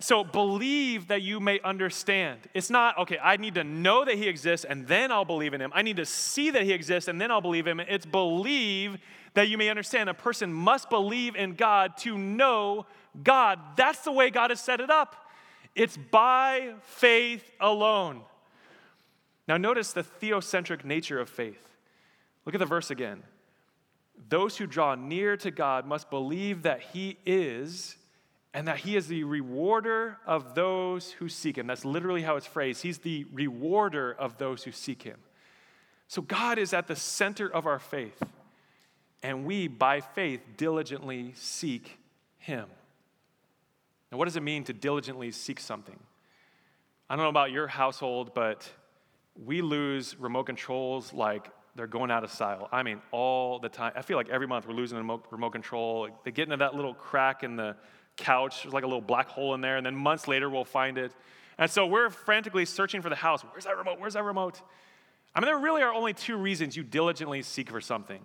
So 0.03 0.25
believe 0.25 1.07
that 1.09 1.23
you 1.23 1.39
may 1.39 1.61
understand. 1.61 2.41
It's 2.55 2.71
not, 2.71 2.99
okay, 2.99 3.19
I 3.23 3.37
need 3.37 3.55
to 3.55 3.63
know 3.63 4.05
that 4.05 4.17
he 4.17 4.27
exists 4.27 4.67
and 4.69 4.85
then 4.89 5.13
I'll 5.13 5.25
believe 5.25 5.55
in 5.55 5.61
him. 5.61 5.71
I 5.73 5.83
need 5.83 5.99
to 5.99 6.05
see 6.05 6.51
that 6.51 6.65
he 6.65 6.73
exists 6.73 7.07
and 7.07 7.21
then 7.21 7.31
I'll 7.31 7.41
believe 7.41 7.69
him. 7.69 7.79
It's 7.79 8.05
believe 8.05 8.99
that 9.35 9.49
you 9.49 9.57
may 9.57 9.69
understand. 9.69 10.11
A 10.11 10.15
person 10.15 10.53
must 10.53 10.91
believe 10.91 11.37
in 11.37 11.55
God 11.55 11.97
to 11.99 12.19
know 12.19 12.85
God. 13.23 13.61
That's 13.77 14.01
the 14.01 14.11
way 14.11 14.31
God 14.31 14.51
has 14.51 14.61
set 14.61 14.81
it 14.81 14.91
up. 14.91 15.15
It's 15.77 15.97
by 15.97 16.75
faith 16.83 17.49
alone. 17.61 18.23
Now, 19.47 19.57
notice 19.57 19.93
the 19.93 20.03
theocentric 20.03 20.85
nature 20.85 21.21
of 21.21 21.29
faith. 21.29 21.63
Look 22.45 22.57
at 22.57 22.59
the 22.59 22.67
verse 22.67 22.91
again. 22.91 23.23
Those 24.29 24.57
who 24.57 24.67
draw 24.67 24.97
near 24.97 25.37
to 25.37 25.53
God 25.53 25.87
must 25.87 26.11
believe 26.11 26.63
that 26.63 26.81
He 26.81 27.19
is 27.25 27.97
and 28.55 28.69
that 28.69 28.79
He 28.79 28.97
is 28.97 29.07
the 29.09 29.25
rewarder 29.25 30.19
of 30.27 30.55
those 30.55 31.13
who 31.13 31.29
seek 31.29 31.57
Him. 31.57 31.67
That's 31.67 31.85
literally 31.85 32.23
how 32.23 32.37
it's 32.37 32.47
phrased. 32.47 32.83
He's 32.83 32.99
the 32.99 33.27
rewarder 33.33 34.13
of 34.19 34.39
those 34.39 34.65
who 34.65 34.73
seek 34.73 35.03
Him. 35.03 35.19
So 36.09 36.21
God 36.23 36.59
is 36.59 36.75
at 36.75 36.87
the 36.87 36.97
center 36.97 37.49
of 37.49 37.67
our 37.67 37.79
faith, 37.79 38.23
and 39.23 39.47
we, 39.47 39.69
by 39.69 40.01
faith, 40.01 40.41
diligently 40.57 41.33
seek 41.35 41.99
Him. 42.39 42.67
Now, 44.11 44.19
what 44.19 44.27
does 44.27 44.37
it 44.37 44.43
mean 44.43 44.65
to 44.65 44.75
diligently 44.75 45.31
seek 45.31 45.59
something? 45.59 45.99
I 47.09 47.17
don't 47.17 47.25
know 47.25 47.31
about 47.31 47.51
your 47.51 47.67
household, 47.67 48.33
but 48.35 48.69
we 49.43 49.63
lose 49.63 50.19
remote 50.19 50.45
controls 50.45 51.13
like 51.15 51.49
they're 51.75 51.87
going 51.87 52.11
out 52.11 52.23
of 52.23 52.31
style. 52.31 52.69
I 52.71 52.83
mean, 52.83 53.01
all 53.11 53.59
the 53.59 53.69
time. 53.69 53.93
I 53.97 54.03
feel 54.03 54.19
like 54.19 54.29
every 54.29 54.47
month 54.47 54.67
we're 54.67 54.75
losing 54.75 54.99
a 54.99 55.01
remote, 55.01 55.25
remote 55.31 55.53
control. 55.53 56.09
They 56.25 56.31
get 56.31 56.45
into 56.45 56.59
that 56.59 56.75
little 56.75 56.93
crack 56.95 57.43
in 57.43 57.57
the 57.57 57.77
couch. 58.17 58.63
There's 58.63 58.75
like 58.75 58.85
a 58.85 58.87
little 58.87 59.01
black 59.01 59.29
hole 59.29 59.55
in 59.55 59.61
there, 59.61 59.77
and 59.77 59.85
then 59.85 59.95
months 59.95 60.29
later 60.29 60.49
we'll 60.49 60.65
find 60.65 60.99
it. 60.99 61.13
And 61.59 61.71
so 61.71 61.87
we're 61.87 62.11
frantically 62.11 62.65
searching 62.65 63.03
for 63.03 63.09
the 63.09 63.17
house. 63.17 63.43
Where's 63.43 63.65
that 63.65 63.77
remote? 63.77 64.01
Where's 64.01 64.15
that 64.15 64.25
remote? 64.25 64.61
I 65.35 65.41
mean, 65.41 65.47
there 65.47 65.59
really 65.59 65.83
are 65.83 65.93
only 65.93 66.13
two 66.13 66.37
reasons 66.37 66.77
you 66.77 66.83
diligently 66.83 67.43
seek 67.43 67.71
for 67.71 67.81
something. 67.81 68.21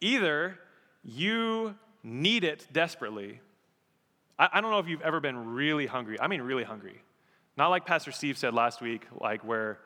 Either 0.00 0.58
you 1.02 1.74
need 2.02 2.44
it 2.44 2.66
desperately. 2.72 3.40
I, 4.38 4.48
I 4.54 4.60
don't 4.60 4.70
know 4.70 4.78
if 4.78 4.88
you've 4.88 5.02
ever 5.02 5.20
been 5.20 5.54
really 5.54 5.86
hungry. 5.86 6.20
I 6.20 6.26
mean, 6.26 6.42
really 6.42 6.64
hungry. 6.64 7.00
Not 7.56 7.68
like 7.68 7.86
Pastor 7.86 8.12
Steve 8.12 8.36
said 8.36 8.52
last 8.52 8.80
week, 8.80 9.06
like 9.20 9.44
where 9.44 9.78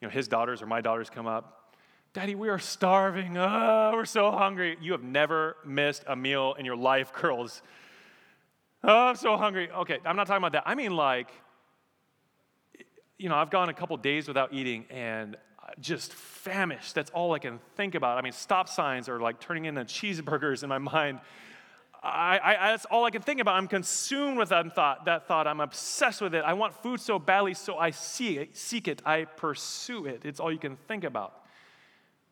you 0.00 0.08
know 0.08 0.12
his 0.12 0.28
daughters 0.28 0.62
or 0.62 0.66
my 0.66 0.80
daughters 0.80 1.10
come 1.10 1.26
up. 1.26 1.74
Daddy, 2.12 2.34
we 2.34 2.48
are 2.48 2.58
starving. 2.58 3.36
Oh, 3.36 3.90
we're 3.92 4.06
so 4.06 4.30
hungry. 4.30 4.78
You 4.80 4.92
have 4.92 5.02
never 5.02 5.56
missed 5.66 6.04
a 6.06 6.16
meal 6.16 6.54
in 6.58 6.64
your 6.64 6.76
life, 6.76 7.12
girls. 7.20 7.62
Oh, 8.88 9.08
I'm 9.08 9.16
so 9.16 9.36
hungry. 9.36 9.68
Okay, 9.68 9.98
I'm 10.04 10.14
not 10.14 10.28
talking 10.28 10.44
about 10.44 10.52
that. 10.52 10.62
I 10.64 10.76
mean, 10.76 10.94
like, 10.94 11.28
you 13.18 13.28
know, 13.28 13.34
I've 13.34 13.50
gone 13.50 13.68
a 13.68 13.74
couple 13.74 13.96
days 13.96 14.28
without 14.28 14.52
eating 14.54 14.84
and 14.90 15.36
just 15.80 16.14
famished. 16.14 16.94
That's 16.94 17.10
all 17.10 17.34
I 17.34 17.40
can 17.40 17.58
think 17.74 17.96
about. 17.96 18.16
I 18.16 18.22
mean, 18.22 18.32
stop 18.32 18.68
signs 18.68 19.08
are 19.08 19.18
like 19.18 19.40
turning 19.40 19.64
into 19.64 19.80
cheeseburgers 19.84 20.62
in 20.62 20.68
my 20.68 20.78
mind. 20.78 21.18
I, 22.00 22.38
I, 22.40 22.70
that's 22.70 22.84
all 22.84 23.04
I 23.04 23.10
can 23.10 23.22
think 23.22 23.40
about. 23.40 23.56
I'm 23.56 23.66
consumed 23.66 24.38
with 24.38 24.50
that 24.50 24.72
thought, 24.72 25.06
that 25.06 25.26
thought. 25.26 25.48
I'm 25.48 25.58
obsessed 25.58 26.20
with 26.20 26.36
it. 26.36 26.44
I 26.44 26.52
want 26.52 26.72
food 26.80 27.00
so 27.00 27.18
badly, 27.18 27.54
so 27.54 27.78
I 27.78 27.90
see 27.90 28.38
it, 28.38 28.56
seek 28.56 28.86
it. 28.86 29.02
I 29.04 29.24
pursue 29.24 30.06
it. 30.06 30.24
It's 30.24 30.38
all 30.38 30.52
you 30.52 30.60
can 30.60 30.76
think 30.86 31.02
about. 31.02 31.42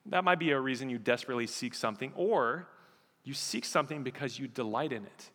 That 0.06 0.22
might 0.22 0.38
be 0.38 0.52
a 0.52 0.60
reason 0.60 0.88
you 0.88 0.98
desperately 0.98 1.48
seek 1.48 1.74
something, 1.74 2.12
or 2.14 2.68
you 3.24 3.34
seek 3.34 3.64
something 3.64 4.04
because 4.04 4.38
you 4.38 4.46
delight 4.46 4.92
in 4.92 5.04
it. 5.04 5.30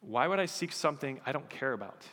Why 0.00 0.26
would 0.26 0.38
I 0.38 0.46
seek 0.46 0.72
something 0.72 1.20
I 1.26 1.32
don't 1.32 1.48
care 1.48 1.72
about? 1.72 2.04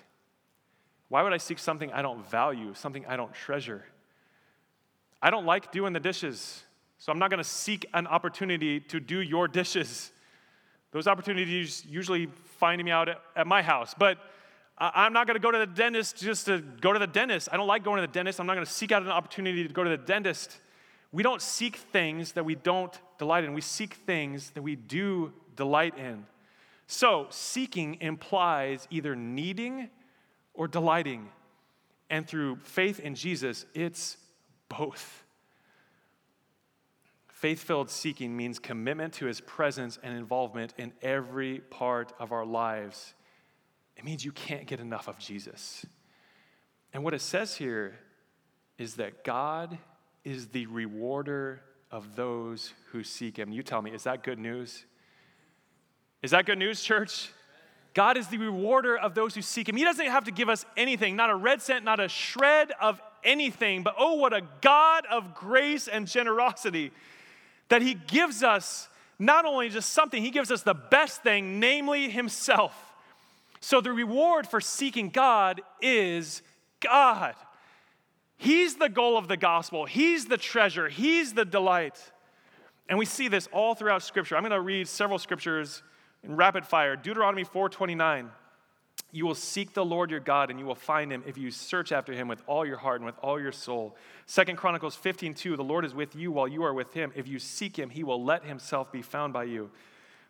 Why 1.10 1.22
would 1.22 1.34
I 1.34 1.38
seek 1.38 1.60
something 1.60 1.92
I 1.92 2.02
don't 2.02 2.26
value, 2.30 2.74
something 2.74 3.06
I 3.06 3.16
don't 3.16 3.34
treasure? 3.34 3.86
I 5.22 5.30
don't 5.30 5.46
like 5.46 5.72
doing 5.72 5.94
the 5.94 6.00
dishes, 6.00 6.64
so 6.98 7.12
I'm 7.12 7.20
not 7.20 7.30
going 7.30 7.44
to 7.44 7.50
seek 7.50 7.86
an 7.94 8.08
opportunity 8.08 8.80
to 8.80 9.00
do 9.00 9.22
your 9.22 9.48
dishes. 9.48 10.12
Those 10.92 11.08
opportunities 11.08 11.86
usually 11.86 12.28
find 12.58 12.84
me 12.84 12.92
out 12.92 13.10
at, 13.10 13.22
at 13.36 13.48
my 13.48 13.62
house, 13.62 13.94
but 13.98 14.18
I'm 14.78 15.14
not 15.14 15.26
going 15.26 15.36
to 15.36 15.42
go 15.42 15.52
to 15.52 15.60
the 15.60 15.66
dentist 15.66 16.18
just 16.18 16.48
to 16.48 16.60
go 16.60 16.92
to 16.92 17.00
the 17.00 17.08
dentist. 17.08 17.48
I 17.52 17.58
don't 17.58 17.68
like 17.68 17.84
going 17.84 18.02
to 18.02 18.08
the 18.08 18.12
dentist. 18.12 18.40
I'm 18.40 18.46
not 18.46 18.56
going 18.56 18.66
to 18.66 18.72
seek 18.72 18.92
out 18.92 19.04
an 19.04 19.10
opportunity 19.10 19.66
to 19.66 19.74
go 19.74 19.84
to 19.84 19.90
the 19.90 19.98
dentist. 19.98 20.60
We 21.14 21.24
don't 21.24 21.42
seek 21.42 21.78
things 21.78 22.34
that 22.34 22.44
we 22.44 22.56
don't 22.56 22.98
delight 23.18 23.46
in. 23.46 23.54
We 23.54 23.62
seek 23.62 23.94
things 23.94 24.50
that 24.52 24.62
we 24.62 24.76
do 24.76 25.32
delight 25.56 25.98
in. 25.98 26.26
So, 26.88 27.28
seeking 27.30 27.98
implies 28.02 28.88
either 28.92 29.16
needing 29.16 29.90
or 30.54 30.68
delighting. 30.68 31.30
And 32.10 32.28
through 32.28 32.58
faith 32.58 33.00
in 33.00 33.16
Jesus, 33.16 33.66
it's 33.74 34.18
both. 34.70 35.24
Faith 37.28 37.64
filled 37.64 37.90
seeking 37.90 38.36
means 38.36 38.60
commitment 38.60 39.14
to 39.14 39.26
his 39.26 39.42
presence 39.42 40.00
and 40.02 40.18
involvement 40.18 40.74
in 40.78 40.94
every 41.02 41.60
part 41.60 42.14
of 42.20 42.32
our 42.32 42.46
lives. 42.46 43.14
It 43.98 44.06
means 44.06 44.24
you 44.24 44.32
can't 44.32 44.66
get 44.66 44.80
enough 44.80 45.08
of 45.08 45.18
Jesus. 45.20 45.86
And 46.94 47.04
what 47.04 47.14
it 47.14 47.22
says 47.22 47.56
here 47.56 48.00
is 48.78 48.96
that 48.96 49.24
God 49.24 49.78
is 50.24 50.48
the 50.48 50.66
rewarder 50.68 51.62
of 51.92 52.16
those 52.16 52.74
who 52.92 53.04
seek 53.04 53.38
him. 53.38 53.52
You 53.52 53.64
tell 53.64 53.82
me, 53.82 53.92
is 53.92 54.04
that 54.04 54.24
good 54.24 54.40
news? 54.40 54.86
Is 56.22 56.32
that 56.32 56.46
good 56.46 56.58
news, 56.58 56.82
church? 56.82 57.30
God 57.96 58.18
is 58.18 58.28
the 58.28 58.38
rewarder 58.38 58.98
of 58.98 59.16
those 59.16 59.34
who 59.36 59.42
seek 59.42 59.70
Him. 59.70 59.78
He 59.78 59.84
doesn't 59.84 60.06
have 60.06 60.26
to 60.26 60.32
give 60.32 60.50
us 60.50 60.66
anything, 60.76 61.16
not 61.16 61.30
a 61.30 61.36
red 61.36 61.62
cent, 61.62 61.86
not 61.86 62.00
a 62.00 62.10
shred 62.10 62.72
of 62.82 63.02
anything, 63.24 63.84
but 63.84 63.96
oh, 63.98 64.16
what 64.16 64.34
a 64.34 64.42
God 64.62 65.06
of 65.10 65.34
grace 65.34 65.88
and 65.88 66.06
generosity 66.06 66.92
that 67.70 67.82
He 67.82 67.94
gives 67.94 68.44
us 68.44 68.90
not 69.18 69.46
only 69.46 69.70
just 69.70 69.94
something, 69.94 70.22
He 70.22 70.30
gives 70.30 70.52
us 70.52 70.62
the 70.62 70.74
best 70.74 71.24
thing, 71.24 71.60
namely 71.60 72.10
Himself. 72.10 72.74
So 73.62 73.80
the 73.80 73.94
reward 73.94 74.46
for 74.46 74.60
seeking 74.60 75.10
God 75.10 75.62
is 75.82 76.42
God. 76.82 77.34
He's 78.38 78.76
the 78.76 78.90
goal 78.90 79.18
of 79.18 79.30
the 79.30 79.38
gospel, 79.38 79.86
He's 79.86 80.26
the 80.26 80.38
treasure, 80.38 80.90
He's 80.90 81.34
the 81.34 81.46
delight. 81.46 81.98
And 82.88 83.00
we 83.00 83.06
see 83.06 83.30
this 83.30 83.48
all 83.52 83.74
throughout 83.74 84.04
Scripture. 84.04 84.36
I'm 84.36 84.44
going 84.44 84.52
to 84.52 84.62
read 84.62 84.88
several 84.88 85.18
scriptures 85.18 85.82
in 86.26 86.36
rapid 86.36 86.66
fire 86.66 86.96
deuteronomy 86.96 87.46
4.29 87.46 88.30
you 89.16 89.26
will 89.26 89.34
seek 89.34 89.74
the 89.74 89.86
lord 89.86 90.12
your 90.12 90.20
god 90.20 90.50
and 90.50 90.60
you 90.60 90.66
will 90.66 90.76
find 90.76 91.10
him 91.10 91.24
if 91.26 91.38
you 91.38 91.50
search 91.50 91.94
after 91.94 92.12
him 92.12 92.28
with 92.28 92.44
all 92.48 92.66
your 92.66 92.76
heart 92.78 93.00
and 93.00 93.06
with 93.06 93.18
all 93.20 93.40
your 93.40 93.54
soul. 93.54 93.96
Second 94.26 94.58
chronicles 94.58 94.98
15.2 94.98 95.56
the 95.56 95.64
lord 95.64 95.86
is 95.86 95.94
with 95.94 96.18
you 96.18 96.34
while 96.34 96.50
you 96.50 96.64
are 96.64 96.74
with 96.74 96.94
him. 96.94 97.14
If 97.16 97.26
you 97.26 97.40
seek 97.40 97.80
him 97.80 97.90
he 97.90 98.04
will 98.04 98.22
let 98.22 98.44
himself 98.44 98.92
be 98.92 99.02
found 99.02 99.32
by 99.32 99.46
you. 99.46 99.72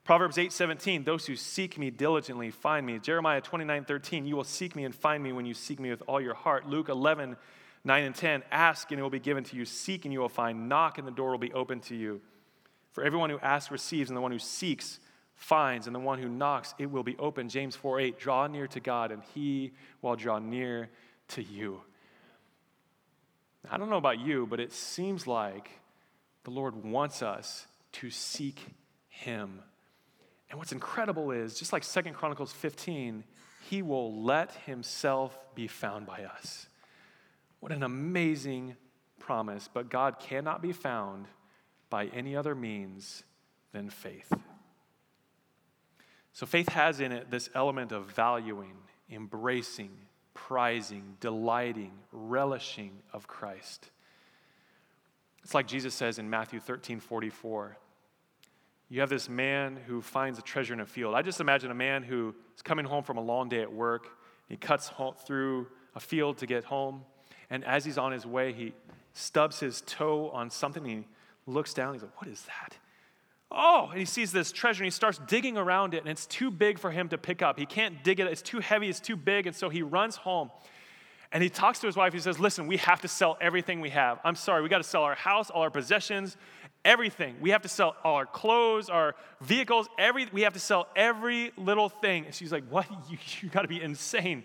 Proverbs 0.04 0.38
8.17 0.38 1.04
those 1.04 1.26
who 1.26 1.36
seek 1.36 1.80
me 1.80 1.90
diligently 1.90 2.52
find 2.52 2.86
me. 2.86 3.00
Jeremiah 3.00 3.42
29.13 3.42 4.28
you 4.28 4.36
will 4.36 4.44
seek 4.44 4.76
me 4.76 4.86
and 4.86 4.94
find 4.94 5.24
me 5.24 5.34
when 5.34 5.48
you 5.48 5.56
seek 5.56 5.80
me 5.80 5.90
with 5.90 6.04
all 6.06 6.22
your 6.22 6.36
heart. 6.36 6.68
Luke 6.68 6.90
11 6.90 7.38
9 7.86 8.04
and 8.04 8.14
10 8.14 8.44
ask 8.52 8.92
and 8.92 9.00
it 9.00 9.02
will 9.04 9.10
be 9.10 9.20
given 9.20 9.44
to 9.46 9.56
you. 9.56 9.66
Seek 9.66 10.06
and 10.06 10.14
you 10.14 10.20
will 10.20 10.30
find. 10.30 10.70
Knock 10.70 11.00
and 11.00 11.08
the 11.08 11.12
door 11.12 11.32
will 11.32 11.40
be 11.40 11.54
open 11.54 11.80
to 11.82 11.96
you. 11.96 12.22
For 12.92 13.04
everyone 13.04 13.32
who 13.32 13.40
asks 13.40 13.72
receives 13.72 14.12
and 14.12 14.16
the 14.16 14.22
one 14.22 14.32
who 14.32 14.38
seeks 14.38 15.00
finds, 15.36 15.88
and 15.88 15.96
the 15.96 16.00
one 16.00 16.20
who 16.20 16.30
knocks, 16.30 16.74
it 16.80 16.90
will 16.90 17.04
be 17.04 17.16
open. 17.18 17.50
James 17.50 17.76
4 17.76 18.00
8, 18.00 18.20
draw 18.20 18.48
near 18.48 18.68
to 18.68 18.80
God, 18.80 19.12
and 19.12 19.22
he 19.34 19.74
will 20.02 20.16
draw 20.16 20.40
near 20.40 20.90
to 21.30 21.44
you. 21.44 21.82
I 23.70 23.78
don't 23.78 23.90
know 23.90 23.98
about 23.98 24.20
you, 24.20 24.46
but 24.46 24.60
it 24.60 24.72
seems 24.72 25.26
like 25.28 25.70
the 26.44 26.52
Lord 26.52 26.84
wants 26.84 27.22
us 27.22 27.66
to 27.94 28.10
seek 28.10 28.60
him. 29.10 29.62
And 30.50 30.60
what's 30.60 30.72
incredible 30.72 31.32
is, 31.32 31.58
just 31.58 31.74
like 31.74 31.84
Second 31.84 32.14
Chronicles 32.14 32.52
15, 32.54 33.24
he 33.70 33.82
will 33.82 34.22
let 34.22 34.52
himself 34.66 35.38
be 35.56 35.68
found 35.68 36.06
by 36.06 36.24
us. 36.24 36.68
What 37.60 37.72
an 37.72 37.82
amazing 37.82 38.76
promise, 39.18 39.68
but 39.74 39.90
God 39.90 40.20
cannot 40.20 40.62
be 40.62 40.72
found 40.72 41.26
by 41.90 42.06
any 42.08 42.36
other 42.36 42.54
means 42.54 43.24
than 43.72 43.90
faith. 43.90 44.32
So 46.36 46.46
faith 46.46 46.68
has 46.68 47.00
in 47.00 47.14
it 47.14 47.32
this 47.32 47.50
element 47.56 47.94
of 47.94 48.08
valuing, 48.08 48.74
embracing, 49.10 49.92
prizing, 50.34 51.16
delighting, 51.22 51.94
relishing 52.12 52.92
of 53.14 53.26
Christ. 53.26 53.90
It's 55.46 55.54
like 55.54 55.66
Jesus 55.66 55.94
says 55.94 56.20
in 56.20 56.30
Matthew 56.30 56.60
13 56.60 57.00
44. 57.00 57.78
You 58.90 59.00
have 59.00 59.10
this 59.10 59.30
man 59.30 59.78
who 59.88 60.02
finds 60.02 60.38
a 60.38 60.42
treasure 60.42 60.74
in 60.74 60.82
a 60.82 60.86
field. 60.86 61.16
I 61.16 61.22
just 61.22 61.40
imagine 61.40 61.72
a 61.72 61.76
man 61.76 62.04
who 62.04 62.36
is 62.54 62.62
coming 62.62 62.86
home 62.86 63.06
from 63.06 63.16
a 63.16 63.24
long 63.24 63.48
day 63.48 63.62
at 63.62 63.72
work. 63.72 64.10
He 64.50 64.58
cuts 64.58 64.92
through 65.26 65.68
a 65.96 66.02
field 66.02 66.40
to 66.40 66.46
get 66.46 66.66
home. 66.66 67.06
And 67.50 67.64
as 67.64 67.86
he's 67.86 67.98
on 67.98 68.12
his 68.12 68.26
way, 68.26 68.52
he 68.52 68.74
stubs 69.14 69.62
his 69.62 69.82
toe 69.86 70.30
on 70.32 70.50
something. 70.50 70.84
he 70.84 71.06
looks 71.48 71.74
down. 71.74 71.94
He's 71.94 72.04
like, 72.04 72.22
What 72.22 72.30
is 72.30 72.42
that? 72.42 72.78
Oh, 73.52 73.90
and 73.92 74.00
he 74.00 74.06
sees 74.06 74.32
this 74.32 74.52
treasure 74.52 74.84
and 74.84 74.88
he 74.88 74.92
starts 74.92 75.20
digging 75.28 75.58
around 75.58 75.94
it, 75.94 76.00
and 76.00 76.10
it's 76.10 76.26
too 76.26 76.52
big 76.52 76.80
for 76.80 76.92
him 76.92 77.10
to 77.10 77.18
pick 77.18 77.42
up. 77.42 77.60
He 77.60 77.66
can't 77.66 78.04
dig 78.04 78.20
it, 78.20 78.28
it's 78.28 78.42
too 78.42 78.60
heavy, 78.60 78.90
it's 78.90 79.00
too 79.00 79.16
big. 79.16 79.48
And 79.48 79.56
so 79.56 79.70
he 79.70 79.82
runs 79.82 80.16
home 80.16 80.50
and 81.32 81.44
he 81.44 81.50
talks 81.50 81.80
to 81.80 81.88
his 81.88 81.96
wife. 81.96 82.14
He 82.14 82.20
says, 82.20 82.40
Listen, 82.40 82.68
we 82.68 82.78
have 82.78 83.02
to 83.02 83.08
sell 83.08 83.38
everything 83.42 83.82
we 83.82 83.90
have. 83.90 84.20
I'm 84.24 84.36
sorry, 84.36 84.62
we 84.62 84.70
got 84.70 84.78
to 84.78 84.84
sell 84.84 85.04
our 85.04 85.16
house, 85.16 85.50
all 85.50 85.62
our 85.64 85.70
possessions, 85.70 86.38
everything. 86.84 87.36
We 87.42 87.50
have 87.50 87.62
to 87.64 87.68
sell 87.68 87.96
all 88.04 88.16
our 88.16 88.26
clothes, 88.26 88.90
our 88.90 89.16
vehicles, 89.42 89.88
every, 89.98 90.28
we 90.32 90.42
have 90.42 90.54
to 90.54 90.60
sell 90.60 90.88
every 90.96 91.52
little 91.58 91.90
thing. 91.90 92.26
And 92.26 92.34
she's 92.34 92.52
like, 92.52 92.64
What? 92.70 92.88
You, 93.10 93.18
you 93.42 93.50
got 93.50 93.62
to 93.62 93.68
be 93.68 93.82
insane. 93.82 94.44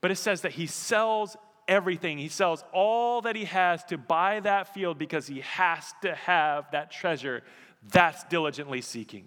But 0.00 0.10
it 0.10 0.16
says 0.16 0.40
that 0.42 0.52
he 0.52 0.66
sells 0.66 1.36
everything. 1.68 2.18
He 2.18 2.28
sells 2.28 2.64
all 2.72 3.22
that 3.22 3.36
he 3.36 3.44
has 3.44 3.84
to 3.84 3.96
buy 3.96 4.40
that 4.40 4.74
field 4.74 4.98
because 4.98 5.26
he 5.26 5.40
has 5.40 5.94
to 6.02 6.14
have 6.14 6.70
that 6.72 6.90
treasure. 6.90 7.42
That's 7.90 8.24
diligently 8.24 8.80
seeking. 8.80 9.26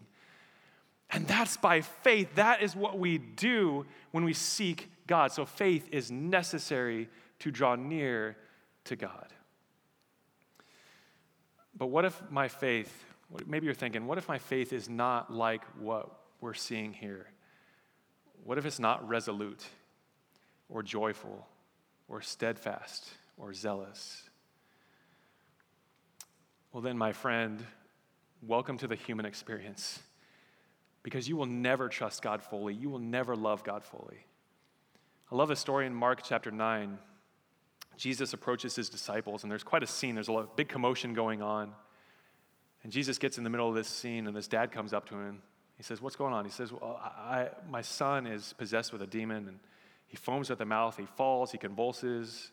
And 1.12 1.28
that's 1.28 1.58
by 1.58 1.82
faith. 1.82 2.36
That 2.36 2.62
is 2.62 2.76
what 2.76 2.97
we 2.97 3.18
do 3.18 3.86
when 4.12 4.24
we 4.24 4.34
seek 4.34 4.89
God. 5.08 5.32
So 5.32 5.45
faith 5.45 5.88
is 5.91 6.12
necessary 6.12 7.10
to 7.39 7.51
draw 7.51 7.76
near 7.76 8.38
to 8.86 8.95
God. 8.95 9.28
But 11.78 11.88
what 11.88 12.06
if 12.06 12.22
my 12.32 12.47
faith, 12.47 13.06
maybe 13.45 13.66
you're 13.66 13.76
thinking, 13.76 14.08
what 14.08 14.18
if 14.18 14.28
my 14.28 14.38
faith 14.38 14.72
is 14.72 14.89
not 14.89 15.32
like 15.32 15.64
what 15.80 16.10
we're 16.41 16.53
seeing 16.53 16.93
here? 16.93 17.28
What 18.43 18.58
if 18.58 18.66
it's 18.66 18.80
not 18.80 19.08
resolute 19.08 19.64
or 20.70 20.82
joyful 20.84 21.47
or 22.08 22.22
steadfast 22.22 23.10
or 23.38 23.53
zealous? 23.53 24.30
Well, 26.72 26.82
then, 26.82 26.97
my 26.97 27.14
friend, 27.14 27.64
welcome 28.47 28.77
to 28.77 28.87
the 28.87 28.95
human 28.95 29.25
experience 29.25 29.99
because 31.01 31.27
you 31.27 31.35
will 31.35 31.45
never 31.45 31.89
trust 31.89 32.21
God 32.21 32.41
fully. 32.43 32.73
You 32.73 32.89
will 32.89 32.99
never 32.99 33.35
love 33.35 33.63
God 33.63 33.83
fully. 33.83 34.25
I 35.31 35.35
love 35.35 35.49
the 35.49 35.55
story 35.55 35.87
in 35.87 35.93
Mark 35.95 36.21
chapter 36.23 36.51
9. 36.51 36.99
Jesus 37.97 38.33
approaches 38.33 38.75
his 38.75 38.89
disciples, 38.89 39.43
and 39.43 39.51
there's 39.51 39.63
quite 39.63 39.83
a 39.83 39.87
scene. 39.87 40.15
There's 40.15 40.27
a 40.27 40.31
lot, 40.31 40.57
big 40.57 40.67
commotion 40.67 41.13
going 41.13 41.41
on. 41.41 41.71
And 42.83 42.91
Jesus 42.91 43.17
gets 43.17 43.37
in 43.37 43.43
the 43.43 43.49
middle 43.49 43.67
of 43.67 43.73
this 43.73 43.87
scene, 43.87 44.27
and 44.27 44.35
this 44.35 44.47
dad 44.47 44.71
comes 44.71 44.93
up 44.93 45.07
to 45.09 45.15
him. 45.15 45.41
He 45.77 45.83
says, 45.83 46.01
What's 46.01 46.15
going 46.15 46.33
on? 46.33 46.45
He 46.45 46.51
says, 46.51 46.71
Well, 46.71 46.99
I, 47.03 47.49
my 47.69 47.81
son 47.81 48.27
is 48.27 48.53
possessed 48.57 48.93
with 48.93 49.01
a 49.01 49.07
demon, 49.07 49.47
and 49.47 49.59
he 50.07 50.17
foams 50.17 50.51
at 50.51 50.59
the 50.59 50.65
mouth, 50.65 50.97
he 50.97 51.07
falls, 51.17 51.51
he 51.51 51.57
convulses. 51.57 52.51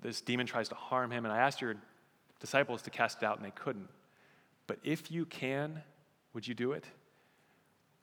this 0.00 0.22
demon 0.22 0.46
tries 0.46 0.68
to 0.70 0.74
harm 0.74 1.10
him, 1.10 1.26
and 1.26 1.34
I 1.34 1.38
asked 1.38 1.60
your 1.60 1.74
disciples 2.40 2.80
to 2.82 2.90
cast 2.90 3.22
it 3.22 3.26
out, 3.26 3.36
and 3.36 3.44
they 3.44 3.50
couldn't. 3.50 3.88
But 4.68 4.78
if 4.84 5.10
you 5.10 5.24
can, 5.24 5.82
would 6.32 6.46
you 6.46 6.54
do 6.54 6.70
it? 6.70 6.84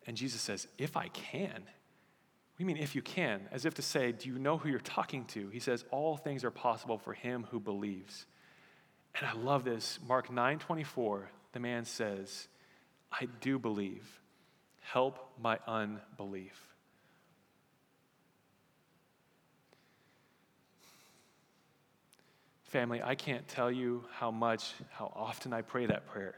And 0.05 0.17
Jesus 0.17 0.41
says, 0.41 0.67
If 0.77 0.97
I 0.97 1.07
can. 1.07 1.63
You 2.57 2.65
mean, 2.65 2.77
if 2.77 2.95
you 2.95 3.01
can? 3.01 3.41
As 3.51 3.65
if 3.65 3.75
to 3.75 3.81
say, 3.81 4.11
Do 4.11 4.27
you 4.27 4.37
know 4.37 4.57
who 4.57 4.67
you're 4.67 4.79
talking 4.79 5.23
to? 5.27 5.47
He 5.49 5.59
says, 5.59 5.85
All 5.91 6.17
things 6.17 6.43
are 6.43 6.51
possible 6.51 6.97
for 6.97 7.13
him 7.13 7.47
who 7.51 7.61
believes. 7.61 8.25
And 9.17 9.27
I 9.27 9.33
love 9.33 9.63
this. 9.63 9.99
Mark 10.05 10.29
9 10.29 10.59
24, 10.59 11.29
the 11.53 11.59
man 11.59 11.85
says, 11.85 12.49
I 13.11 13.27
do 13.39 13.57
believe. 13.57 14.21
Help 14.81 15.33
my 15.41 15.59
unbelief. 15.67 16.61
Family, 22.63 23.01
I 23.01 23.15
can't 23.15 23.47
tell 23.47 23.71
you 23.71 24.03
how 24.11 24.31
much, 24.31 24.73
how 24.91 25.11
often 25.15 25.53
I 25.53 25.61
pray 25.61 25.85
that 25.85 26.07
prayer. 26.07 26.35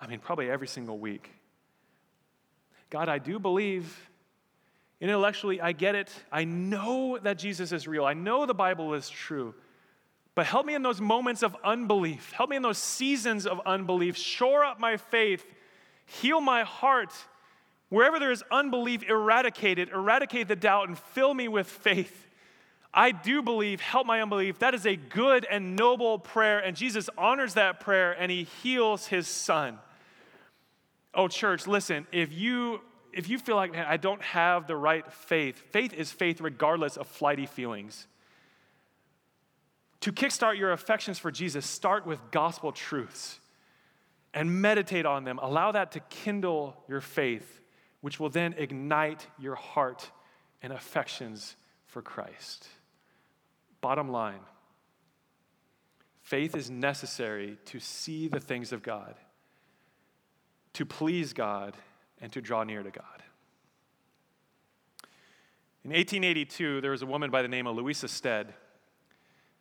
I 0.00 0.06
mean, 0.06 0.20
probably 0.20 0.50
every 0.50 0.68
single 0.68 0.98
week. 0.98 1.30
God, 2.90 3.08
I 3.08 3.18
do 3.18 3.38
believe. 3.38 4.10
Intellectually, 5.00 5.60
I 5.60 5.72
get 5.72 5.94
it. 5.94 6.12
I 6.32 6.44
know 6.44 7.18
that 7.18 7.38
Jesus 7.38 7.72
is 7.72 7.86
real. 7.86 8.04
I 8.04 8.14
know 8.14 8.46
the 8.46 8.54
Bible 8.54 8.94
is 8.94 9.08
true. 9.08 9.54
But 10.34 10.46
help 10.46 10.66
me 10.66 10.74
in 10.74 10.82
those 10.82 11.00
moments 11.00 11.42
of 11.42 11.56
unbelief. 11.64 12.32
Help 12.32 12.50
me 12.50 12.56
in 12.56 12.62
those 12.62 12.78
seasons 12.78 13.46
of 13.46 13.60
unbelief. 13.66 14.16
Shore 14.16 14.64
up 14.64 14.80
my 14.80 14.96
faith. 14.96 15.44
Heal 16.06 16.40
my 16.40 16.62
heart. 16.62 17.12
Wherever 17.88 18.18
there 18.18 18.30
is 18.30 18.44
unbelief, 18.50 19.02
eradicate 19.02 19.78
it. 19.78 19.88
Eradicate 19.90 20.48
the 20.48 20.56
doubt 20.56 20.88
and 20.88 20.98
fill 20.98 21.34
me 21.34 21.48
with 21.48 21.66
faith. 21.66 22.26
I 22.92 23.12
do 23.12 23.42
believe, 23.42 23.80
help 23.80 24.06
my 24.06 24.22
unbelief. 24.22 24.60
That 24.60 24.74
is 24.74 24.86
a 24.86 24.96
good 24.96 25.46
and 25.50 25.76
noble 25.76 26.18
prayer, 26.18 26.58
and 26.58 26.76
Jesus 26.76 27.10
honors 27.18 27.54
that 27.54 27.80
prayer 27.80 28.12
and 28.12 28.30
he 28.30 28.44
heals 28.62 29.06
his 29.06 29.28
son. 29.28 29.78
Oh, 31.18 31.26
church, 31.26 31.66
listen, 31.66 32.06
if 32.12 32.32
you 32.32 32.80
if 33.12 33.28
you 33.28 33.38
feel 33.38 33.56
like, 33.56 33.72
man, 33.72 33.86
I 33.88 33.96
don't 33.96 34.22
have 34.22 34.68
the 34.68 34.76
right 34.76 35.10
faith, 35.12 35.58
faith 35.72 35.92
is 35.92 36.12
faith 36.12 36.40
regardless 36.40 36.96
of 36.96 37.08
flighty 37.08 37.46
feelings. 37.46 38.06
To 40.02 40.12
kickstart 40.12 40.56
your 40.56 40.70
affections 40.70 41.18
for 41.18 41.32
Jesus, 41.32 41.66
start 41.66 42.06
with 42.06 42.20
gospel 42.30 42.70
truths 42.70 43.40
and 44.32 44.62
meditate 44.62 45.06
on 45.06 45.24
them. 45.24 45.40
Allow 45.42 45.72
that 45.72 45.90
to 45.92 46.00
kindle 46.00 46.76
your 46.86 47.00
faith, 47.00 47.60
which 48.00 48.20
will 48.20 48.28
then 48.28 48.54
ignite 48.56 49.26
your 49.40 49.56
heart 49.56 50.12
and 50.62 50.72
affections 50.72 51.56
for 51.86 52.00
Christ. 52.00 52.68
Bottom 53.80 54.08
line 54.08 54.40
faith 56.22 56.54
is 56.54 56.70
necessary 56.70 57.58
to 57.64 57.80
see 57.80 58.28
the 58.28 58.38
things 58.38 58.72
of 58.72 58.84
God 58.84 59.16
to 60.78 60.86
please 60.86 61.32
God 61.32 61.76
and 62.20 62.30
to 62.30 62.40
draw 62.40 62.62
near 62.62 62.84
to 62.84 62.90
God. 62.92 63.22
In 65.82 65.90
1882, 65.90 66.80
there 66.80 66.92
was 66.92 67.02
a 67.02 67.06
woman 67.06 67.32
by 67.32 67.42
the 67.42 67.48
name 67.48 67.66
of 67.66 67.74
Louisa 67.74 68.06
Stead, 68.06 68.54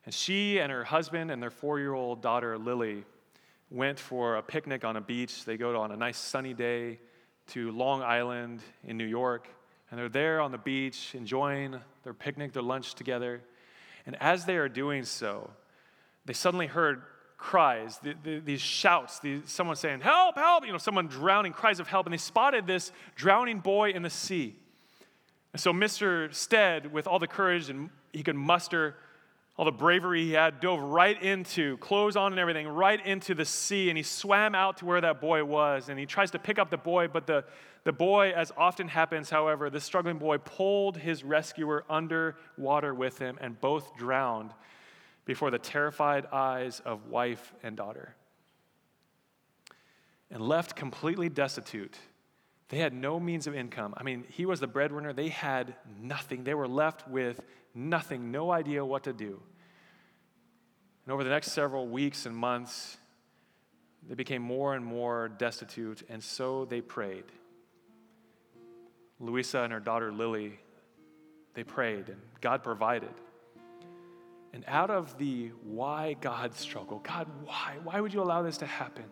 and 0.06 0.14
she 0.14 0.60
and 0.60 0.72
her 0.72 0.84
husband 0.84 1.32
and 1.32 1.42
their 1.42 1.50
four 1.50 1.80
year 1.80 1.96
old 1.96 2.22
daughter, 2.22 2.56
Lily, 2.60 3.04
went 3.72 4.00
for 4.00 4.36
a 4.36 4.44
picnic 4.44 4.86
on 4.86 4.96
a 4.96 5.02
beach. 5.02 5.44
They 5.44 5.58
go 5.58 5.82
on 5.82 5.92
a 5.92 5.98
nice 5.98 6.20
sunny 6.20 6.54
day 6.54 7.00
to 7.48 7.72
Long 7.72 8.04
Island 8.04 8.62
in 8.84 8.96
New 8.96 9.08
York, 9.08 9.48
and 9.90 10.00
they're 10.00 10.10
there 10.10 10.40
on 10.40 10.52
the 10.52 10.60
beach 10.60 11.16
enjoying 11.16 11.80
their 12.04 12.14
picnic, 12.14 12.54
their 12.54 12.62
lunch 12.62 12.94
together. 12.94 13.42
And 14.06 14.16
as 14.22 14.46
they 14.46 14.58
are 14.58 14.70
doing 14.70 15.04
so, 15.04 15.50
they 16.26 16.34
suddenly 16.34 16.68
heard 16.68 17.02
cries, 17.38 18.00
the, 18.00 18.16
the, 18.24 18.40
these 18.40 18.62
shouts, 18.62 19.22
someone 19.46 19.76
saying, 19.76 20.02
Help, 20.02 20.36
help, 20.36 20.66
you 20.66 20.72
know, 20.72 20.78
someone 20.78 21.08
drowning, 21.08 21.54
cries 21.54 21.80
of 21.80 21.88
help. 21.88 22.06
And 22.06 22.14
they 22.14 22.18
spotted 22.18 22.68
this 22.68 22.92
drowning 23.16 23.60
boy 23.60 23.92
in 23.92 24.02
the 24.02 24.10
sea. 24.10 24.56
And 25.54 25.62
so 25.62 25.72
Mr. 25.72 26.34
Stead, 26.34 26.92
with 26.92 27.08
all 27.08 27.20
the 27.20 27.28
courage 27.28 27.70
and 27.70 27.90
he 28.12 28.24
could 28.24 28.36
muster, 28.36 28.96
all 29.56 29.66
the 29.66 29.72
bravery 29.72 30.26
he 30.26 30.32
had, 30.34 30.60
dove 30.60 30.80
right 30.80 31.22
into, 31.22 31.78
clothes 31.78 32.16
on 32.16 32.32
and 32.32 32.40
everything, 32.40 32.68
right 32.68 33.04
into 33.06 33.34
the 33.34 33.46
sea. 33.46 33.90
And 33.90 33.98
he 33.98 34.04
swam 34.04 34.54
out 34.54 34.78
to 34.78 34.86
where 34.86 35.02
that 35.02 35.22
boy 35.22 35.44
was. 35.44 35.90
And 35.90 35.98
he 35.98 36.06
tries 36.06 36.32
to 36.32 36.40
pick 36.40 36.60
up 36.60 36.70
the 36.70 36.78
boy, 36.78 37.08
but 37.08 37.28
the, 37.28 37.44
the 37.84 37.94
boy, 37.94 38.34
as 38.36 38.52
often 38.58 38.88
happens, 38.88 39.30
however, 39.30 39.70
the 39.70 39.80
struggling 39.80 40.18
boy 40.18 40.38
pulled 40.40 40.98
his 40.98 41.24
rescuer 41.24 41.86
under 41.90 42.36
water 42.58 42.94
with 42.94 43.18
him, 43.18 43.38
and 43.42 43.60
both 43.60 43.96
drowned 43.96 44.52
before 45.28 45.52
the 45.52 45.60
terrified 45.60 46.26
eyes 46.32 46.82
of 46.86 47.08
wife 47.10 47.54
and 47.62 47.76
daughter. 47.76 48.16
And 50.32 50.42
left 50.42 50.76
completely 50.76 51.30
destitute, 51.30 51.98
they 52.70 52.78
had 52.80 52.94
no 52.94 53.20
means 53.20 53.46
of 53.46 53.54
income. 53.54 53.94
I 53.98 54.04
mean, 54.04 54.24
he 54.30 54.46
was 54.46 54.60
the 54.60 54.68
breadwinner. 54.68 55.14
They 55.14 55.30
had 55.30 55.76
nothing. 56.02 56.44
They 56.44 56.54
were 56.54 56.68
left 56.68 57.08
with 57.08 57.42
nothing, 57.76 58.32
no 58.32 58.52
idea 58.52 58.84
what 58.84 59.04
to 59.04 59.14
do. 59.14 59.40
And 61.06 61.14
over 61.14 61.24
the 61.24 61.30
next 61.30 61.52
several 61.52 61.88
weeks 61.88 62.26
and 62.26 62.36
months, 62.36 62.98
they 64.08 64.16
became 64.16 64.42
more 64.42 64.76
and 64.76 64.86
more 64.86 65.28
destitute, 65.28 66.04
and 66.10 66.24
so 66.24 66.66
they 66.66 66.82
prayed. 66.82 67.26
Louisa 69.20 69.60
and 69.60 69.74
her 69.74 69.80
daughter 69.80 70.12
Lily, 70.12 70.60
they 71.54 71.64
prayed, 71.64 72.10
and 72.10 72.22
God 72.40 72.64
provided. 72.64 73.10
And 74.58 74.66
out 74.68 74.90
of 74.90 75.20
the 75.20 75.52
why 75.62 76.16
God 76.20 76.56
struggle, 76.56 76.98
God, 77.04 77.28
why? 77.44 77.76
Why 77.84 78.02
would 78.02 78.12
you 78.12 78.24
allow 78.24 78.42
this 78.42 78.58
to 78.58 78.66
happen? 78.66 79.04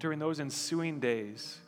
During 0.00 0.18
those 0.18 0.40
ensuing 0.40 0.98
days, 0.98 1.60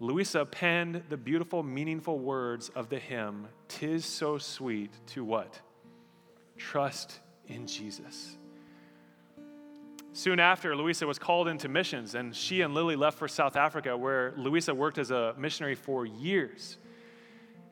Louisa 0.00 0.44
penned 0.44 1.04
the 1.10 1.16
beautiful, 1.16 1.62
meaningful 1.62 2.18
words 2.18 2.68
of 2.70 2.88
the 2.88 2.98
hymn, 2.98 3.46
Tis 3.68 4.04
so 4.04 4.36
sweet 4.36 4.90
to 5.06 5.22
what? 5.24 5.60
Trust 6.58 7.20
in 7.46 7.68
Jesus. 7.68 8.36
Soon 10.12 10.40
after, 10.40 10.74
Louisa 10.74 11.06
was 11.06 11.20
called 11.20 11.46
into 11.46 11.68
missions, 11.68 12.16
and 12.16 12.34
she 12.34 12.62
and 12.62 12.74
Lily 12.74 12.96
left 12.96 13.16
for 13.16 13.28
South 13.28 13.54
Africa, 13.54 13.96
where 13.96 14.34
Louisa 14.36 14.74
worked 14.74 14.98
as 14.98 15.12
a 15.12 15.36
missionary 15.38 15.76
for 15.76 16.04
years. 16.04 16.78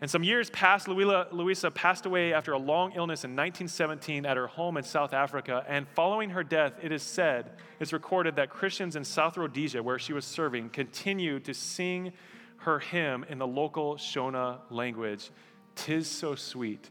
And 0.01 0.09
some 0.09 0.23
years 0.23 0.49
passed, 0.51 0.87
Louisa 0.87 1.71
passed 1.73 2.07
away 2.07 2.33
after 2.33 2.53
a 2.53 2.59
long 2.59 2.93
illness 2.93 3.25
in 3.25 3.33
1917 3.33 4.25
at 4.25 4.37
her 4.37 4.47
home 4.47 4.77
in 4.77 4.85
South 4.85 5.13
Africa. 5.13 5.65
And 5.67 5.89
following 5.89 6.31
her 6.31 6.45
death, 6.45 6.75
it 6.81 6.93
is 6.93 7.03
said, 7.03 7.51
it's 7.81 7.93
recorded 7.93 8.37
that 8.37 8.49
Christians 8.49 8.95
in 8.95 9.05
South 9.05 9.37
Rhodesia, 9.37 9.83
where 9.83 9.99
she 9.99 10.13
was 10.13 10.25
serving, 10.25 10.71
continued 10.71 11.45
to 11.47 11.55
sing 11.55 12.13
her 12.59 12.79
hymn 12.79 13.25
in 13.29 13.39
the 13.39 13.47
local 13.47 13.97
Shona 13.97 14.59
language 14.71 15.31
Tis 15.75 16.09
so 16.09 16.35
sweet 16.35 16.91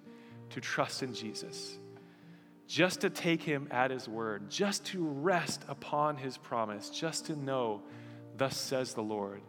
to 0.52 0.62
trust 0.62 1.04
in 1.04 1.14
Jesus, 1.14 1.78
just 2.68 3.02
to 3.02 3.10
take 3.10 3.44
him 3.44 3.68
at 3.70 3.92
his 3.92 4.08
word, 4.08 4.50
just 4.50 4.86
to 4.86 5.06
rest 5.06 5.62
upon 5.68 6.16
his 6.16 6.38
promise, 6.38 6.90
just 6.90 7.26
to 7.26 7.36
know, 7.36 7.82
Thus 8.38 8.56
says 8.56 8.94
the 8.94 9.04
Lord. 9.04 9.42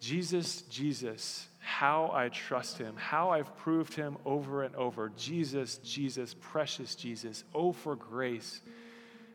Jesus, 0.00 0.62
Jesus, 0.62 1.46
how 1.68 2.10
I 2.14 2.30
trust 2.30 2.78
him, 2.78 2.96
how 2.96 3.28
I've 3.28 3.54
proved 3.58 3.92
him 3.92 4.16
over 4.24 4.62
and 4.62 4.74
over. 4.74 5.12
Jesus, 5.18 5.76
Jesus, 5.84 6.34
precious 6.40 6.94
Jesus. 6.94 7.44
Oh, 7.54 7.72
for 7.72 7.94
grace 7.94 8.62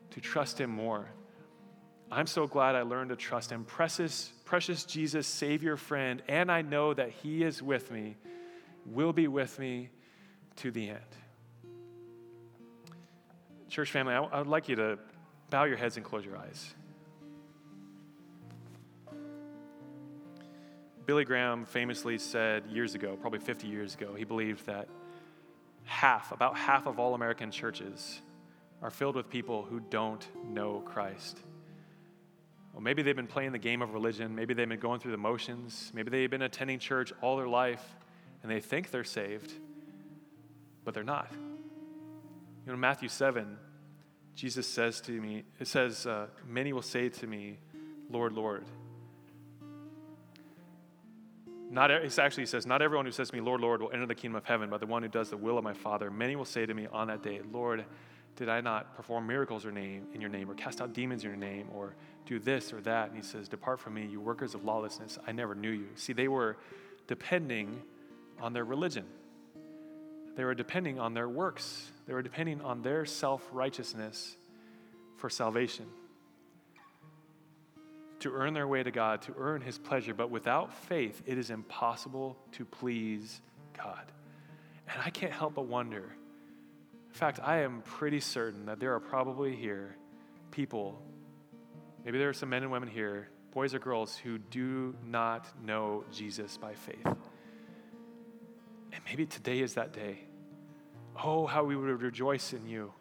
to 0.09 0.19
trust 0.19 0.59
him 0.59 0.71
more. 0.71 1.07
I'm 2.11 2.25
so 2.25 2.47
glad 2.47 2.73
I 2.75 2.81
learned 2.81 3.11
to 3.11 3.15
trust 3.15 3.51
him. 3.51 3.63
Precious, 3.65 4.33
precious 4.45 4.83
Jesus, 4.83 5.27
Savior, 5.27 5.77
friend, 5.77 6.23
and 6.27 6.51
I 6.51 6.63
know 6.63 6.95
that 6.95 7.11
he 7.11 7.43
is 7.43 7.61
with 7.61 7.91
me, 7.91 8.17
will 8.87 9.13
be 9.13 9.27
with 9.27 9.59
me 9.59 9.91
to 10.55 10.71
the 10.71 10.89
end. 10.89 10.99
Church 13.69 13.91
family, 13.91 14.15
I, 14.15 14.23
I 14.23 14.39
would 14.39 14.47
like 14.47 14.67
you 14.67 14.75
to 14.77 14.97
bow 15.51 15.65
your 15.65 15.77
heads 15.77 15.97
and 15.97 16.05
close 16.05 16.25
your 16.25 16.37
eyes. 16.37 16.73
Billy 21.05 21.25
Graham 21.25 21.65
famously 21.65 22.17
said 22.17 22.65
years 22.67 22.95
ago, 22.95 23.17
probably 23.19 23.39
50 23.39 23.67
years 23.67 23.95
ago, 23.95 24.13
he 24.13 24.23
believed 24.23 24.65
that 24.67 24.87
half, 25.83 26.31
about 26.31 26.55
half 26.57 26.87
of 26.87 26.99
all 26.99 27.13
American 27.13 27.51
churches 27.51 28.21
are 28.81 28.89
filled 28.89 29.15
with 29.15 29.29
people 29.29 29.63
who 29.63 29.79
don't 29.79 30.25
know 30.45 30.81
Christ. 30.85 31.39
Well, 32.73 32.81
maybe 32.81 33.01
they've 33.01 33.15
been 33.15 33.27
playing 33.27 33.51
the 33.51 33.59
game 33.59 33.81
of 33.81 33.93
religion. 33.93 34.33
Maybe 34.33 34.53
they've 34.53 34.67
been 34.67 34.79
going 34.79 34.99
through 34.99 35.11
the 35.11 35.17
motions. 35.17 35.91
Maybe 35.93 36.09
they've 36.09 36.29
been 36.29 36.41
attending 36.41 36.79
church 36.79 37.13
all 37.21 37.37
their 37.37 37.47
life 37.47 37.83
and 38.41 38.51
they 38.51 38.59
think 38.59 38.89
they're 38.89 39.03
saved, 39.03 39.53
but 40.83 40.93
they're 40.93 41.03
not. 41.03 41.31
You 42.65 42.71
know, 42.71 42.77
Matthew 42.77 43.09
7, 43.09 43.57
Jesus 44.35 44.67
says 44.67 45.01
to 45.01 45.11
me, 45.11 45.43
it 45.59 45.67
says, 45.67 46.07
uh, 46.07 46.27
Many 46.47 46.73
will 46.73 46.81
say 46.81 47.09
to 47.09 47.27
me, 47.27 47.59
Lord, 48.09 48.33
Lord. 48.33 48.65
Not, 51.73 51.89
it 51.89 52.19
actually 52.19 52.45
says, 52.45 52.67
Not 52.67 52.83
everyone 52.83 53.07
who 53.07 53.11
says 53.11 53.31
to 53.31 53.35
me, 53.35 53.41
Lord, 53.41 53.59
Lord, 53.59 53.81
will 53.81 53.91
enter 53.91 54.05
the 54.05 54.13
kingdom 54.13 54.35
of 54.35 54.45
heaven, 54.45 54.69
but 54.69 54.79
the 54.79 54.85
one 54.85 55.01
who 55.01 55.09
does 55.09 55.31
the 55.31 55.37
will 55.37 55.57
of 55.57 55.63
my 55.63 55.73
Father. 55.73 56.11
Many 56.11 56.35
will 56.35 56.45
say 56.45 56.67
to 56.67 56.73
me 56.73 56.87
on 56.93 57.07
that 57.07 57.23
day, 57.23 57.41
Lord, 57.51 57.83
did 58.35 58.47
I 58.47 58.61
not 58.61 58.95
perform 58.95 59.25
miracles 59.25 59.65
in 59.65 60.05
your 60.19 60.29
name, 60.29 60.51
or 60.51 60.53
cast 60.53 60.81
out 60.81 60.93
demons 60.93 61.23
in 61.23 61.31
your 61.31 61.37
name, 61.37 61.69
or 61.73 61.95
do 62.27 62.37
this 62.37 62.73
or 62.73 62.81
that? 62.81 63.07
And 63.07 63.17
he 63.17 63.23
says, 63.23 63.49
Depart 63.49 63.79
from 63.79 63.95
me, 63.95 64.05
you 64.05 64.21
workers 64.21 64.53
of 64.53 64.63
lawlessness. 64.63 65.17
I 65.25 65.31
never 65.31 65.55
knew 65.55 65.71
you. 65.71 65.87
See, 65.95 66.13
they 66.13 66.27
were 66.27 66.57
depending 67.07 67.81
on 68.39 68.53
their 68.53 68.65
religion, 68.65 69.05
they 70.35 70.43
were 70.43 70.53
depending 70.53 70.99
on 70.99 71.15
their 71.15 71.27
works, 71.27 71.89
they 72.05 72.13
were 72.13 72.21
depending 72.21 72.61
on 72.61 72.83
their 72.83 73.03
self 73.03 73.41
righteousness 73.51 74.37
for 75.17 75.27
salvation 75.27 75.87
to 78.23 78.33
earn 78.33 78.53
their 78.53 78.67
way 78.67 78.81
to 78.81 78.91
God, 78.91 79.21
to 79.21 79.33
earn 79.37 79.61
His 79.61 79.77
pleasure. 79.77 80.13
But 80.13 80.29
without 80.29 80.73
faith, 80.73 81.21
it 81.25 81.37
is 81.37 81.49
impossible 81.49 82.37
to 82.53 82.63
please 82.63 83.41
God. 83.77 84.11
And 84.87 85.01
I 85.03 85.09
can't 85.09 85.33
help 85.33 85.55
but 85.55 85.65
wonder. 85.65 86.15
In 87.09 87.13
fact, 87.13 87.39
I 87.43 87.59
am 87.59 87.81
pretty 87.81 88.21
certain 88.21 88.65
that 88.65 88.79
there 88.79 88.93
are 88.93 88.99
probably 88.99 89.55
here 89.55 89.97
people, 90.51 91.01
maybe 92.05 92.17
there 92.17 92.29
are 92.29 92.33
some 92.33 92.49
men 92.49 92.63
and 92.63 92.71
women 92.71 92.87
here, 92.87 93.27
boys 93.51 93.73
or 93.73 93.79
girls, 93.79 94.15
who 94.15 94.37
do 94.37 94.95
not 95.05 95.47
know 95.65 96.03
Jesus 96.11 96.57
by 96.57 96.73
faith. 96.75 97.05
And 97.05 99.01
maybe 99.05 99.25
today 99.25 99.59
is 99.59 99.73
that 99.73 99.91
day. 99.91 100.19
Oh, 101.21 101.45
how 101.45 101.63
we 101.63 101.75
would 101.75 102.01
rejoice 102.01 102.53
in 102.53 102.67
you, 102.67 102.93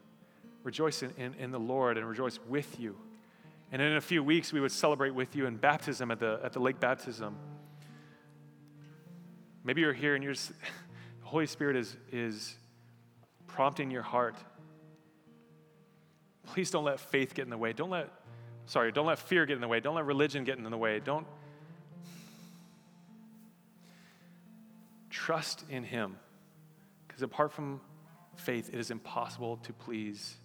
rejoice 0.65 1.03
in, 1.03 1.13
in, 1.17 1.35
in 1.35 1.51
the 1.53 1.61
Lord, 1.61 1.97
and 1.97 2.09
rejoice 2.09 2.41
with 2.49 2.81
you. 2.81 2.97
And 3.73 3.81
in 3.81 3.97
a 3.97 4.03
few 4.03 4.23
weeks, 4.23 4.53
we 4.53 4.61
would 4.61 4.71
celebrate 4.71 5.15
with 5.15 5.35
you 5.35 5.47
in 5.47 5.57
baptism 5.57 6.11
at 6.11 6.21
the, 6.21 6.39
at 6.45 6.53
the 6.53 6.61
lake 6.61 6.79
baptism. 6.79 7.35
Maybe 9.65 9.81
you're 9.81 9.95
here 9.95 10.15
and 10.15 10.23
you're 10.23 10.35
just, 10.35 10.51
the 10.51 10.55
Holy 11.23 11.47
Spirit 11.47 11.77
is, 11.77 11.97
is 12.13 12.55
prompting 13.47 13.91
your 13.91 14.03
heart. 14.03 14.37
Please 16.45 16.71
don't 16.71 16.85
let 16.85 17.01
faith 17.01 17.33
get 17.33 17.45
in 17.45 17.51
the 17.51 17.57
way. 17.57 17.73
Don't 17.73 17.89
let, 17.89 18.11
sorry, 18.67 18.93
don't 18.93 19.07
let 19.07 19.19
fear 19.19 19.47
get 19.47 19.55
in 19.55 19.63
the 19.63 19.69
way. 19.69 19.81
Don't 19.81 19.95
let 19.95 20.05
religion 20.05 20.45
get 20.45 20.59
in 20.59 20.65
the 20.65 20.77
way. 20.77 21.01
Don't 21.01 21.27
trust 25.09 25.65
in 25.71 25.83
Him. 25.83 26.17
Because 27.09 27.23
apart 27.23 27.53
from 27.53 27.81
faith, 28.37 28.69
it 28.71 28.79
is 28.79 28.91
impossible 28.91 29.57
to 29.59 29.73
please 29.73 30.37